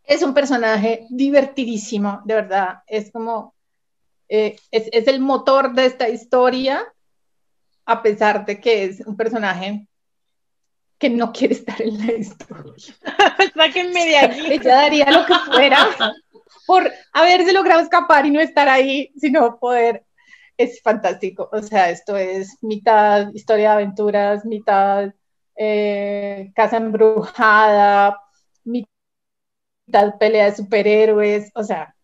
Es 0.03 0.24
un 0.24 0.34
personaje 0.34 1.05
divertidísimo, 1.10 2.22
de 2.26 2.36
verdad. 2.36 2.80
Es 2.88 3.12
como, 3.12 3.53
eh, 4.30 4.55
es, 4.71 4.89
es 4.91 5.07
el 5.07 5.19
motor 5.19 5.73
de 5.73 5.86
esta 5.86 6.07
historia, 6.07 6.86
a 7.86 8.01
pesar 8.03 8.45
de 8.45 8.59
que 8.59 8.86
es 8.86 9.01
un 9.01 9.17
personaje 9.17 9.88
que 10.99 11.09
no 11.09 11.32
quiere 11.32 11.55
estar 11.55 11.82
en 11.82 12.05
la 12.05 12.13
historia. 12.13 12.95
Sáquenme 13.55 14.05
de 14.05 14.17
aquí. 14.17 14.51
Ella 14.51 14.75
daría 14.75 15.11
lo 15.11 15.25
que 15.25 15.34
fuera 15.51 15.88
por 16.67 16.91
haberse 17.13 17.53
logrado 17.53 17.82
escapar 17.82 18.25
y 18.25 18.32
no 18.32 18.39
estar 18.39 18.67
ahí, 18.67 19.11
sino 19.17 19.57
poder. 19.57 20.05
Es 20.57 20.82
fantástico. 20.82 21.49
O 21.53 21.61
sea, 21.61 21.89
esto 21.89 22.17
es 22.17 22.57
mitad 22.61 23.34
historia 23.34 23.69
de 23.69 23.75
aventuras, 23.75 24.45
mitad 24.45 25.13
eh, 25.55 26.51
casa 26.53 26.77
embrujada, 26.77 28.21
mitad 28.65 30.17
pelea 30.19 30.45
de 30.45 30.55
superhéroes. 30.57 31.49
O 31.55 31.63
sea, 31.63 31.95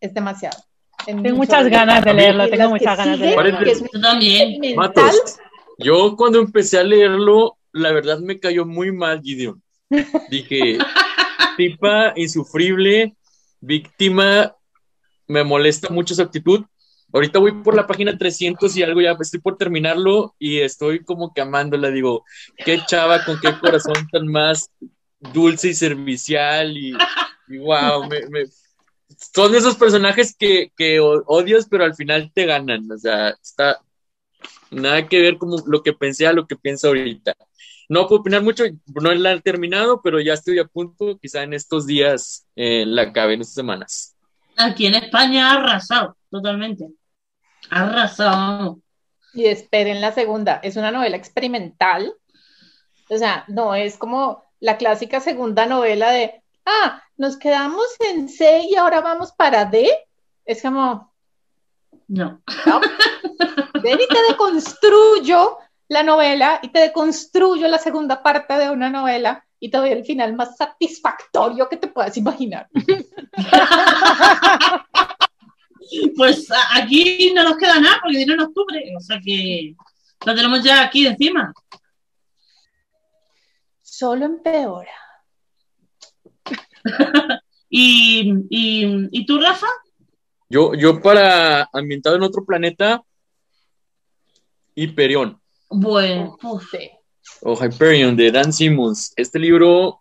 es 0.00 0.14
demasiado. 0.14 0.58
En 1.06 1.22
Tengo 1.22 1.36
muchas 1.36 1.68
ganas 1.68 2.04
de 2.04 2.14
leerlo, 2.14 2.48
tengo 2.48 2.70
muchas 2.70 2.96
ganas 2.96 3.18
de 3.18 3.26
leerlo. 3.26 3.64
Yo 3.92 4.00
también. 4.00 4.76
Matos, 4.76 5.36
yo 5.78 6.16
cuando 6.16 6.38
empecé 6.38 6.78
a 6.78 6.84
leerlo, 6.84 7.56
la 7.72 7.92
verdad 7.92 8.18
me 8.20 8.38
cayó 8.38 8.66
muy 8.66 8.92
mal 8.92 9.20
Gideon. 9.22 9.62
Dije, 10.28 10.78
tipa 11.56 12.12
insufrible, 12.16 13.14
víctima, 13.60 14.54
me 15.26 15.44
molesta 15.44 15.88
mucho 15.90 16.14
su 16.14 16.22
actitud. 16.22 16.64
Ahorita 17.14 17.38
voy 17.38 17.52
por 17.62 17.74
la 17.74 17.86
página 17.86 18.16
300 18.16 18.74
y 18.76 18.82
algo 18.82 19.00
ya 19.02 19.14
estoy 19.20 19.40
por 19.40 19.58
terminarlo 19.58 20.34
y 20.38 20.60
estoy 20.60 21.04
como 21.04 21.34
que 21.34 21.42
amándola. 21.42 21.90
Digo, 21.90 22.24
qué 22.64 22.80
chava, 22.86 23.24
con 23.24 23.38
qué 23.38 23.58
corazón 23.58 24.08
tan 24.10 24.26
más 24.28 24.70
dulce 25.20 25.68
y 25.68 25.74
servicial 25.74 26.74
y, 26.76 26.96
y 27.48 27.58
wow, 27.58 28.08
me, 28.08 28.26
me- 28.28 28.44
son 29.34 29.54
esos 29.54 29.76
personajes 29.76 30.34
que, 30.36 30.72
que 30.76 31.00
odias, 31.00 31.66
pero 31.68 31.84
al 31.84 31.94
final 31.94 32.30
te 32.34 32.46
ganan. 32.46 32.90
O 32.90 32.98
sea, 32.98 33.30
está 33.30 33.80
nada 34.70 35.06
que 35.06 35.20
ver 35.20 35.38
como 35.38 35.58
lo 35.66 35.82
que 35.82 35.92
pensé 35.92 36.26
a 36.26 36.32
lo 36.32 36.46
que 36.46 36.56
pienso 36.56 36.88
ahorita. 36.88 37.34
No 37.88 38.08
puedo 38.08 38.20
opinar 38.22 38.42
mucho, 38.42 38.64
no 38.94 39.12
la 39.12 39.32
he 39.32 39.40
terminado, 39.40 40.00
pero 40.02 40.20
ya 40.20 40.32
estoy 40.34 40.58
a 40.58 40.64
punto, 40.64 41.18
quizá 41.18 41.42
en 41.42 41.52
estos 41.52 41.86
días 41.86 42.46
eh, 42.56 42.84
la 42.86 43.02
acabe, 43.02 43.34
en 43.34 43.42
estas 43.42 43.54
semanas. 43.54 44.16
Aquí 44.56 44.86
en 44.86 44.94
España 44.94 45.50
ha 45.50 45.54
arrasado, 45.56 46.16
totalmente. 46.30 46.88
Ha 47.70 47.82
arrasado. 47.82 48.80
Y 49.34 49.46
esperen 49.46 50.00
la 50.00 50.12
segunda. 50.12 50.56
Es 50.62 50.76
una 50.76 50.90
novela 50.90 51.16
experimental. 51.16 52.14
O 53.08 53.18
sea, 53.18 53.44
no 53.48 53.74
es 53.74 53.96
como 53.96 54.44
la 54.60 54.76
clásica 54.76 55.20
segunda 55.20 55.66
novela 55.66 56.10
de, 56.10 56.41
ah, 56.66 57.02
nos 57.16 57.36
quedamos 57.36 57.84
en 58.00 58.28
C 58.28 58.66
y 58.70 58.76
ahora 58.76 59.00
vamos 59.00 59.32
para 59.32 59.64
D. 59.64 59.88
Es 60.44 60.62
como, 60.62 61.12
No. 62.08 62.42
no. 62.66 62.80
Ven 63.82 63.98
y 64.00 64.06
te 64.06 64.22
deconstruyo 64.28 65.58
la 65.88 66.02
novela 66.02 66.60
y 66.62 66.68
te 66.68 66.80
deconstruyo 66.80 67.68
la 67.68 67.78
segunda 67.78 68.22
parte 68.22 68.54
de 68.54 68.70
una 68.70 68.90
novela 68.90 69.44
y 69.60 69.70
te 69.70 69.78
doy 69.78 69.90
el 69.90 70.04
final 70.04 70.34
más 70.34 70.56
satisfactorio 70.56 71.68
que 71.68 71.76
te 71.76 71.88
puedas 71.88 72.16
imaginar. 72.16 72.68
Pues 76.16 76.48
aquí 76.74 77.32
no 77.34 77.42
nos 77.42 77.58
queda 77.58 77.78
nada 77.78 77.98
porque 78.00 78.16
viene 78.16 78.32
en 78.32 78.40
octubre. 78.40 78.82
O 78.96 79.00
sea 79.00 79.20
que 79.22 79.74
lo 80.24 80.34
tenemos 80.34 80.62
ya 80.62 80.82
aquí 80.82 81.06
encima. 81.06 81.52
Solo 83.82 84.24
empeora. 84.24 84.90
¿Y, 87.70 88.32
y, 88.50 89.08
¿y 89.10 89.26
tú, 89.26 89.38
Rafa? 89.40 89.66
Yo, 90.48 90.74
yo 90.74 91.00
para 91.00 91.68
ambientado 91.72 92.16
en 92.16 92.22
otro 92.22 92.44
planeta, 92.44 93.02
Hyperion, 94.74 95.38
Bueno, 95.70 96.36
uf, 96.42 96.64
Sí. 96.70 96.90
o 97.42 97.54
Hyperion 97.56 98.16
de 98.16 98.30
Dan 98.30 98.52
Simmons. 98.52 99.12
Este 99.16 99.38
libro, 99.38 100.00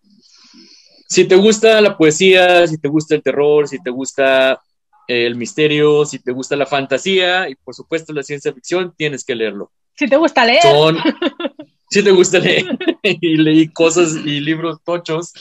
si 1.07 1.25
te 1.25 1.35
gusta 1.35 1.79
la 1.81 1.97
poesía, 1.97 2.67
si 2.67 2.77
te 2.77 2.87
gusta 2.87 3.15
el 3.15 3.23
terror, 3.23 3.67
si 3.67 3.81
te 3.81 3.89
gusta 3.89 4.61
el 5.07 5.35
misterio, 5.35 6.05
si 6.05 6.19
te 6.19 6.31
gusta 6.31 6.55
la 6.55 6.65
fantasía 6.65 7.49
y 7.49 7.55
por 7.55 7.73
supuesto 7.75 8.13
la 8.13 8.23
ciencia 8.23 8.53
ficción, 8.53 8.93
tienes 8.97 9.23
que 9.25 9.35
leerlo. 9.35 9.71
Si 9.95 10.07
te 10.07 10.15
gusta 10.17 10.45
leer, 10.45 10.61
Son, 10.61 10.97
si 11.91 12.03
te 12.03 12.11
gusta 12.11 12.39
leer 12.39 12.65
y 13.03 13.37
leí 13.37 13.67
cosas 13.67 14.15
y 14.25 14.39
libros 14.39 14.79
tochos, 14.83 15.33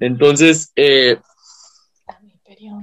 entonces 0.00 0.72
eh, 0.76 1.18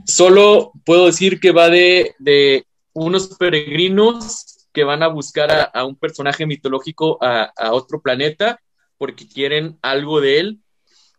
solo 0.06 0.72
puedo 0.86 1.08
decir 1.08 1.40
que 1.40 1.52
va 1.52 1.70
de, 1.70 2.16
de 2.20 2.66
unos 2.94 3.36
peregrinos 3.38 4.68
que 4.74 4.84
van 4.84 5.04
a 5.04 5.08
buscar 5.08 5.52
a, 5.52 5.64
a 5.64 5.86
un 5.86 5.96
personaje 5.96 6.46
mitológico 6.46 7.18
a, 7.24 7.52
a 7.58 7.74
otro 7.74 8.02
planeta 8.02 8.60
porque 8.98 9.28
quieren 9.28 9.78
algo 9.82 10.22
de 10.22 10.40
él, 10.40 10.60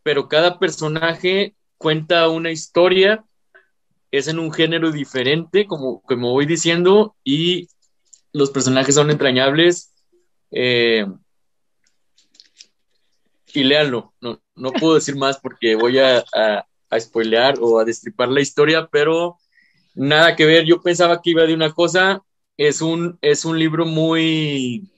pero 0.03 0.29
cada 0.29 0.59
personaje 0.59 1.55
cuenta 1.79 2.29
una 2.29 2.51
historia, 2.51 3.25
es 4.11 4.27
en 4.29 4.39
un 4.39 4.53
género 4.53 4.91
diferente, 4.91 5.67
como, 5.67 6.01
como 6.03 6.33
voy 6.33 6.47
diciendo, 6.47 7.15
y 7.25 7.69
los 8.33 8.51
personajes 8.51 8.95
son 8.95 9.11
entrañables. 9.11 9.93
eh, 10.51 11.07
y 13.61 13.65
léanlo, 13.65 14.15
no, 14.21 14.41
no 14.55 14.73
puedo 14.73 14.95
decir 14.95 15.17
más 15.17 15.39
porque 15.41 15.75
voy 15.75 15.99
a, 15.99 16.19
a, 16.35 16.67
a 16.91 17.01
spoilear 17.01 17.57
o 17.61 17.79
a 17.79 17.85
destripar 17.85 18.29
la 18.29 18.41
historia, 18.41 18.89
pero 18.91 19.39
nada 19.95 20.37
que 20.37 20.47
ver. 20.47 20.65
Yo 20.67 20.81
pensaba 20.83 21.21
que 21.23 21.31
iba 21.31 21.45
de 21.45 21.55
una 21.55 21.73
cosa. 21.73 22.23
Es 22.57 22.81
un, 22.83 23.19
es 23.23 23.45
un 23.45 23.59
libro 23.59 23.87
muy. 23.87 24.91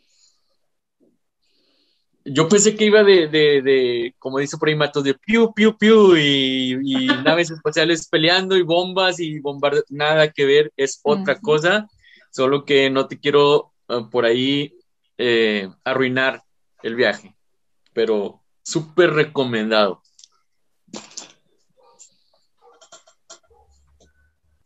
Yo 2.25 2.49
pensé 2.49 2.77
que 2.77 2.85
iba 2.85 3.03
de, 3.03 3.29
de, 3.29 3.63
de 3.63 4.15
como 4.19 4.39
dice 4.39 4.59
por 4.59 4.69
ahí 4.69 4.75
Matos, 4.77 5.05
de 5.05 5.15
piu, 5.15 5.53
piu, 5.55 5.77
piu, 5.79 6.17
y, 6.17 6.79
y 6.85 7.07
naves 7.25 7.51
espaciales 7.51 8.07
peleando 8.09 8.57
y 8.57 8.63
bombas 8.63 9.21
y 9.21 9.41
bombardeos. 9.41 9.87
Nada 9.89 10.31
que 10.31 10.45
ver, 10.45 10.73
es 10.77 11.01
otra 11.03 11.41
cosa. 11.41 11.89
Solo 12.31 12.65
que 12.65 12.91
no 12.91 13.09
te 13.09 13.19
quiero 13.19 13.73
eh, 13.89 14.03
por 14.11 14.25
ahí 14.25 14.75
eh, 15.19 15.69
arruinar 15.85 16.43
el 16.83 16.95
viaje, 16.95 17.37
pero 17.95 18.40
súper 18.63 19.13
recomendado. 19.13 20.03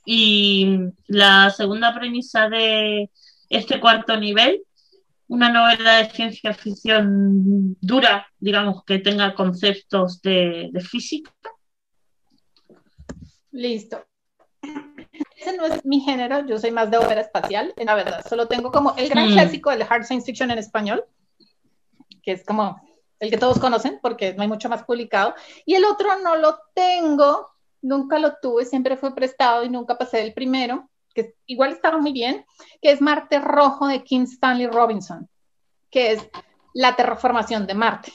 Y 0.07 0.78
la 1.07 1.51
segunda 1.51 1.95
premisa 1.95 2.49
de 2.49 3.11
este 3.49 3.80
cuarto 3.80 4.16
nivel 4.18 4.62
una 5.28 5.51
novela 5.51 5.97
de 5.97 6.11
ciencia 6.11 6.53
ficción 6.53 7.76
dura, 7.80 8.26
digamos, 8.38 8.84
que 8.84 8.99
tenga 8.99 9.34
conceptos 9.34 10.20
de, 10.20 10.68
de 10.70 10.80
física. 10.80 11.32
Listo. 13.51 14.05
Ese 15.36 15.57
no 15.57 15.64
es 15.64 15.84
mi 15.84 16.01
género, 16.01 16.47
yo 16.47 16.59
soy 16.59 16.70
más 16.70 16.90
de 16.90 16.99
ópera 16.99 17.20
espacial, 17.20 17.72
en 17.76 17.86
la 17.86 17.95
verdad. 17.95 18.24
Solo 18.28 18.49
tengo 18.49 18.70
como 18.70 18.95
el 18.97 19.09
gran 19.09 19.30
Mm. 19.30 19.32
clásico 19.32 19.70
del 19.70 19.82
hard 19.88 20.05
science 20.05 20.26
fiction 20.26 20.51
en 20.51 20.59
español, 20.59 21.05
que 22.22 22.32
es 22.32 22.45
como 22.45 22.80
el 23.24 23.30
que 23.30 23.38
todos 23.38 23.58
conocen 23.58 23.98
porque 24.02 24.34
no 24.34 24.42
hay 24.42 24.48
mucho 24.48 24.68
más 24.68 24.84
publicado. 24.84 25.34
Y 25.64 25.74
el 25.74 25.84
otro 25.84 26.18
no 26.20 26.36
lo 26.36 26.58
tengo, 26.74 27.50
nunca 27.82 28.18
lo 28.18 28.36
tuve, 28.40 28.64
siempre 28.64 28.96
fue 28.96 29.14
prestado 29.14 29.64
y 29.64 29.70
nunca 29.70 29.98
pasé 29.98 30.18
del 30.18 30.34
primero, 30.34 30.88
que 31.14 31.34
igual 31.46 31.72
estaba 31.72 31.98
muy 31.98 32.12
bien, 32.12 32.44
que 32.82 32.90
es 32.90 33.00
Marte 33.00 33.38
Rojo 33.40 33.86
de 33.86 34.02
Kim 34.02 34.24
Stanley 34.24 34.66
Robinson, 34.66 35.28
que 35.90 36.12
es 36.12 36.28
la 36.72 36.96
terraformación 36.96 37.66
de 37.66 37.74
Marte. 37.74 38.12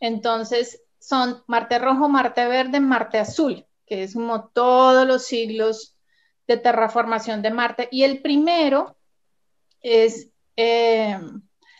Entonces, 0.00 0.82
son 0.98 1.42
Marte 1.46 1.78
Rojo, 1.78 2.08
Marte 2.08 2.46
Verde, 2.46 2.80
Marte 2.80 3.18
Azul, 3.18 3.66
que 3.86 4.02
es 4.02 4.14
como 4.14 4.48
todos 4.48 5.06
los 5.06 5.24
siglos 5.24 5.96
de 6.46 6.56
terraformación 6.56 7.42
de 7.42 7.50
Marte. 7.50 7.88
Y 7.90 8.04
el 8.04 8.20
primero 8.20 8.96
es 9.80 10.30
eh, 10.56 11.18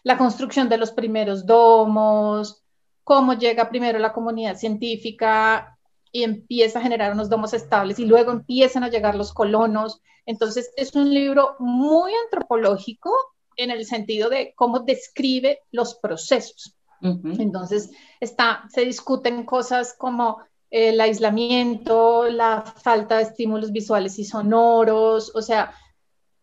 la 0.09 0.17
construcción 0.17 0.71
de 0.71 0.79
los 0.79 0.91
primeros 0.91 1.45
domos, 1.45 2.63
cómo 3.05 3.35
llega 3.35 3.69
primero 3.69 3.99
la 3.99 4.15
comunidad 4.15 4.57
científica 4.57 5.79
y 6.11 6.23
empieza 6.23 6.79
a 6.79 6.83
generar 6.83 7.13
unos 7.13 7.29
domos 7.29 7.53
estables 7.53 7.99
y 7.99 8.07
luego 8.07 8.33
empiezan 8.33 8.85
a 8.85 8.89
llegar 8.89 9.15
los 9.15 9.35
colonos. 9.35 10.01
Entonces 10.25 10.73
es 10.79 10.95
un 10.95 11.13
libro 11.13 11.57
muy 11.59 12.11
antropológico 12.25 13.11
en 13.55 13.71
el 13.71 13.85
sentido 13.85 14.31
de 14.31 14.55
cómo 14.57 14.79
describe 14.79 15.61
los 15.73 15.97
procesos. 15.97 16.75
Entonces, 17.03 17.91
está, 18.19 18.65
se 18.71 18.87
discuten 18.87 19.45
cosas 19.45 19.95
como 19.99 20.39
el 20.71 20.99
aislamiento, 21.03 22.31
la 22.31 22.63
falta 22.63 23.19
de 23.19 23.25
estímulos 23.25 23.73
visuales 23.73 24.19
y 24.19 24.25
sonoros, 24.25 25.33
o 25.35 25.43
sea, 25.43 25.75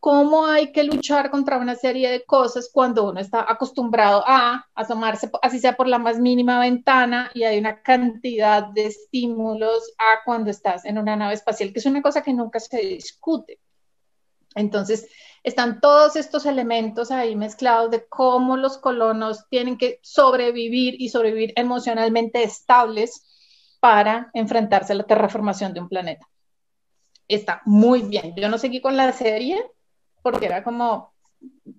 cómo 0.06 0.46
hay 0.46 0.72
que 0.72 0.84
luchar 0.84 1.32
contra 1.32 1.58
una 1.58 1.74
serie 1.74 2.12
de 2.12 2.26
cosas 2.26 2.70
cuando 2.72 3.10
uno 3.10 3.20
está 3.20 3.44
acostumbrado 3.52 4.24
a 4.28 4.68
asomarse, 4.76 5.32
así 5.42 5.58
sea 5.58 5.76
por 5.76 5.88
la 5.88 5.98
más 5.98 6.20
mínima 6.20 6.60
ventana, 6.60 7.32
y 7.34 7.42
hay 7.42 7.58
una 7.58 7.82
cantidad 7.82 8.68
de 8.68 8.86
estímulos 8.86 9.96
a 9.98 10.24
cuando 10.24 10.52
estás 10.52 10.86
en 10.86 11.00
una 11.00 11.16
nave 11.16 11.34
espacial, 11.34 11.74
que 11.74 11.80
es 11.80 11.88
una 11.88 12.04
cosa 12.04 12.22
que 12.22 12.36
nunca 12.36 12.60
se 12.60 12.78
discute. 12.82 13.60
Entonces, 14.54 15.10
están 15.42 15.82
todos 15.82 16.16
estos 16.18 16.46
elementos 16.46 17.10
ahí 17.10 17.36
mezclados 17.36 17.90
de 17.90 18.06
cómo 18.06 18.58
los 18.58 18.78
colonos 18.78 19.50
tienen 19.50 19.76
que 19.76 20.00
sobrevivir 20.04 21.02
y 21.02 21.10
sobrevivir 21.10 21.52
emocionalmente 21.56 22.44
estables 22.44 23.26
para 23.80 24.30
enfrentarse 24.36 24.94
a 24.94 24.98
la 24.98 25.08
terraformación 25.08 25.74
de 25.74 25.80
un 25.80 25.90
planeta. 25.90 26.30
Está 27.28 27.64
muy 27.66 28.04
bien. 28.04 28.36
Yo 28.38 28.50
no 28.50 28.60
seguí 28.60 28.82
con 28.82 28.98
la 28.98 29.12
serie 29.12 29.66
porque 30.26 30.48
era 30.48 30.64
como, 30.64 31.14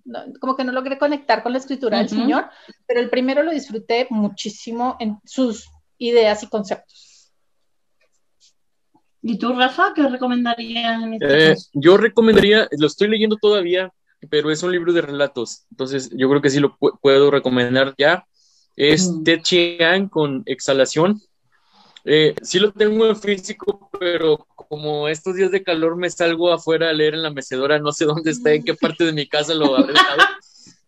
no, 0.05 0.21
como 0.41 0.55
que 0.57 0.63
no 0.63 0.71
logré 0.71 0.99
conectar 0.99 1.43
con 1.43 1.51
la 1.53 1.59
escritura 1.59 1.99
del 1.99 2.07
Ujú. 2.07 2.15
señor, 2.15 2.49
pero 2.87 3.01
el 3.01 3.11
primero 3.11 3.43
lo 3.43 3.51
disfruté 3.51 4.07
muchísimo 4.11 4.97
en 5.01 5.19
sus 5.25 5.69
ideas 5.99 6.45
y 6.45 6.47
conceptos. 6.49 7.33
¿Y 9.23 9.37
tú, 9.39 9.53
Rafa, 9.53 9.93
qué 9.95 10.07
recomendarías 10.09 11.03
en 11.03 11.15
este 11.15 11.51
Eh, 11.51 11.57
yo 11.73 11.97
recomendaría, 11.97 12.69
lo 12.79 12.87
estoy 12.87 13.09
leyendo 13.09 13.37
todavía, 13.37 13.91
pero 14.31 14.53
es 14.53 14.63
un 14.63 14.71
libro 14.71 14.93
de 14.93 15.01
relatos, 15.03 15.67
entonces 15.73 16.11
yo 16.17 16.29
creo 16.29 16.41
que 16.41 16.51
sí 16.51 16.61
lo 16.61 16.77
pu- 16.79 16.97
puedo 17.03 17.31
recomendar 17.33 17.95
ya. 17.99 18.25
Es 18.77 19.09
Mm. 19.11 19.25
Ted 19.25 19.41
Chiang 19.43 20.09
con 20.09 20.43
Exhalación. 20.47 21.21
Eh, 22.09 22.35
sí 22.41 22.61
lo 22.61 22.71
tengo 22.71 23.05
en 23.07 23.17
físico, 23.17 23.91
pero 23.99 24.47
como 24.55 25.09
estos 25.09 25.35
días 25.35 25.51
de 25.51 25.65
calor 25.65 25.97
me 25.97 26.09
salgo 26.09 26.53
afuera 26.53 26.89
a 26.89 26.93
leer 26.93 27.15
en 27.15 27.23
la 27.25 27.31
mecedora, 27.33 27.81
no 27.81 27.91
sé 27.91 28.05
dónde 28.05 28.31
está, 28.31 28.53
en 28.53 28.63
qué 28.63 28.75
parte 28.81 29.05
de 29.05 29.13
mi 29.13 29.29
casa 29.29 29.55
lo 29.55 29.77
habré 29.77 29.93
dejado. 29.93 30.23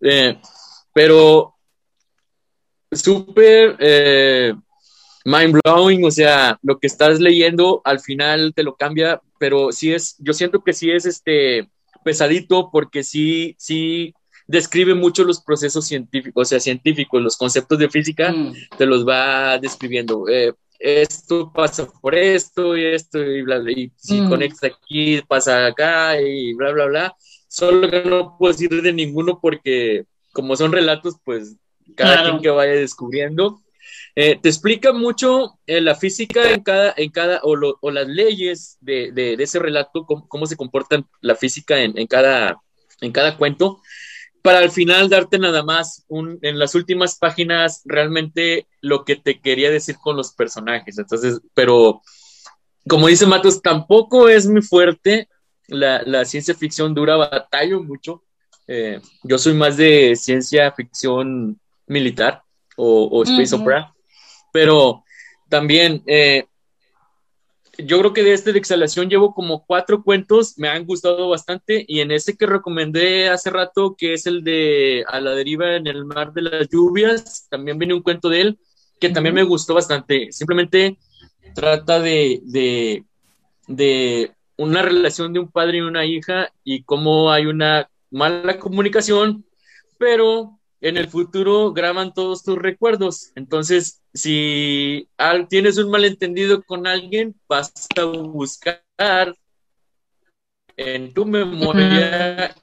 Eh, 0.00 0.38
pero 0.92 1.54
súper 2.92 3.76
eh, 3.80 4.54
mind 5.24 5.58
blowing, 5.62 6.04
o 6.04 6.10
sea, 6.10 6.58
lo 6.62 6.78
que 6.78 6.86
estás 6.86 7.20
leyendo 7.20 7.82
al 7.84 7.98
final 8.00 8.52
te 8.54 8.62
lo 8.62 8.76
cambia, 8.76 9.20
pero 9.38 9.72
sí 9.72 9.92
es, 9.92 10.16
yo 10.18 10.32
siento 10.32 10.62
que 10.62 10.72
sí 10.72 10.90
es 10.90 11.04
este 11.04 11.68
pesadito 12.04 12.70
porque 12.70 13.02
sí, 13.02 13.56
sí 13.58 14.14
describe 14.46 14.94
mucho 14.94 15.24
los 15.24 15.40
procesos 15.42 15.86
científicos, 15.86 16.46
o 16.46 16.48
sea, 16.48 16.60
científicos, 16.60 17.20
los 17.20 17.36
conceptos 17.36 17.78
de 17.78 17.90
física, 17.90 18.32
Mm. 18.32 18.54
te 18.78 18.86
los 18.86 19.06
va 19.06 19.58
describiendo. 19.58 20.26
Eh, 20.28 20.54
esto 20.78 21.52
pasa 21.52 21.86
por 22.00 22.14
esto 22.14 22.76
y 22.76 22.84
esto 22.84 23.22
y 23.22 23.42
bla, 23.42 23.58
bla, 23.58 23.72
y 23.72 23.90
si 23.96 24.20
Mm. 24.20 24.28
conectas 24.28 24.64
aquí, 24.72 25.20
pasa 25.26 25.66
acá 25.66 26.20
y 26.20 26.54
bla, 26.54 26.72
bla, 26.72 26.86
bla. 26.86 27.16
Solo 27.48 27.90
que 27.90 28.02
no 28.04 28.36
puedo 28.38 28.52
decir 28.52 28.70
de 28.82 28.92
ninguno 28.92 29.40
porque 29.40 30.04
como 30.32 30.54
son 30.56 30.70
relatos, 30.72 31.16
pues 31.24 31.56
cada 31.96 32.14
Claro. 32.14 32.30
quien 32.30 32.42
que 32.42 32.50
vaya 32.50 32.72
descubriendo. 32.72 33.60
Eh, 34.14 34.38
te 34.40 34.48
explica 34.48 34.92
mucho 34.92 35.58
eh, 35.66 35.80
la 35.80 35.94
física 35.94 36.52
en 36.52 36.62
cada, 36.62 36.92
en 36.96 37.10
cada 37.10 37.40
o, 37.42 37.56
lo- 37.56 37.78
o 37.80 37.90
las 37.90 38.06
leyes 38.06 38.76
de, 38.80 39.12
de- 39.12 39.36
de 39.36 39.44
ese 39.44 39.58
relato, 39.58 40.04
cómo, 40.04 40.28
cómo 40.28 40.46
se 40.46 40.56
comporta 40.56 41.02
la 41.20 41.34
física 41.36 41.80
en, 41.80 41.96
en 41.98 42.06
cada, 42.06 42.60
en 43.00 43.12
cada 43.12 43.36
cuento, 43.38 43.80
para 44.48 44.60
al 44.60 44.70
final 44.70 45.10
darte 45.10 45.38
nada 45.38 45.62
más 45.62 46.06
un, 46.08 46.38
en 46.40 46.58
las 46.58 46.74
últimas 46.74 47.18
páginas 47.18 47.82
realmente 47.84 48.66
lo 48.80 49.04
que 49.04 49.14
te 49.14 49.42
quería 49.42 49.70
decir 49.70 49.96
con 50.00 50.16
los 50.16 50.32
personajes. 50.32 50.96
Entonces, 50.96 51.38
pero 51.52 52.00
como 52.88 53.08
dice 53.08 53.26
Matos, 53.26 53.60
tampoco 53.60 54.26
es 54.26 54.46
muy 54.46 54.62
fuerte. 54.62 55.28
La, 55.66 56.00
la 56.02 56.24
ciencia 56.24 56.54
ficción 56.54 56.94
dura 56.94 57.16
batallo 57.16 57.82
mucho. 57.82 58.22
Eh, 58.66 59.02
yo 59.22 59.36
soy 59.36 59.52
más 59.52 59.76
de 59.76 60.16
ciencia 60.16 60.72
ficción 60.72 61.60
militar 61.86 62.42
o, 62.78 63.04
o 63.04 63.24
space 63.24 63.54
opera, 63.54 63.94
pero 64.50 65.04
también 65.50 66.02
eh, 66.06 66.46
yo 67.78 67.98
creo 68.00 68.12
que 68.12 68.24
de 68.24 68.32
este 68.32 68.52
de 68.52 68.58
exhalación 68.58 69.08
llevo 69.08 69.34
como 69.34 69.64
cuatro 69.64 70.02
cuentos, 70.02 70.58
me 70.58 70.68
han 70.68 70.84
gustado 70.84 71.28
bastante 71.28 71.84
y 71.86 72.00
en 72.00 72.10
ese 72.10 72.36
que 72.36 72.46
recomendé 72.46 73.28
hace 73.28 73.50
rato, 73.50 73.94
que 73.96 74.14
es 74.14 74.26
el 74.26 74.42
de 74.42 75.04
A 75.08 75.20
la 75.20 75.30
deriva 75.30 75.76
en 75.76 75.86
el 75.86 76.04
mar 76.04 76.32
de 76.32 76.42
las 76.42 76.68
lluvias, 76.68 77.46
también 77.48 77.78
viene 77.78 77.94
un 77.94 78.02
cuento 78.02 78.28
de 78.28 78.40
él 78.40 78.58
que 79.00 79.10
también 79.10 79.34
me 79.34 79.44
gustó 79.44 79.74
bastante. 79.74 80.32
Simplemente 80.32 80.98
trata 81.54 82.00
de, 82.00 82.40
de, 82.44 83.04
de 83.68 84.32
una 84.56 84.82
relación 84.82 85.32
de 85.32 85.38
un 85.40 85.50
padre 85.50 85.78
y 85.78 85.82
una 85.82 86.04
hija 86.04 86.52
y 86.64 86.82
cómo 86.82 87.30
hay 87.30 87.46
una 87.46 87.88
mala 88.10 88.58
comunicación, 88.58 89.44
pero 89.98 90.58
en 90.80 90.96
el 90.96 91.08
futuro 91.08 91.72
graban 91.72 92.12
todos 92.12 92.42
tus 92.42 92.58
recuerdos. 92.58 93.30
Entonces, 93.36 94.02
si 94.18 95.08
tienes 95.48 95.78
un 95.78 95.90
malentendido 95.90 96.62
con 96.62 96.86
alguien, 96.86 97.34
vas 97.48 97.72
a 97.96 98.04
buscar 98.04 98.82
en 100.76 101.12
tu 101.12 101.24
memoria 101.24 102.54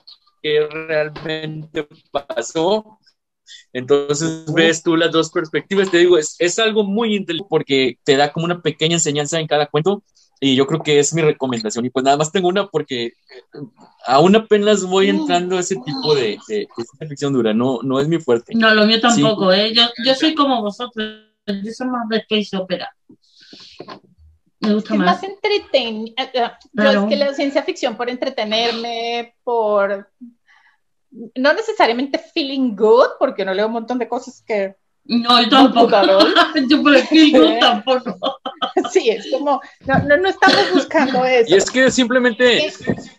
qué 0.41 0.67
realmente 0.67 1.87
pasó. 2.11 2.99
Entonces 3.73 4.45
ves 4.53 4.83
tú 4.83 4.95
las 4.95 5.11
dos 5.11 5.29
perspectivas. 5.29 5.91
Te 5.91 5.99
digo, 5.99 6.17
es, 6.17 6.35
es 6.39 6.59
algo 6.59 6.83
muy 6.83 7.15
inteligente 7.15 7.47
porque 7.49 7.99
te 8.03 8.15
da 8.15 8.31
como 8.31 8.45
una 8.45 8.61
pequeña 8.61 8.95
enseñanza 8.95 9.39
en 9.39 9.47
cada 9.47 9.67
cuento 9.67 10.03
y 10.39 10.55
yo 10.55 10.67
creo 10.67 10.81
que 10.81 10.99
es 10.99 11.13
mi 11.13 11.21
recomendación. 11.21 11.85
Y 11.85 11.89
pues 11.89 12.03
nada 12.03 12.17
más 12.17 12.31
tengo 12.31 12.47
una 12.47 12.67
porque 12.67 13.05
eh, 13.05 13.13
aún 14.05 14.35
apenas 14.35 14.83
voy 14.83 15.09
entrando 15.09 15.57
a 15.57 15.61
ese 15.61 15.75
tipo 15.75 16.15
de, 16.15 16.37
de, 16.47 16.67
de 16.99 17.07
ficción 17.07 17.33
dura, 17.33 17.53
no, 17.53 17.79
no 17.83 17.99
es 17.99 18.07
mi 18.07 18.19
fuerte. 18.19 18.53
No, 18.55 18.73
lo 18.73 18.85
mío 18.85 18.99
tampoco, 18.99 19.51
¿eh? 19.53 19.73
Yo, 19.73 19.83
yo 20.05 20.15
soy 20.15 20.35
como 20.35 20.61
vosotros, 20.61 21.24
yo 21.47 21.71
soy 21.71 21.87
más 21.87 22.07
de 22.09 22.17
space 22.17 22.57
opera. 22.57 22.95
Me 24.59 24.73
gusta 24.73 24.93
Es 24.93 24.99
más. 24.99 25.07
más 25.07 25.23
entretenido. 25.23 26.15
Yo 26.33 26.51
Claro. 26.75 27.03
es 27.03 27.09
que 27.09 27.15
leo 27.15 27.33
ciencia 27.33 27.63
ficción 27.63 27.95
por 27.95 28.09
entretenerme, 28.09 29.35
por 29.43 30.09
no 31.35 31.53
necesariamente 31.53 32.19
feeling 32.19 32.75
good, 32.75 33.09
porque 33.19 33.45
no 33.45 33.53
leo 33.53 33.67
un 33.67 33.73
montón 33.73 33.99
de 33.99 34.07
cosas 34.07 34.43
que 34.45 34.75
No, 35.05 35.41
yo 35.41 35.49
tampoco. 35.49 35.89
Yo 36.69 36.81
por 36.81 36.95
el 36.95 37.03
feeling 37.03 37.59
tampoco. 37.59 38.17
sí, 38.91 39.09
es 39.09 39.27
como, 39.31 39.61
no, 39.85 39.99
no, 39.99 40.17
no 40.17 40.29
estamos 40.29 40.71
buscando 40.73 41.25
eso. 41.25 41.53
Y 41.53 41.57
es 41.57 41.69
que 41.69 41.91
simplemente 41.91 42.71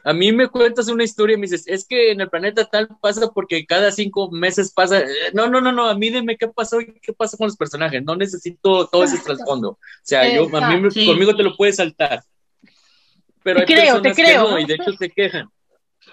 a 0.05 0.12
mí 0.12 0.32
me 0.32 0.49
cuentas 0.49 0.88
una 0.88 1.05
historia 1.05 1.34
y 1.34 1.36
me 1.38 1.42
dices, 1.47 1.64
es 1.66 1.86
que 1.86 2.11
en 2.12 2.20
el 2.20 2.28
planeta 2.28 2.64
tal 2.64 2.88
pasa 3.01 3.30
porque 3.32 3.66
cada 3.66 3.90
cinco 3.92 4.30
meses 4.30 4.72
pasa. 4.72 5.01
Eh, 5.01 5.07
No, 5.32 5.49
no, 5.49 5.61
no, 5.61 5.72
no, 5.72 5.88
a 5.88 5.94
mí 5.94 6.11
dime 6.11 6.36
qué 6.36 6.49
pasó 6.49 6.80
y 6.80 6.99
qué 7.01 7.12
pasa 7.12 7.36
con 7.36 7.47
los 7.47 7.57
personajes. 7.57 8.03
No 8.05 8.16
necesito 8.16 8.86
todo 8.86 9.05
ese 9.05 9.18
trasfondo. 9.18 9.70
O 9.70 9.78
sea, 10.03 10.32
yo, 10.34 10.49
a 10.57 10.70
mí, 10.70 10.90
Sí. 10.90 11.07
conmigo 11.07 11.34
te 11.36 11.42
lo 11.42 11.57
puedes 11.57 11.76
saltar. 11.76 12.22
Pero 13.42 13.64
Te 13.64 13.74
hay 13.74 13.80
creo, 13.80 14.03
te 14.03 14.09
personas 14.11 14.16
que 14.16 14.22
creo, 14.24 14.42
no, 14.42 14.51
¿no? 14.51 14.59
y 14.59 14.64
de 14.66 14.74
hecho 14.74 14.92
te 14.99 15.11
quejan. 15.11 15.49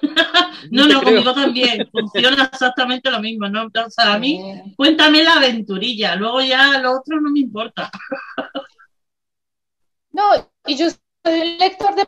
No, 0.72 0.88
Te 0.88 0.94
no, 0.94 1.04
conmigo 1.04 1.34
también. 1.34 1.90
Funciona 1.92 2.50
exactamente 2.52 3.12
lo 3.12 3.20
mismo, 3.20 3.50
¿no? 3.50 3.66
O 3.66 3.90
sea, 3.90 4.14
a 4.14 4.18
mí, 4.20 4.40
cuéntame 4.78 5.22
la 5.24 5.34
aventurilla, 5.36 6.16
luego 6.16 6.42
ya 6.42 6.80
lo 6.80 6.94
otro 7.00 7.20
no 7.20 7.30
me 7.32 7.42
importa. 7.42 7.92
No, 10.14 10.24
y 10.66 10.78
yo 10.78 10.89
soy 11.26 11.41
un 11.41 11.57
lector 11.57 11.95
de 11.95 12.07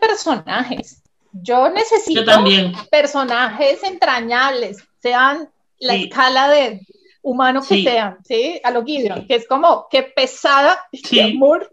personajes. 0.00 1.02
Yo 1.32 1.68
necesito 1.70 2.20
Yo 2.20 2.24
también. 2.24 2.72
personajes 2.90 3.82
entrañables, 3.82 4.78
sean 5.00 5.48
la 5.78 5.94
Sí. 5.94 6.04
escala 6.04 6.48
de 6.48 6.80
humano 7.22 7.60
que 7.60 7.74
Sí. 7.76 7.82
sean, 7.84 8.18
¿sí? 8.24 8.60
A 8.64 8.70
lo 8.70 8.84
Gideon, 8.84 9.26
que 9.26 9.34
es 9.36 9.46
como, 9.48 9.86
qué 9.90 10.02
pesada, 10.04 10.78
qué 11.10 11.22
amor, 11.22 11.70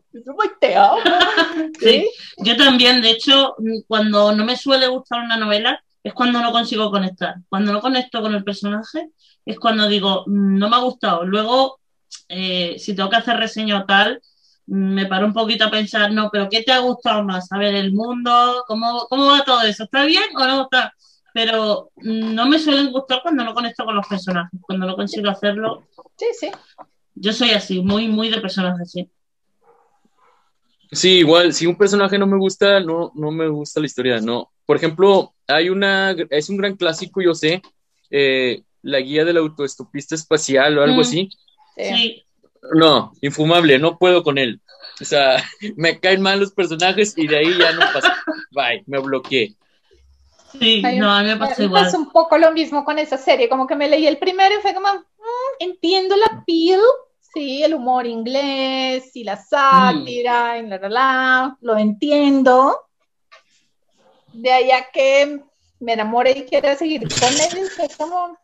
te 0.59 0.76
amo, 0.76 0.97
Sí. 1.80 2.09
Yo 2.38 2.57
también, 2.57 3.01
de 3.01 3.11
hecho, 3.11 3.55
mm, 3.57 3.82
cuando 3.88 4.32
no 4.36 4.45
me 4.45 4.57
suele 4.57 4.88
gustar 4.88 5.19
una 5.24 5.38
novela, 5.38 5.82
es 6.03 6.13
cuando 6.13 6.41
no 6.41 6.51
consigo 6.51 6.91
conectar. 6.91 7.36
Cuando 7.49 7.71
no 7.71 7.80
conecto 7.82 8.21
con 8.21 8.34
el 8.36 8.43
personaje, 8.43 9.09
es 9.45 9.57
cuando 9.59 9.88
digo, 9.88 10.24
"Mm, 10.28 10.57
no 10.57 10.69
me 10.69 10.76
ha 10.76 10.80
gustado. 10.80 11.24
Luego, 11.24 11.80
eh, 12.28 12.76
si 12.78 12.95
tengo 12.95 13.09
que 13.09 13.15
hacer 13.17 13.38
reseña 13.38 13.80
o 13.80 13.86
tal, 13.86 14.21
me 14.68 15.05
paro 15.07 15.26
un 15.26 15.34
poquito 15.34 15.66
a 15.66 15.72
pensar, 15.72 16.11
no, 16.11 16.30
pero 16.32 16.47
¿qué 16.49 16.64
te 16.64 16.72
ha 16.72 16.80
gustado 16.80 17.24
más? 17.24 17.51
A 17.51 17.57
ver, 17.57 17.76
el 17.76 17.93
mundo, 17.93 18.64
¿cómo, 18.68 19.05
cómo 19.09 19.28
va 19.28 19.43
todo 19.43 19.61
eso? 19.64 19.84
¿Está 19.84 20.05
bien 20.05 20.24
o 20.36 20.45
no 20.45 20.61
está? 20.64 20.93
Pero 21.34 21.89
mm, 21.97 22.34
no 22.34 22.45
me 22.47 22.59
suelen 22.59 22.91
gustar 22.91 23.22
cuando 23.22 23.43
no 23.43 23.53
conecto 23.53 23.84
con 23.86 23.95
los 23.95 24.07
personajes. 24.07 24.59
Cuando 24.61 24.86
no 24.88 24.95
consigo 24.95 25.30
hacerlo, 25.30 25.84
Sí, 26.18 26.28
sí. 26.39 26.51
yo 27.16 27.34
soy 27.34 27.51
así, 27.51 27.82
muy, 27.82 28.07
muy 28.07 28.30
de 28.30 28.39
personajes, 28.39 28.91
sí. 28.91 29.09
Sí, 30.91 31.20
igual, 31.20 31.53
si 31.53 31.66
un 31.66 31.76
personaje 31.76 32.20
no 32.20 32.28
me 32.28 32.38
gusta, 32.38 32.80
no, 32.80 33.11
no 33.16 33.32
me 33.32 33.47
gusta 33.47 33.80
la 33.80 33.88
historia, 33.88 34.20
no. 34.22 34.51
Por 34.66 34.78
ejemplo, 34.78 35.34
hay 35.47 35.70
una, 35.70 36.11
es 36.30 36.49
un 36.49 36.57
gran 36.57 36.76
clásico, 36.76 37.20
yo 37.22 37.34
sé, 37.34 37.61
eh, 38.11 38.61
la 38.84 38.99
guía 38.99 39.26
del 39.26 39.38
autoestopista 39.38 40.14
espacial 40.14 40.78
o 40.78 40.84
algo 40.84 40.97
Mm. 40.97 41.01
así. 41.01 41.30
sí. 41.76 42.22
No, 42.76 43.11
infumable, 43.22 43.78
no 43.80 43.97
puedo 43.97 44.24
con 44.24 44.38
él. 44.38 44.61
O 45.01 45.05
sea, 45.05 45.38
me 45.76 45.99
caen 45.99 46.22
mal 46.22 46.39
los 46.39 46.53
personajes 46.53 47.14
y 47.18 47.28
de 47.28 47.38
ahí 47.38 47.57
ya 47.57 47.72
no 47.74 47.82
pasa. 47.93 48.16
Bye, 48.51 48.84
me 48.88 48.99
bloqueé. 48.99 49.55
sí, 50.51 50.82
Ay, 50.86 50.97
no, 50.99 51.11
a 51.11 51.22
mí 51.24 51.30
me 51.30 51.38
pasa 51.38 51.55
Me 51.61 51.66
igual. 51.66 51.84
pasó 51.86 51.97
un 51.97 52.11
poco 52.11 52.38
lo 52.38 52.51
mismo 52.51 52.86
con 52.86 52.99
esa 52.99 53.18
serie, 53.18 53.49
como 53.49 53.68
que 53.68 53.76
me 53.76 53.89
leí 53.89 54.07
el 54.07 54.18
primero 54.18 54.55
y 54.57 54.61
fue 54.61 54.74
como, 54.74 54.88
"Mm, 54.93 55.03
entiendo 55.59 56.16
la 56.16 56.43
piel, 56.45 56.80
sí, 57.34 57.64
el 57.64 57.74
humor 57.74 58.05
inglés 58.05 59.16
y 59.16 59.24
la 59.24 59.36
sátira 59.38 60.57
y 60.59 60.68
la, 60.68 60.78
la, 60.78 60.89
la, 60.89 61.57
lo 61.61 61.78
entiendo. 61.78 62.80
De 64.32 64.51
allá 64.51 64.88
que 64.91 65.41
me 65.80 65.93
enamoré 65.93 66.32
y 66.32 66.45
quiera 66.45 66.76
seguir 66.76 67.01
con 67.20 67.30
él, 67.30 67.70
fue 67.76 67.88
como, 67.97 68.38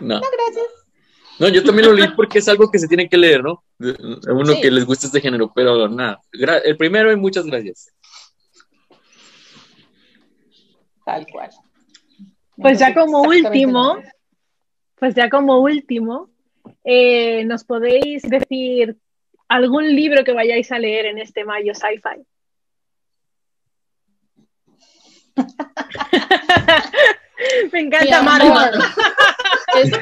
No. 0.00 0.20
no, 0.20 0.26
gracias. 0.30 0.66
No, 1.38 1.48
yo 1.48 1.62
también 1.62 1.88
lo 1.88 1.94
leí 1.94 2.08
porque 2.16 2.38
es 2.40 2.48
algo 2.48 2.70
que 2.70 2.78
se 2.78 2.88
tiene 2.88 3.08
que 3.08 3.16
leer, 3.16 3.42
¿no? 3.44 3.62
A 3.80 4.32
uno 4.32 4.54
Sí. 4.54 4.60
que 4.60 4.70
les 4.70 4.84
gusta 4.84 5.06
este 5.06 5.20
género, 5.20 5.52
pero 5.54 5.88
nada. 5.88 6.20
Gra- 6.32 6.60
El 6.64 6.76
primero 6.76 7.12
y 7.12 7.16
muchas 7.16 7.46
gracias. 7.46 7.92
Tal 11.04 11.26
cual. 11.30 11.50
Pues 12.56 12.78
ya 12.80 12.92
como 12.92 13.22
último, 13.22 14.02
pues 14.96 15.14
ya 15.14 15.30
como 15.30 15.60
último, 15.60 16.28
eh, 16.84 17.44
¿nos 17.44 17.64
podéis 17.64 18.22
decir 18.22 18.96
algún 19.46 19.94
libro 19.94 20.24
que 20.24 20.32
vayáis 20.32 20.72
a 20.72 20.78
leer 20.78 21.06
en 21.06 21.18
este 21.18 21.44
mayo 21.44 21.72
sci-fi? 21.72 22.26
Me 27.72 27.80
encanta 27.80 28.22
Mi 28.22 28.28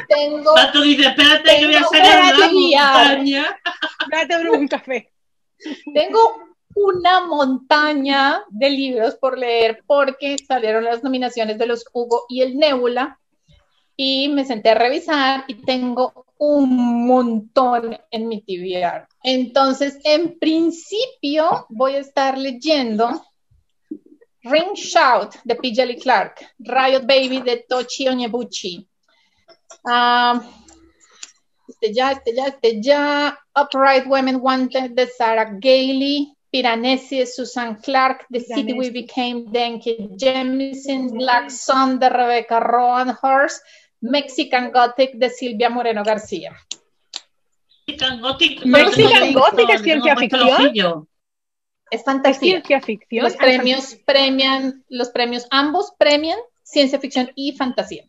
Tengo, 0.09 0.55
Pato 0.55 0.83
dice, 0.83 1.09
espérate 1.09 1.59
que 1.59 1.67
voy 1.67 1.75
a 1.75 1.79
Tengo 1.79 1.91
salir 1.91 2.07
a 2.07 2.17
ganas 2.17 2.39
la 2.39 2.47
de 2.47 2.53
guiar. 2.53 3.09
montaña. 3.09 3.61
Date 4.11 4.51
un 4.51 4.69
café. 4.69 5.13
tengo 5.95 6.19
una 6.75 7.27
montaña 7.27 8.45
de 8.51 8.71
libros 8.71 9.15
por 9.15 9.39
leer 9.39 9.83
porque 9.87 10.37
salieron 10.47 10.85
las 10.85 11.03
nominaciones 11.03 11.59
de 11.59 11.67
los 11.67 11.85
Hugo 11.93 12.27
y 12.29 12.43
el 12.43 12.57
Nebula 12.57 13.19
y 13.97 14.29
me 14.29 14.45
senté 14.45 14.71
a 14.71 14.75
revisar 14.75 15.45
y 15.49 15.55
tengo 15.55 16.27
un 16.39 17.07
montón 17.07 17.99
en 18.11 18.29
mi 18.29 18.43
TBR. 18.43 19.09
Entonces, 19.23 19.99
en 20.05 20.39
principio 20.39 21.67
voy 21.71 21.95
a 21.95 22.01
estar 22.01 22.37
leyendo 22.37 23.23
Ring 24.43 24.75
Shout 24.75 25.37
de 25.45 25.55
P. 25.57 25.73
Clark, 26.01 26.35
Riot 26.59 27.07
Baby 27.07 27.41
de 27.41 27.65
Tochi 27.69 28.07
Onyebuchi. 28.07 28.87
Ah, 29.85 30.43
este 31.69 31.93
ya, 31.93 32.13
este 32.13 32.35
ya, 32.35 32.47
este 32.47 32.81
ya. 32.81 33.39
Upright 33.55 34.07
Women 34.07 34.39
Wanted 34.41 34.93
de 34.93 35.07
Sarah 35.07 35.59
Gailey. 35.59 36.33
Piranesi 36.51 37.19
de 37.19 37.27
Susan 37.27 37.77
Clark. 37.77 38.27
The 38.31 38.41
City 38.41 38.73
We 38.73 38.91
Became 38.91 39.47
de 39.51 39.65
Enki 39.65 40.11
Jemisin. 40.19 41.11
Black 41.11 41.51
Sun 41.51 41.99
de 41.99 42.09
Rebecca 42.09 42.61
Rowan 42.61 43.17
Horse. 43.21 43.61
Mexican 44.01 44.71
Gothic 44.73 45.15
de 45.15 45.31
Silvia 45.31 45.71
Moreno 45.71 46.03
García. 46.05 46.57
Mexican 47.87 48.21
Gothic. 48.21 48.65
Mexican 48.65 49.33
no, 49.33 49.41
Gothic 49.41 49.71
es 49.71 49.83
ciencia 49.83 50.15
no, 50.15 50.21
ficción. 50.21 51.09
¿Es 51.91 52.05
fantasía. 52.05 52.41
ciencia 52.41 52.81
ficción? 52.81 53.25
Los 53.25 53.37
premios 53.37 53.97
premian, 54.05 54.85
los 54.89 55.11
premios 55.11 55.47
ambos 55.51 55.93
premian 55.99 56.39
ciencia 56.63 56.99
ficción 56.99 57.31
y 57.35 57.53
fantasía. 57.53 58.05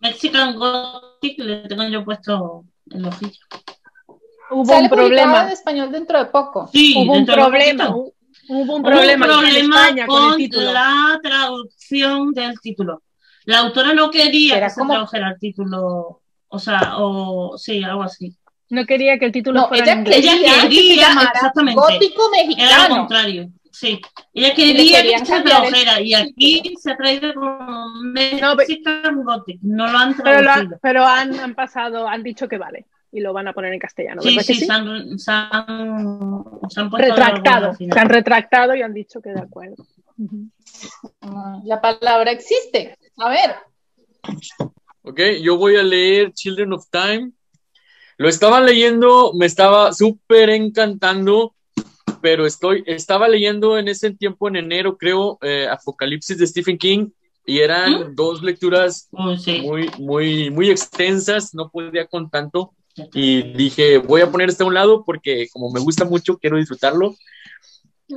Mexican 0.00 0.54
Gothic 0.56 1.38
le 1.38 1.56
tengo 1.68 1.84
yo 1.84 2.04
puesto 2.04 2.64
el 2.90 3.04
ojillo. 3.06 3.40
Hubo 4.50 4.64
Sale 4.64 4.82
un 4.84 4.88
problema. 4.90 5.42
en 5.44 5.48
español 5.50 5.92
dentro 5.92 6.18
de 6.18 6.26
poco. 6.26 6.68
Sí, 6.72 6.94
Hubo 6.96 7.12
un 7.12 7.18
dentro 7.18 7.36
de 7.36 7.42
problema. 7.42 7.88
Hubo 7.90 8.02
un 8.04 8.12
Hubo 8.48 8.76
un 8.76 8.82
problema, 8.82 9.26
en 9.26 9.30
problema 9.32 9.80
España 9.82 10.06
con, 10.06 10.18
con 10.22 10.30
el 10.32 10.36
título. 10.38 10.72
la 10.72 11.20
traducción 11.22 12.32
del 12.32 12.60
título. 12.60 13.02
La 13.44 13.58
autora 13.60 13.94
no 13.94 14.10
quería 14.10 14.56
Era 14.56 14.66
que 14.66 14.74
se 14.74 14.80
como- 14.80 14.92
tradujera 14.94 15.28
el 15.30 15.38
título, 15.38 16.20
o 16.48 16.58
sea, 16.58 16.94
o 16.98 17.56
sí, 17.56 17.82
algo 17.84 18.02
así. 18.02 18.34
No 18.70 18.84
quería 18.86 19.18
que 19.18 19.26
el 19.26 19.32
título 19.32 19.60
No, 19.60 19.68
fuera 19.68 19.84
ella 19.84 19.92
en 19.92 19.98
inglés. 20.00 20.16
Ella 20.18 20.32
quería 20.32 20.60
que 20.68 21.04
se 21.04 21.28
exactamente. 21.34 21.80
gótico 21.80 22.22
Era 22.34 22.42
lo 22.42 22.48
mexicano. 22.48 22.96
contrario, 22.96 23.48
sí. 23.80 24.00
Ella 24.34 24.54
quería 24.54 25.02
que 25.02 25.24
se 25.24 25.40
tradujera 25.42 26.00
y 26.00 26.14
aquí 26.14 26.62
se 26.80 26.92
ha 26.92 26.96
traído 26.96 27.32
como 27.34 28.02
Gothic, 29.24 29.60
no 29.62 29.90
lo 29.90 29.98
han 29.98 30.14
Pero, 30.16 30.42
lo 30.42 30.46
traducido. 30.46 30.76
ha- 30.76 30.78
pero 30.82 31.04
han, 31.06 31.38
han 31.40 31.54
pasado, 31.54 32.06
han 32.08 32.22
dicho 32.22 32.48
que 32.48 32.58
vale. 32.58 32.86
Y 33.12 33.20
lo 33.20 33.32
van 33.32 33.48
a 33.48 33.52
poner 33.52 33.72
en 33.72 33.80
castellano. 33.80 34.22
Sí, 34.22 34.28
¿verdad 34.36 34.46
que 34.46 34.54
sí, 34.54 34.60
sí? 34.60 34.66
se 34.66 34.72
han, 34.72 35.18
se 35.18 35.30
han, 35.32 36.44
se 36.68 36.80
han 36.80 36.90
puesto 36.90 37.06
de 37.06 37.10
Retractado. 37.12 37.74
Se 37.74 37.98
han 37.98 38.08
retractado 38.08 38.74
y 38.76 38.82
han 38.82 38.94
dicho 38.94 39.20
que 39.20 39.30
de 39.30 39.40
acuerdo. 39.40 39.84
La 41.64 41.80
palabra 41.80 42.30
existe. 42.30 42.96
A 43.16 43.28
ver, 43.30 43.54
Ok, 45.02 45.18
yo 45.42 45.56
voy 45.56 45.76
a 45.76 45.82
leer 45.82 46.32
Children 46.32 46.72
of 46.74 46.86
Time. 46.90 47.32
Lo 48.18 48.28
estaba 48.28 48.60
leyendo, 48.60 49.32
me 49.34 49.46
estaba 49.46 49.92
súper 49.92 50.50
encantando, 50.50 51.54
pero 52.20 52.46
estoy, 52.46 52.82
estaba 52.86 53.28
leyendo 53.28 53.78
en 53.78 53.88
ese 53.88 54.10
tiempo, 54.12 54.48
en 54.48 54.56
enero, 54.56 54.96
creo, 54.96 55.38
eh, 55.42 55.66
Apocalipsis 55.70 56.38
de 56.38 56.46
Stephen 56.46 56.78
King, 56.78 57.08
y 57.46 57.60
eran 57.60 58.14
dos 58.14 58.42
lecturas 58.42 59.08
Uy, 59.12 59.38
sí. 59.38 59.60
muy, 59.62 59.90
muy, 59.98 60.50
muy 60.50 60.70
extensas, 60.70 61.54
no 61.54 61.70
podía 61.70 62.06
con 62.06 62.30
tanto, 62.30 62.72
y 63.14 63.42
dije, 63.54 63.98
voy 63.98 64.20
a 64.20 64.30
poner 64.30 64.50
este 64.50 64.62
a 64.62 64.66
un 64.66 64.74
lado 64.74 65.04
porque 65.04 65.48
como 65.52 65.70
me 65.70 65.80
gusta 65.80 66.04
mucho, 66.04 66.36
quiero 66.38 66.56
disfrutarlo. 66.58 67.14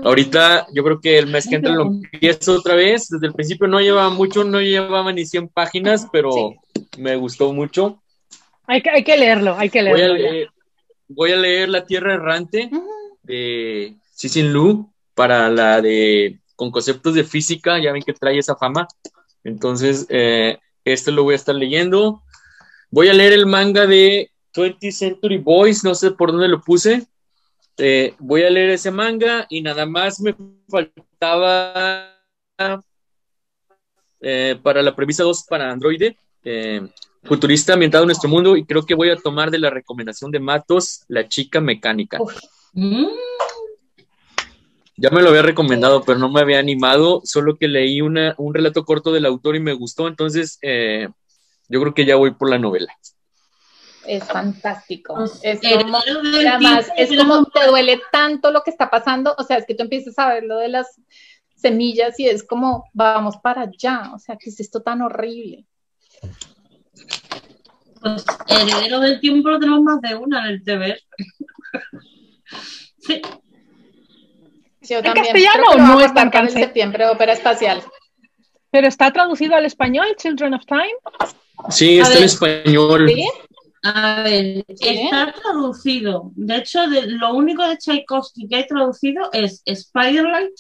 Ahorita 0.03 0.65
yo 0.73 0.83
creo 0.83 0.99
que 0.99 1.19
el 1.19 1.27
mes 1.27 1.47
que 1.47 1.55
entra 1.55 1.73
lo 1.75 1.83
empiezo 1.83 2.55
otra 2.55 2.73
vez. 2.75 3.07
Desde 3.09 3.27
el 3.27 3.33
principio 3.33 3.67
no 3.67 3.79
llevaba 3.79 4.09
mucho, 4.09 4.43
no 4.43 4.59
llevaba 4.59 5.13
ni 5.13 5.25
100 5.25 5.49
páginas, 5.49 6.07
pero 6.11 6.31
Sí. 6.31 6.55
me 6.97 7.15
gustó 7.15 7.53
mucho. 7.53 8.01
Hay, 8.65 8.81
que, 8.81 8.89
hay 8.89 9.03
que 9.03 9.15
leerlo, 9.17 9.55
hay 9.57 9.69
que 9.69 9.83
Voy 9.83 9.91
a 10.01 10.07
leerlo. 10.07 10.15
leer, 10.15 10.49
voy 11.07 11.31
a 11.31 11.35
leer 11.37 11.69
La 11.69 11.85
Tierra 11.85 12.15
Errante 12.15 12.71
de 13.23 13.95
Cixin 14.15 14.53
Lu 14.53 14.91
para 15.15 15.49
la 15.49 15.81
de 15.81 16.39
con 16.55 16.71
conceptos 16.71 17.15
de 17.15 17.23
física, 17.23 17.79
ya 17.79 17.91
ven 17.91 18.03
que 18.03 18.13
trae 18.13 18.37
esa 18.37 18.55
fama. 18.55 18.87
Entonces, 19.43 20.05
eh, 20.09 20.59
este 20.85 21.11
lo 21.11 21.23
voy 21.23 21.33
a 21.33 21.37
estar 21.37 21.55
leyendo. 21.55 22.21
Voy 22.91 23.09
a 23.09 23.13
leer 23.13 23.33
el 23.33 23.45
manga 23.45 23.87
de 23.87 24.31
20th 24.53 24.91
Century 24.91 25.37
Boys, 25.37 25.83
no 25.83 25.95
sé 25.95 26.11
por 26.11 26.31
dónde 26.31 26.47
lo 26.47 26.61
puse. 26.61 27.07
Eh, 27.77 28.13
voy 28.19 28.43
a 28.43 28.49
leer 28.49 28.69
ese 28.69 28.91
manga 28.91 29.47
y 29.49 29.61
nada 29.61 29.85
más 29.85 30.19
me 30.19 30.35
faltaba 30.69 32.13
eh, 34.19 34.59
para 34.61 34.81
la 34.81 34.95
premisa 34.95 35.23
2 35.23 35.45
para 35.49 35.71
Android, 35.71 36.13
eh, 36.43 36.87
futurista 37.23 37.73
ambientado 37.73 38.03
en 38.03 38.09
nuestro 38.09 38.29
mundo 38.29 38.55
y 38.55 38.63
creo 38.63 38.85
que 38.85 38.93
voy 38.93 39.09
a 39.09 39.15
tomar 39.15 39.49
de 39.49 39.57
la 39.57 39.69
recomendación 39.69 40.29
de 40.29 40.39
Matos, 40.39 41.03
La 41.07 41.27
chica 41.27 41.59
mecánica. 41.59 42.19
Mm, 42.73 43.05
Ya 44.97 45.09
me 45.09 45.21
lo 45.21 45.29
había 45.29 45.41
recomendado, 45.41 46.03
pero 46.03 46.19
no 46.19 46.29
me 46.29 46.41
había 46.41 46.59
animado, 46.59 47.21
solo 47.23 47.57
que 47.57 47.67
leí 47.67 48.01
una, 48.01 48.35
un 48.37 48.53
relato 48.53 48.83
corto 48.83 49.11
del 49.11 49.25
autor 49.25 49.55
y 49.55 49.59
me 49.59 49.73
gustó, 49.73 50.07
entonces 50.07 50.59
eh, 50.61 51.07
yo 51.67 51.81
creo 51.81 51.93
que 51.93 52.05
ya 52.05 52.15
voy 52.15 52.31
por 52.31 52.49
la 52.49 52.59
novela. 52.59 52.93
Es 54.05 54.25
fantástico. 54.25 55.23
Es 55.41 55.61
como, 55.61 55.97
además, 55.97 56.89
es 56.97 57.15
como 57.15 57.45
te 57.45 57.67
duele 57.67 58.01
tanto 58.11 58.51
lo 58.51 58.61
que 58.61 58.69
está 58.71 58.89
pasando, 58.89 59.33
o 59.37 59.43
sea, 59.43 59.57
es 59.57 59.65
que 59.65 59.75
tú 59.75 59.83
empiezas 59.83 60.17
a 60.19 60.33
ver 60.33 60.43
lo 60.43 60.57
de 60.57 60.67
las 60.67 60.99
semillas 61.55 62.19
y 62.19 62.27
es 62.27 62.43
como, 62.43 62.89
vamos 62.93 63.37
para 63.37 63.61
allá, 63.61 64.11
o 64.13 64.19
sea, 64.19 64.35
que 64.35 64.49
es 64.49 64.59
esto 64.59 64.81
tan 64.81 65.01
horrible. 65.01 65.65
Pues 68.01 68.25
heredero 68.47 68.99
del 68.99 69.19
tiempo 69.21 69.49
lo 69.49 69.59
tenemos 69.59 69.81
más 69.81 70.01
de 70.01 70.15
una 70.15 70.45
en 70.45 70.55
el 70.55 70.63
TV. 70.63 70.99
Sí, 72.99 73.21
Yo 74.81 74.97
¿En 74.97 75.03
también 75.03 75.25
castellano 75.25 75.63
creo 75.63 75.71
que 75.71 75.77
lo 75.77 75.83
no 75.83 75.89
vamos 75.89 76.03
es 76.03 76.11
a 76.11 76.13
tan 76.13 76.23
dar 76.25 76.31
para 76.31 76.39
el 76.39 76.47
cansado? 76.47 76.65
septiembre 76.65 77.07
ópera 77.07 77.33
espacial. 77.33 77.83
Pero 78.71 78.87
está 78.87 79.11
traducido 79.11 79.55
al 79.55 79.65
español, 79.65 80.07
Children 80.17 80.55
of 80.55 80.65
Time. 80.65 80.93
Sí, 81.69 81.99
está 81.99 82.17
en 82.17 82.23
español. 82.23 83.07
¿Sí? 83.09 83.29
a 83.85 84.23
ver, 84.23 84.63
está 84.67 85.33
traducido. 85.33 86.31
De 86.35 86.55
hecho, 86.57 86.87
de- 86.87 87.05
lo 87.07 87.33
único 87.35 87.67
de 87.67 87.77
Tchaikovsky 87.77 88.47
que 88.47 88.55
hay 88.55 88.67
traducido 88.67 89.29
es 89.33 89.61
Spiderlight 89.73 90.53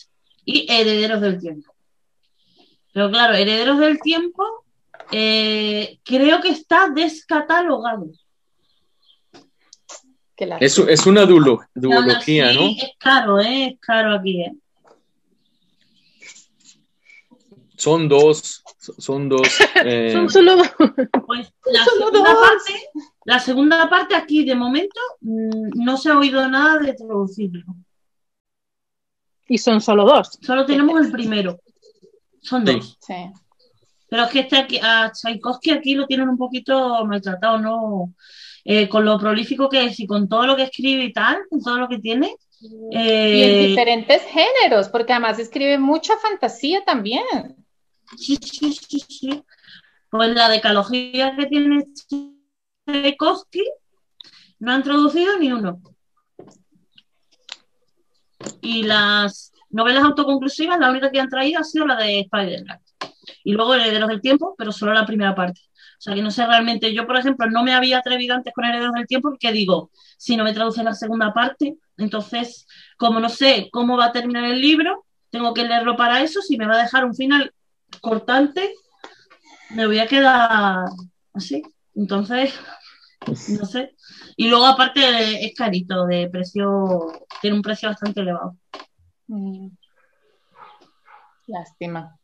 y 0.45 0.71
Herederos 0.71 1.21
del 1.21 1.39
Tiempo. 1.39 1.73
Pero 2.93 3.09
claro, 3.09 3.33
Herederos 3.33 3.79
del 3.79 3.99
Tiempo 4.01 4.43
eh, 5.11 5.99
creo 6.03 6.41
que 6.41 6.49
está 6.49 6.89
descatalogado. 6.89 8.07
Que 10.35 10.45
la- 10.47 10.57
Es, 10.57 10.77
es 10.79 11.05
una 11.05 11.25
duolo- 11.25 11.65
duología, 11.75 12.49
así, 12.49 12.57
¿no? 12.57 12.65
Es 12.69 12.91
caro, 12.97 13.39
¿eh? 13.39 13.67
Es 13.73 13.79
caro 13.79 14.15
aquí, 14.15 14.41
¿eh? 14.41 14.53
Son 17.77 18.07
dos, 18.07 18.63
son 18.97 19.27
dos. 19.29 19.41
eh, 19.85 20.11
Son 20.13 20.29
solo 20.29 20.55
dos. 20.57 20.69
Pues 21.25 21.53
la 21.65 21.83
Solo 21.85 22.07
segunda, 22.07 22.33
dos. 22.33 22.39
parte, 22.39 22.89
la 23.25 23.39
segunda 23.39 23.89
parte 23.89 24.15
aquí 24.15 24.45
de 24.45 24.55
momento 24.55 24.99
mm, 25.21 25.83
no 25.83 25.97
se 25.97 26.09
ha 26.09 26.17
oído 26.17 26.47
nada 26.47 26.79
de 26.79 26.93
traducirlo. 26.93 27.63
Y 29.47 29.57
son 29.57 29.81
solo 29.81 30.05
dos. 30.05 30.39
Solo 30.41 30.65
tenemos 30.65 30.99
el 31.05 31.11
primero. 31.11 31.59
Son 32.41 32.65
Sí. 32.65 32.73
dos. 32.73 32.97
Sí. 33.01 33.13
Pero 34.13 34.25
es 34.25 34.29
que 34.29 34.39
este 34.41 34.57
aquí, 34.57 34.79
a 34.79 35.11
Tchaikovsky 35.11 35.71
aquí 35.71 35.95
lo 35.95 36.05
tienen 36.05 36.29
un 36.29 36.37
poquito 36.37 37.03
maltratado, 37.03 37.57
¿no? 37.57 38.13
Eh, 38.63 38.87
con 38.87 39.03
lo 39.05 39.17
prolífico 39.17 39.67
que 39.67 39.85
es 39.85 39.99
y 39.99 40.05
con 40.05 40.29
todo 40.29 40.45
lo 40.45 40.55
que 40.55 40.61
escribe 40.61 41.05
y 41.05 41.11
tal, 41.11 41.39
con 41.49 41.63
todo 41.63 41.79
lo 41.79 41.89
que 41.89 41.97
tiene. 41.97 42.35
Y 42.61 42.95
en 42.95 43.49
eh, 43.49 43.67
diferentes 43.69 44.21
géneros, 44.25 44.89
porque 44.89 45.13
además 45.13 45.39
escribe 45.39 45.79
mucha 45.79 46.15
fantasía 46.19 46.85
también. 46.85 47.23
sí, 48.15 48.37
sí, 48.39 48.73
sí, 48.73 48.99
sí. 48.99 49.43
Pues 50.11 50.29
la 50.35 50.47
decalogía 50.47 51.35
que 51.35 51.47
tiene 51.47 51.83
Tchaikovsky 52.85 53.63
no 54.59 54.73
han 54.73 54.83
traducido 54.83 55.39
ni 55.39 55.51
uno. 55.51 55.81
Y 58.61 58.83
las 58.83 59.51
novelas 59.71 60.03
autoconclusivas, 60.03 60.79
la 60.79 60.91
única 60.91 61.09
que 61.09 61.19
han 61.19 61.29
traído 61.29 61.61
ha 61.61 61.63
sido 61.63 61.87
la 61.87 61.95
de 61.95 62.19
Spider-Man. 62.19 62.82
Y 63.43 63.53
luego 63.53 63.75
Herederos 63.75 64.09
del 64.09 64.21
Tiempo, 64.21 64.55
pero 64.57 64.71
solo 64.71 64.93
la 64.93 65.05
primera 65.05 65.35
parte. 65.35 65.61
O 65.97 66.01
sea 66.03 66.15
que 66.15 66.21
no 66.21 66.31
sé 66.31 66.45
realmente, 66.45 66.93
yo 66.93 67.07
por 67.07 67.17
ejemplo 67.17 67.49
no 67.49 67.63
me 67.63 67.73
había 67.73 67.99
atrevido 67.99 68.35
antes 68.35 68.53
con 68.53 68.65
Herederos 68.65 68.93
del 68.93 69.07
Tiempo 69.07 69.29
porque 69.29 69.51
digo, 69.51 69.89
si 70.17 70.35
no 70.35 70.43
me 70.43 70.53
traducen 70.53 70.85
la 70.85 70.93
segunda 70.93 71.33
parte, 71.33 71.77
entonces 71.97 72.67
como 72.97 73.19
no 73.19 73.29
sé 73.29 73.69
cómo 73.71 73.97
va 73.97 74.05
a 74.07 74.11
terminar 74.11 74.43
el 74.43 74.59
libro, 74.59 75.05
tengo 75.29 75.53
que 75.53 75.63
leerlo 75.63 75.95
para 75.95 76.21
eso, 76.21 76.41
si 76.41 76.57
me 76.57 76.67
va 76.67 76.75
a 76.75 76.83
dejar 76.83 77.05
un 77.05 77.15
final 77.15 77.53
cortante, 78.01 78.73
me 79.71 79.85
voy 79.85 79.99
a 79.99 80.07
quedar 80.07 80.89
así. 81.33 81.63
Entonces, 81.95 82.53
no 83.27 83.65
sé. 83.65 83.95
Y 84.35 84.49
luego 84.49 84.65
aparte 84.65 85.45
es 85.45 85.53
carito, 85.55 86.05
de 86.05 86.29
precio, 86.29 87.11
tiene 87.41 87.55
un 87.55 87.61
precio 87.61 87.89
bastante 87.89 88.21
elevado. 88.21 88.57
Mm. 89.27 89.69
Lástima. 91.47 92.17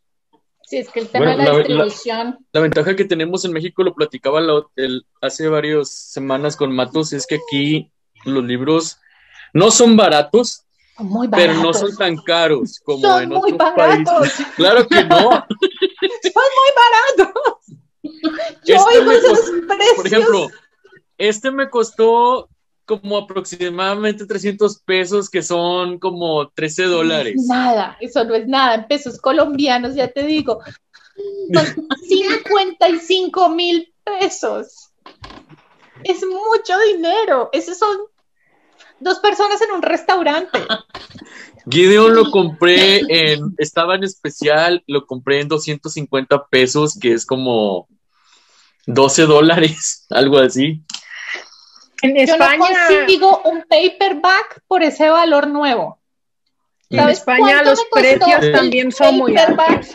Sí, 0.70 0.78
es 0.78 0.90
que 0.90 1.00
el 1.00 1.08
tema 1.10 1.26
Bueno, 1.34 1.40
de 1.40 1.50
la, 1.52 1.58
distribución, 1.58 2.46
La 2.52 2.62
ventaja 2.62 2.96
que 2.96 3.06
tenemos 3.06 3.44
en 3.44 3.54
México, 3.54 3.82
lo 3.84 3.96
platicaba 3.96 4.40
la- 4.40 4.64
el- 4.76 5.06
hace 5.22 5.48
varias 5.48 5.90
semanas 5.90 6.56
con 6.56 6.72
Matos, 6.76 7.12
es 7.12 7.26
que 7.26 7.40
aquí 7.48 7.92
los 8.26 8.44
libros 8.44 8.98
no 9.54 9.72
son 9.72 9.98
baratos, 9.98 10.64
pero 11.32 11.54
no 11.56 11.74
son 11.74 11.96
tan 11.98 12.18
caros 12.18 12.80
como 12.84 13.02
Son 13.02 13.24
en 13.24 13.30
muy 13.30 13.52
otros 13.54 13.58
baratos. 13.76 14.14
países. 14.20 14.46
Claro 14.58 14.88
que 14.88 15.04
no. 15.06 15.18
Son 16.22 16.44
muy 16.60 16.72
baratos. 16.76 17.66
Yo 18.66 18.76
Este 18.76 18.98
oigo 19.00 19.12
esos 19.12 19.40
costó- 19.40 19.68
precios. 19.68 19.96
Por 19.96 20.08
ejemplo, 20.08 20.48
este 21.18 21.52
me 21.52 21.70
costó 21.70 22.50
como 22.90 23.20
aproximadamente 23.20 24.26
300 24.26 24.80
pesos, 24.80 25.30
que 25.30 25.44
son 25.44 26.00
como 26.00 26.50
13 26.50 26.86
dólares. 26.86 27.36
Nada, 27.48 27.96
eso 28.02 28.24
no 28.24 28.34
es 28.34 28.48
nada. 28.48 28.74
En 28.74 28.88
pesos 28.88 29.22
colombianos, 29.22 29.94
ya 29.94 30.08
te 30.08 30.24
digo. 30.24 30.60
Son 31.54 31.66
55 32.10 33.50
mil 33.50 33.94
pesos. 34.04 34.90
Es 36.04 36.24
mucho 36.26 36.80
dinero. 36.92 37.52
Esos 37.54 37.78
son 37.78 37.96
dos 39.00 39.20
personas 39.20 39.62
en 39.62 39.70
un 39.70 39.84
restaurante. 39.84 40.60
Gideon 41.70 42.16
lo 42.16 42.32
compré 42.32 43.02
en, 43.08 43.54
estaba 43.60 43.94
en 43.94 44.04
especial, 44.04 44.84
lo 44.88 45.06
compré 45.06 45.42
en 45.42 45.48
250 45.48 46.48
pesos, 46.48 46.98
que 47.00 47.14
es 47.14 47.24
como 47.24 47.88
12 48.88 49.28
dólares, 49.28 50.08
algo 50.10 50.40
así. 50.40 50.82
En 52.02 52.16
Yo 52.16 52.38
no 52.38 52.43
España, 52.45 52.88
consigo 52.88 53.41
un 53.45 53.64
paperback 53.64 54.62
por 54.68 54.84
ese 54.84 55.10
valor 55.10 55.47
nuevo. 55.47 56.00
en 56.89 57.00
¿Sabes 57.00 57.20
España 57.20 57.64
los 57.64 57.84
precios 57.91 58.41
el 58.41 58.52
también 58.52 58.91
son 58.91 59.18
muy 59.18 59.36
altos. 59.36 59.89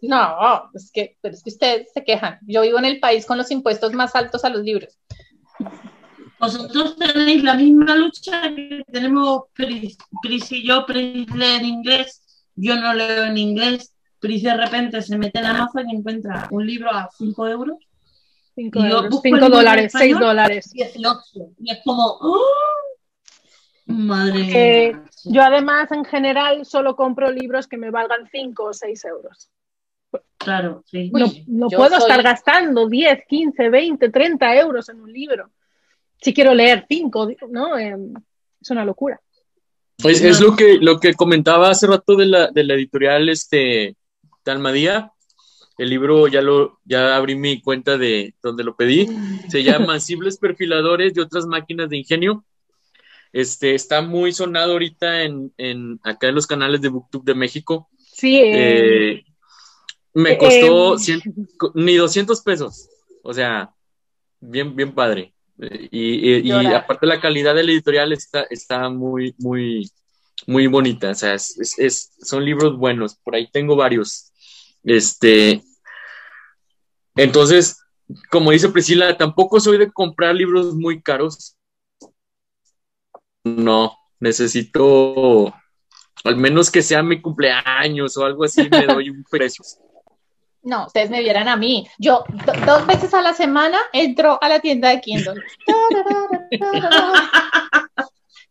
No, 0.00 0.70
es 0.74 0.90
que, 0.92 1.16
pero 1.20 1.34
es 1.34 1.42
que 1.42 1.50
ustedes 1.50 1.92
se 1.92 2.04
quejan. 2.04 2.38
Yo 2.46 2.62
vivo 2.62 2.78
en 2.78 2.84
el 2.84 3.00
país 3.00 3.24
con 3.26 3.38
los 3.38 3.50
impuestos 3.50 3.92
más 3.92 4.14
altos 4.14 4.44
a 4.44 4.48
los 4.48 4.62
libros. 4.62 4.98
Vosotros 6.42 6.96
tenéis 6.96 7.44
la 7.44 7.54
misma 7.54 7.94
lucha 7.94 8.42
que 8.54 8.82
tenemos 8.90 9.44
Pris, 9.54 9.96
Pris 10.22 10.50
y 10.50 10.66
yo, 10.66 10.84
Pris 10.86 11.32
lee 11.32 11.54
en 11.60 11.64
inglés, 11.64 12.48
yo 12.56 12.74
no 12.74 12.92
leo 12.94 13.26
en 13.26 13.38
inglés, 13.38 13.94
Pris 14.18 14.42
de 14.42 14.56
repente 14.56 15.00
se 15.02 15.16
mete 15.16 15.38
en 15.38 15.46
Amazon 15.46 15.88
y 15.88 15.94
encuentra 15.94 16.48
un 16.50 16.66
libro 16.66 16.90
a 16.90 17.08
5 17.16 17.46
euros, 17.46 17.76
Cinco, 18.54 18.78
Y 18.80 18.82
yo 18.82 18.88
euros, 18.88 19.10
busco 19.10 19.22
cinco 19.22 19.36
el 19.36 19.42
libro 19.42 19.46
en 19.46 19.52
dólares, 19.64 19.92
seis 19.92 20.10
español. 20.12 20.20
dólares. 20.28 20.70
18, 20.72 21.20
y 21.58 21.72
es 21.72 21.78
como, 21.84 22.06
¡oh! 22.20 22.40
madre 23.86 24.40
Eh, 24.88 24.92
mía. 24.94 25.04
Yo 25.24 25.42
además 25.42 25.90
en 25.92 26.04
general 26.04 26.64
solo 26.66 26.96
compro 26.96 27.30
libros 27.30 27.66
que 27.66 27.76
me 27.76 27.90
valgan 27.90 28.28
5 28.30 28.64
o 28.64 28.72
6 28.72 29.04
euros. 29.04 29.50
Claro, 30.38 30.82
sí. 30.86 31.10
No, 31.46 31.68
puedo 31.68 31.90
soy- 31.90 31.98
estar 32.10 32.22
gastando 32.22 32.88
10, 32.88 33.20
15, 33.28 33.68
20, 33.70 34.10
30 34.10 34.56
euros 34.56 34.88
en 34.88 35.00
un 35.00 35.12
libro. 35.12 35.50
Si 36.20 36.34
quiero 36.34 36.52
leer 36.54 36.84
5, 36.88 37.28
¿no? 37.50 37.78
Eh, 37.78 37.96
es 38.60 38.70
una 38.70 38.84
locura. 38.84 39.20
Es, 39.98 40.20
es 40.20 40.40
lo 40.40 40.56
que, 40.56 40.78
lo 40.80 40.98
que 40.98 41.14
comentaba 41.14 41.70
hace 41.70 41.86
rato 41.86 42.16
de 42.16 42.26
la, 42.26 42.48
de 42.50 42.64
la 42.64 42.74
editorial 42.74 43.28
este, 43.28 43.94
Talmadía. 44.42 45.12
El 45.78 45.90
libro 45.90 46.28
ya 46.28 46.42
lo 46.42 46.80
ya 46.84 47.16
abrí 47.16 47.34
mi 47.34 47.60
cuenta 47.60 47.96
de 47.98 48.34
donde 48.42 48.64
lo 48.64 48.76
pedí. 48.76 49.06
Se 49.48 49.62
llama 49.62 49.94
Sensibles 50.00 50.36
Perfiladores 50.38 51.12
y 51.16 51.20
otras 51.20 51.46
máquinas 51.46 51.88
de 51.88 51.98
ingenio. 51.98 52.44
Este 53.32 53.74
está 53.74 54.02
muy 54.02 54.32
sonado 54.32 54.72
ahorita 54.72 55.22
en, 55.22 55.52
en 55.56 55.98
acá 56.02 56.28
en 56.28 56.34
los 56.34 56.46
canales 56.46 56.80
de 56.82 56.88
BookTube 56.88 57.24
de 57.24 57.34
México. 57.34 57.88
Sí, 57.98 58.36
eh, 58.38 59.12
Eh, 59.14 59.24
me 60.14 60.36
costó 60.36 60.94
eh, 60.94 60.98
cien- 60.98 61.48
ni 61.74 61.94
200 61.96 62.42
pesos. 62.42 62.88
O 63.22 63.32
sea, 63.32 63.72
bien, 64.40 64.76
bien 64.76 64.94
padre. 64.94 65.32
Y, 65.90 66.30
y- 66.30 66.40
y 66.40 66.50
aparte 66.74 67.06
la 67.06 67.20
calidad 67.20 67.54
del 67.54 67.70
editorial 67.70 68.12
está, 68.12 68.42
está 68.50 68.88
muy, 68.90 69.34
muy, 69.38 69.90
muy 70.46 70.66
bonita. 70.66 71.10
O 71.10 71.14
sea, 71.14 71.34
es- 71.34 71.78
es- 71.78 72.12
son 72.20 72.44
libros 72.44 72.76
buenos. 72.76 73.14
Por 73.16 73.34
ahí 73.34 73.48
tengo 73.50 73.76
varios. 73.76 74.31
Este. 74.84 75.62
Entonces, 77.16 77.78
como 78.30 78.50
dice 78.50 78.68
Priscila, 78.68 79.16
tampoco 79.16 79.60
soy 79.60 79.78
de 79.78 79.92
comprar 79.92 80.34
libros 80.34 80.74
muy 80.74 81.02
caros. 81.02 81.56
No, 83.44 83.96
necesito 84.20 85.52
al 86.24 86.36
menos 86.36 86.70
que 86.70 86.82
sea 86.82 87.02
mi 87.02 87.20
cumpleaños 87.20 88.16
o 88.16 88.24
algo 88.24 88.44
así, 88.44 88.68
me 88.70 88.86
doy 88.86 89.10
un 89.10 89.24
precio. 89.30 89.64
No, 90.62 90.86
ustedes 90.86 91.10
me 91.10 91.20
vieran 91.20 91.48
a 91.48 91.56
mí. 91.56 91.88
Yo 91.98 92.24
do- 92.46 92.66
dos 92.66 92.86
veces 92.86 93.12
a 93.14 93.22
la 93.22 93.34
semana 93.34 93.78
entro 93.92 94.38
a 94.40 94.48
la 94.48 94.60
tienda 94.60 94.90
de 94.90 95.00
Kindle. 95.00 95.42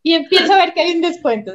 y 0.03 0.13
empiezo 0.15 0.53
a 0.53 0.57
ver 0.57 0.73
que 0.73 0.81
hay 0.81 0.95
un 0.95 1.01
descuento. 1.01 1.53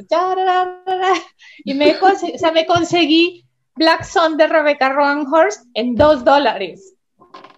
Y 1.64 1.74
me, 1.74 1.97
o 2.01 2.39
sea, 2.39 2.53
me 2.53 2.64
conseguí 2.64 3.46
Black 3.77 4.05
Sun 4.05 4.37
de 4.37 4.47
Rebecca 4.47 4.89
Roanhurst 4.91 5.66
en 5.74 5.95
dos 5.95 6.24
dólares 6.24 6.95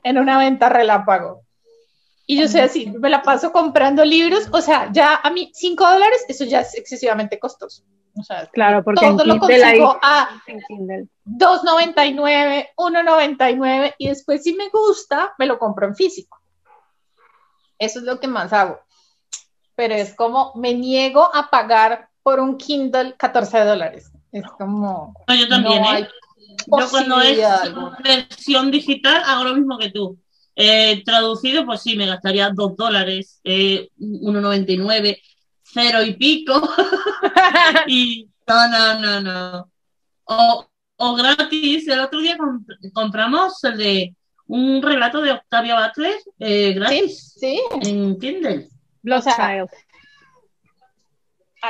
en 0.03 0.19
una 0.19 0.39
venta 0.39 0.69
relámpago. 0.69 1.43
Y 2.27 2.39
yo 2.41 2.47
soy 2.49 2.61
así, 2.61 2.91
me 2.91 3.09
la 3.09 3.23
paso 3.23 3.53
comprando 3.53 4.05
libros, 4.05 4.49
o 4.53 4.61
sea, 4.61 4.91
ya 4.93 5.17
a 5.17 5.31
mí 5.31 5.51
cinco 5.55 5.89
dólares, 5.89 6.25
eso 6.29 6.45
ya 6.45 6.61
es 6.61 6.75
excesivamente 6.77 7.39
costoso. 7.39 7.85
O 8.19 8.23
sea, 8.23 8.47
Claro, 8.53 8.83
porque 8.85 9.07
todo 9.07 9.23
en 9.23 9.29
lo 9.29 9.35
Kindle 9.39 9.65
hay- 9.65 9.79
consigo 9.79 9.99
a 10.03 10.29
en 10.47 10.61
Kindle. 10.69 11.09
2.99, 11.25 12.69
1.99 12.77 13.95
y 13.97 14.09
después 14.09 14.43
si 14.43 14.55
me 14.55 14.69
gusta, 14.71 15.33
me 15.39 15.47
lo 15.47 15.59
compro 15.59 15.87
en 15.87 15.95
físico. 15.95 16.39
Eso 17.79 18.01
es 18.01 18.05
lo 18.05 18.19
que 18.19 18.27
más 18.27 18.53
hago. 18.53 18.81
Pero 19.77 19.95
es 19.95 20.15
como, 20.15 20.53
me 20.57 20.75
niego 20.75 21.31
a 21.35 21.49
pagar 21.49 22.09
por 22.25 22.41
un 22.41 22.57
Kindle 22.59 23.15
14 23.17 23.61
dólares. 23.61 24.11
Es 24.33 24.45
como... 24.59 25.15
No, 25.27 25.35
yo 25.35 25.49
también, 25.49 25.83
no 25.83 25.95
¿eh? 25.97 26.09
Yo 26.67 26.91
cuando 26.91 27.21
es 27.21 27.39
versión 28.03 28.71
digital 28.71 29.23
hago 29.25 29.45
lo 29.45 29.55
mismo 29.55 29.79
que 29.79 29.91
tú. 29.91 30.19
Eh, 30.57 31.03
traducido, 31.05 31.65
pues 31.65 31.83
sí, 31.83 31.97
me 31.97 32.07
gastaría 32.07 32.51
dos 32.51 32.77
dólares, 32.77 33.41
eh, 33.45 33.89
1,99, 33.99 35.21
cero 35.63 36.03
y 36.03 36.15
pico. 36.15 36.61
y 37.87 38.29
no, 38.47 38.69
no, 38.69 38.99
no, 39.01 39.21
no. 39.21 39.71
O, 40.25 40.67
o 40.97 41.15
gratis. 41.15 41.87
El 41.89 42.01
otro 42.01 42.21
día 42.21 42.37
comp- 42.37 42.93
compramos 42.93 43.63
el 43.65 43.79
de 43.79 44.15
un 44.49 44.83
relato 44.83 45.21
de 45.21 45.33
Octavia 45.33 45.81
Butler 45.87 46.17
eh, 46.41 46.73
Sí, 46.73 46.75
gratis 46.75 47.35
sí. 47.39 47.61
en 47.83 48.19
Kindle. 48.19 48.69
Sea, 49.23 49.37
Child. 49.37 49.71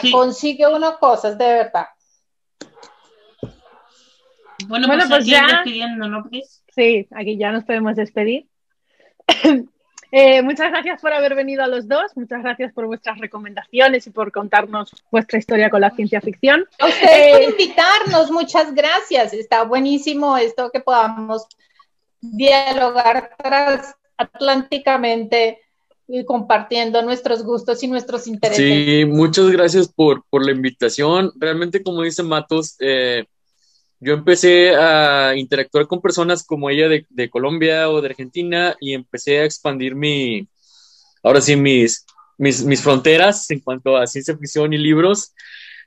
Sí. 0.01 0.11
Consigue 0.13 0.67
uno 0.67 0.99
cosas 0.99 1.37
de 1.39 1.45
verdad. 1.47 1.87
Bueno, 4.67 4.87
Bueno, 4.89 5.05
pues, 5.09 5.09
pues 5.09 5.21
aquí 5.23 5.31
ya. 5.31 5.47
despidiendo, 5.47 6.09
¿no, 6.09 6.29
Pris? 6.29 6.63
Sí, 6.75 7.07
aquí 7.15 7.39
ya 7.39 7.53
nos 7.53 7.65
podemos 7.65 7.95
despedir. 7.97 8.47
Eh, 10.11 10.41
muchas 10.41 10.71
gracias 10.71 11.03
por 11.03 11.13
haber 11.13 11.35
venido 11.35 11.63
a 11.63 11.67
los 11.67 11.87
dos, 11.87 12.13
muchas 12.17 12.43
gracias 12.43 12.73
por 12.73 12.87
vuestras 12.87 13.19
recomendaciones 13.19 14.07
y 14.07 14.11
por 14.11 14.33
contarnos 14.33 14.91
vuestra 15.13 15.39
historia 15.39 15.69
con 15.69 15.83
la 15.83 15.91
ciencia 15.91 16.23
ficción. 16.23 16.65
A 16.79 16.87
ustedes 16.87 17.33
por 17.33 17.41
Eh, 17.43 17.51
invitarnos, 17.51 18.31
muchas 18.31 18.75
gracias. 18.75 19.35
Está 19.35 19.65
buenísimo 19.65 20.39
esto 20.39 20.71
que 20.73 20.81
podamos 20.81 21.47
dialogar 22.23 23.37
transatlánticamente 23.37 25.59
y 26.07 26.25
compartiendo 26.25 27.03
nuestros 27.03 27.43
gustos 27.43 27.83
y 27.83 27.89
nuestros 27.89 28.27
intereses. 28.27 28.65
Sí, 28.65 29.05
muchas 29.05 29.51
gracias 29.51 29.89
por, 29.89 30.25
por 30.31 30.43
la 30.43 30.53
invitación. 30.53 31.33
Realmente, 31.37 31.83
como 31.83 32.01
dice 32.03 32.23
Matos, 32.23 32.77
eh, 32.81 33.27
yo 34.01 34.15
empecé 34.15 34.75
a 34.77 35.35
interactuar 35.37 35.87
con 35.87 36.01
personas 36.01 36.45
como 36.45 36.71
ella 36.71 36.89
de, 36.89 37.07
de 37.11 37.31
Colombia 37.31 37.91
o 37.91 38.01
de 38.01 38.09
Argentina 38.09 38.77
y 38.81 38.95
empecé 38.95 39.41
a 39.41 39.45
expandir 39.45 39.95
mi, 39.95 40.49
ahora 41.23 41.41
sí, 41.41 41.57
mis, 41.57 42.05
mis, 42.37 42.65
mis 42.65 42.83
fronteras 42.83 43.51
en 43.51 43.61
cuanto 43.61 43.97
a 43.97 44.07
ciencia 44.07 44.37
ficción 44.37 44.73
y 44.73 44.79
libros. 44.79 45.33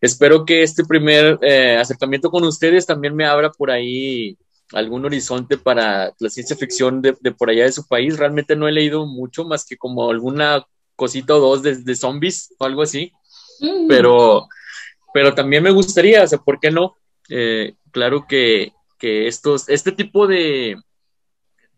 Espero 0.02 0.46
que 0.46 0.64
este 0.64 0.84
primer 0.84 1.40
eh, 1.42 1.78
acercamiento 1.78 2.30
con 2.32 2.44
ustedes 2.44 2.86
también 2.86 3.16
me 3.16 3.26
abra 3.26 3.52
por 3.52 3.72
ahí 3.72 4.38
algún 4.74 5.06
horizonte 5.06 5.58
para 5.58 6.14
la 6.20 6.30
ciencia 6.30 6.56
ficción 6.56 7.02
de, 7.02 7.16
de 7.20 7.32
por 7.32 7.50
allá 7.50 7.66
de 7.66 7.72
su 7.72 7.88
país. 7.88 8.18
Realmente 8.18 8.56
no 8.56 8.68
he 8.68 8.72
leído 8.72 9.06
mucho 9.06 9.46
más 9.46 9.66
que 9.66 9.78
como 9.78 10.10
alguna 10.10 10.66
cosita 10.96 11.36
o 11.36 11.40
dos 11.40 11.62
de, 11.64 11.76
de 11.78 11.96
zombies 11.96 12.54
o 12.58 12.66
algo 12.66 12.82
así, 12.82 13.12
Mm. 13.62 13.88
pero, 13.88 14.48
pero 15.14 15.36
también 15.36 15.62
me 15.64 15.70
gustaría, 15.72 16.24
o 16.24 16.28
sea, 16.28 16.40
¿por 16.40 16.60
qué 16.60 16.72
no? 16.72 16.96
Eh, 17.30 17.76
claro 17.92 18.26
que, 18.28 18.74
que 18.98 19.28
estos, 19.28 19.70
este 19.70 19.92
tipo 19.92 20.28
de, 20.28 20.76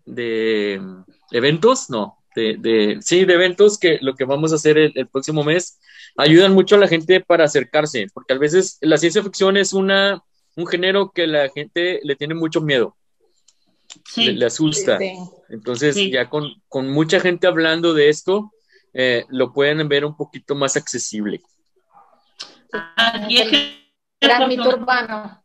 de 0.06 0.82
eventos, 1.32 1.90
no, 1.90 2.18
de, 2.36 2.58
de, 2.58 2.98
sí, 3.02 3.26
de 3.26 3.34
eventos 3.34 3.78
que 3.78 4.00
lo 4.02 4.16
que 4.16 4.26
vamos 4.26 4.52
a 4.52 4.56
hacer 4.56 4.78
el, 4.78 4.92
el 4.96 5.08
próximo 5.08 5.44
mes 5.44 5.80
ayudan 6.18 6.54
mucho 6.54 6.76
a 6.76 6.80
la 6.80 6.88
gente 6.88 7.22
para 7.22 7.46
acercarse, 7.46 8.08
porque 8.14 8.34
a 8.34 8.38
veces 8.38 8.78
la 8.82 8.98
ciencia 8.98 9.24
ficción 9.24 9.58
es 9.58 9.74
una, 9.74 10.24
un 10.56 10.68
género 10.68 11.12
que 11.12 11.28
la 11.28 11.50
gente 11.50 12.00
le 12.04 12.16
tiene 12.16 12.34
mucho 12.36 12.62
miedo, 12.62 12.96
Sí. 14.06 14.26
le, 14.26 14.34
le 14.34 14.46
asusta. 14.48 14.98
Sí. 14.98 15.14
Entonces, 15.50 15.96
Sí. 15.96 16.12
ya 16.12 16.30
con, 16.30 16.50
con 16.68 16.90
mucha 16.90 17.20
gente 17.20 17.46
hablando 17.48 17.94
de 17.94 18.10
esto, 18.10 18.52
eh, 18.94 19.26
lo 19.30 19.54
pueden 19.54 19.88
ver 19.88 20.06
un 20.06 20.16
poquito 20.18 20.56
más 20.56 20.76
accesible. 20.76 21.42
Aquí 22.96 23.38
es 23.40 23.50
que 23.50 23.84
Gran 24.22 24.48
mito 24.48 24.70
urbano. 24.70 25.43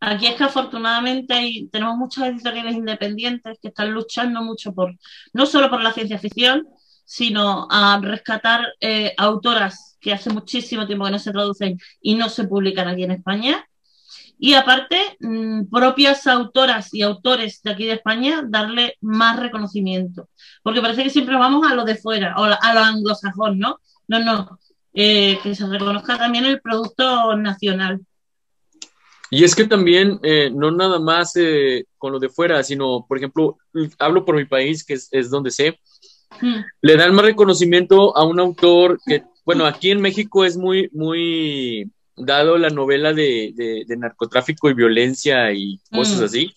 Aquí 0.00 0.26
es 0.26 0.34
que 0.34 0.44
afortunadamente 0.44 1.68
tenemos 1.70 1.96
muchas 1.96 2.28
editoriales 2.28 2.74
independientes 2.74 3.58
que 3.60 3.68
están 3.68 3.92
luchando 3.92 4.42
mucho 4.42 4.72
por, 4.72 4.96
no 5.34 5.46
solo 5.46 5.68
por 5.68 5.82
la 5.82 5.92
ciencia 5.92 6.18
ficción, 6.18 6.66
sino 7.04 7.66
a 7.70 8.00
rescatar 8.00 8.66
eh, 8.80 9.14
autoras 9.18 9.98
que 10.00 10.12
hace 10.12 10.30
muchísimo 10.30 10.86
tiempo 10.86 11.04
que 11.04 11.10
no 11.10 11.18
se 11.18 11.32
traducen 11.32 11.78
y 12.00 12.14
no 12.14 12.28
se 12.28 12.44
publican 12.46 12.88
aquí 12.88 13.04
en 13.04 13.10
España. 13.10 13.66
Y 14.38 14.54
aparte, 14.54 15.18
mm, 15.20 15.66
propias 15.70 16.26
autoras 16.26 16.94
y 16.94 17.02
autores 17.02 17.60
de 17.62 17.72
aquí 17.72 17.84
de 17.84 17.94
España, 17.94 18.42
darle 18.46 18.96
más 19.02 19.38
reconocimiento. 19.38 20.30
Porque 20.62 20.80
parece 20.80 21.04
que 21.04 21.10
siempre 21.10 21.36
vamos 21.36 21.70
a 21.70 21.74
lo 21.74 21.84
de 21.84 21.96
fuera, 21.96 22.34
o 22.38 22.44
a 22.44 22.74
lo 22.74 22.80
anglosajón, 22.80 23.58
¿no? 23.58 23.80
No, 24.08 24.20
no. 24.20 24.58
Eh, 24.94 25.38
que 25.42 25.54
se 25.54 25.66
reconozca 25.66 26.16
también 26.16 26.46
el 26.46 26.60
producto 26.60 27.36
nacional. 27.36 28.00
Y 29.30 29.44
es 29.44 29.54
que 29.54 29.64
también, 29.64 30.18
eh, 30.22 30.50
no 30.52 30.70
nada 30.72 30.98
más 30.98 31.36
eh, 31.36 31.84
con 31.98 32.12
lo 32.12 32.18
de 32.18 32.28
fuera, 32.28 32.62
sino, 32.64 33.06
por 33.08 33.16
ejemplo, 33.18 33.58
hablo 33.98 34.24
por 34.24 34.34
mi 34.36 34.44
país, 34.44 34.84
que 34.84 34.94
es, 34.94 35.08
es 35.12 35.30
donde 35.30 35.50
sé, 35.50 35.78
Mm. 36.40 36.60
le 36.82 36.96
dan 36.96 37.14
más 37.14 37.24
reconocimiento 37.24 38.16
a 38.16 38.24
un 38.24 38.38
autor 38.40 38.98
que, 39.04 39.24
bueno, 39.44 39.66
aquí 39.66 39.90
en 39.90 40.00
México 40.00 40.44
es 40.44 40.56
muy, 40.56 40.88
muy 40.92 41.90
dado 42.16 42.56
la 42.56 42.70
novela 42.70 43.12
de, 43.12 43.52
de- 43.54 43.84
de 43.86 43.96
narcotráfico 43.96 44.70
y 44.70 44.74
violencia 44.74 45.52
y 45.52 45.80
cosas 45.92 46.20
Mm. 46.20 46.24
así. 46.24 46.54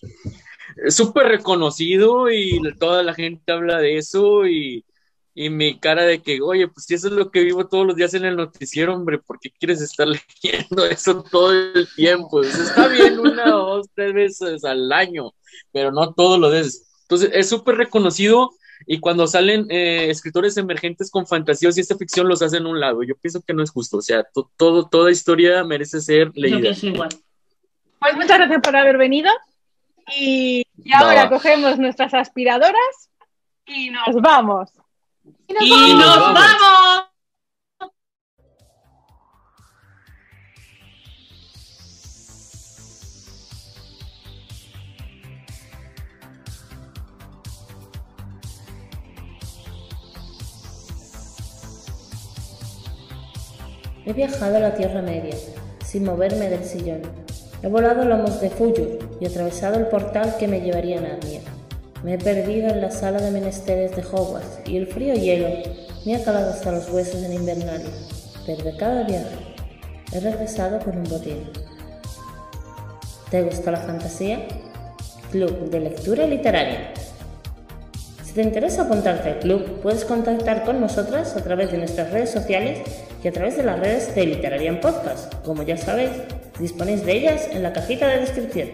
Súper 0.88 1.26
reconocido 1.28 2.30
y 2.30 2.60
toda 2.78 3.02
la 3.02 3.14
gente 3.14 3.52
habla 3.52 3.78
de 3.78 3.98
eso 3.98 4.46
y, 4.46 4.84
y 5.34 5.50
mi 5.50 5.78
cara 5.80 6.04
de 6.04 6.22
que, 6.22 6.40
oye, 6.40 6.68
pues 6.68 6.86
si 6.86 6.94
eso 6.94 7.08
es 7.08 7.14
lo 7.14 7.30
que 7.30 7.40
vivo 7.42 7.66
todos 7.66 7.84
los 7.86 7.96
días 7.96 8.14
en 8.14 8.24
el 8.24 8.36
noticiero, 8.36 8.94
hombre, 8.94 9.18
¿por 9.18 9.40
qué 9.40 9.50
quieres 9.50 9.80
estar 9.82 10.06
leyendo 10.42 10.84
eso 10.86 11.24
todo 11.30 11.52
el 11.52 11.88
tiempo? 11.96 12.28
Pues 12.30 12.56
está 12.58 12.86
bien 12.88 13.18
una, 13.18 13.46
dos, 13.50 13.88
tres 13.94 14.12
veces 14.14 14.64
al 14.64 14.92
año, 14.92 15.32
pero 15.72 15.90
no 15.90 16.12
todos 16.14 16.38
los 16.38 16.52
días. 16.52 16.82
Entonces, 17.02 17.30
es 17.34 17.48
súper 17.48 17.76
reconocido 17.76 18.52
y 18.86 19.00
cuando 19.00 19.26
salen 19.26 19.66
eh, 19.70 20.08
escritores 20.10 20.56
emergentes 20.56 21.10
con 21.10 21.26
fantasía 21.26 21.68
o 21.68 21.72
ciencia 21.72 21.96
ficción, 21.96 22.28
los 22.28 22.42
hacen 22.42 22.66
a 22.66 22.68
un 22.68 22.78
lado. 22.80 23.02
Yo 23.02 23.14
pienso 23.16 23.40
que 23.42 23.54
no 23.54 23.62
es 23.62 23.70
justo. 23.70 23.96
O 23.98 24.02
sea, 24.02 24.24
to- 24.32 24.50
todo, 24.56 24.88
toda 24.88 25.10
historia 25.10 25.64
merece 25.64 26.00
ser 26.00 26.28
Yo 26.28 26.32
leída. 26.42 26.60
pienso 26.60 26.86
igual. 26.86 27.08
Pues 27.98 28.14
muchas 28.14 28.38
gracias 28.38 28.60
por 28.62 28.76
haber 28.76 28.98
venido 28.98 29.30
y, 30.16 30.64
y 30.76 30.92
ahora 30.92 31.28
cogemos 31.28 31.78
nuestras 31.78 32.12
aspiradoras 32.14 33.10
y 33.66 33.90
nos 33.90 34.16
vamos. 34.20 34.70
¡Y 35.46 35.52
nos 35.52 35.94
nos 35.94 36.18
vamos. 36.18 36.34
vamos! 36.34 37.14
He 54.06 54.12
viajado 54.12 54.56
a 54.56 54.60
la 54.60 54.74
Tierra 54.74 55.00
Media, 55.00 55.34
sin 55.82 56.04
moverme 56.04 56.50
del 56.50 56.64
sillón. 56.64 57.02
He 57.62 57.68
volado 57.68 58.02
a 58.02 58.04
lomos 58.04 58.40
de 58.40 58.50
Fuyur 58.50 58.98
y 59.18 59.26
atravesado 59.26 59.76
el 59.78 59.86
portal 59.86 60.36
que 60.38 60.46
me 60.46 60.60
llevaría 60.60 60.98
a 60.98 61.02
Narnia. 61.02 61.40
Me 62.04 62.14
he 62.14 62.18
perdido 62.18 62.68
en 62.68 62.82
la 62.82 62.90
sala 62.90 63.18
de 63.18 63.30
menesteres 63.30 63.96
de 63.96 64.02
Hogwarts 64.02 64.60
y 64.66 64.76
el 64.76 64.86
frío 64.86 65.14
hielo 65.14 65.48
me 66.04 66.14
ha 66.14 66.22
calado 66.22 66.50
hasta 66.50 66.70
los 66.70 66.90
huesos 66.90 67.22
en 67.22 67.32
Invernalia. 67.32 67.88
Pero 68.44 68.62
de 68.62 68.76
cada 68.76 69.04
viaje 69.04 69.34
he 70.12 70.20
regresado 70.20 70.80
con 70.80 70.98
un 70.98 71.04
botín. 71.04 71.50
¿Te 73.30 73.40
gusta 73.40 73.70
la 73.70 73.78
fantasía? 73.78 74.46
Club 75.30 75.70
de 75.70 75.80
Lectura 75.80 76.26
Literaria. 76.26 76.92
Si 78.22 78.34
te 78.34 78.42
interesa 78.42 78.82
apuntarte 78.82 79.30
al 79.30 79.38
club, 79.38 79.80
puedes 79.80 80.04
contactar 80.04 80.64
con 80.64 80.82
nosotras 80.82 81.34
a 81.34 81.42
través 81.42 81.72
de 81.72 81.78
nuestras 81.78 82.10
redes 82.10 82.28
sociales 82.28 82.80
y 83.22 83.28
a 83.28 83.32
través 83.32 83.56
de 83.56 83.62
las 83.62 83.80
redes 83.80 84.14
de 84.14 84.26
Literarian 84.26 84.78
Podcast. 84.78 85.34
Como 85.42 85.62
ya 85.62 85.78
sabéis, 85.78 86.10
disponéis 86.60 87.06
de 87.06 87.12
ellas 87.12 87.48
en 87.50 87.62
la 87.62 87.72
cajita 87.72 88.08
de 88.08 88.20
descripción. 88.20 88.68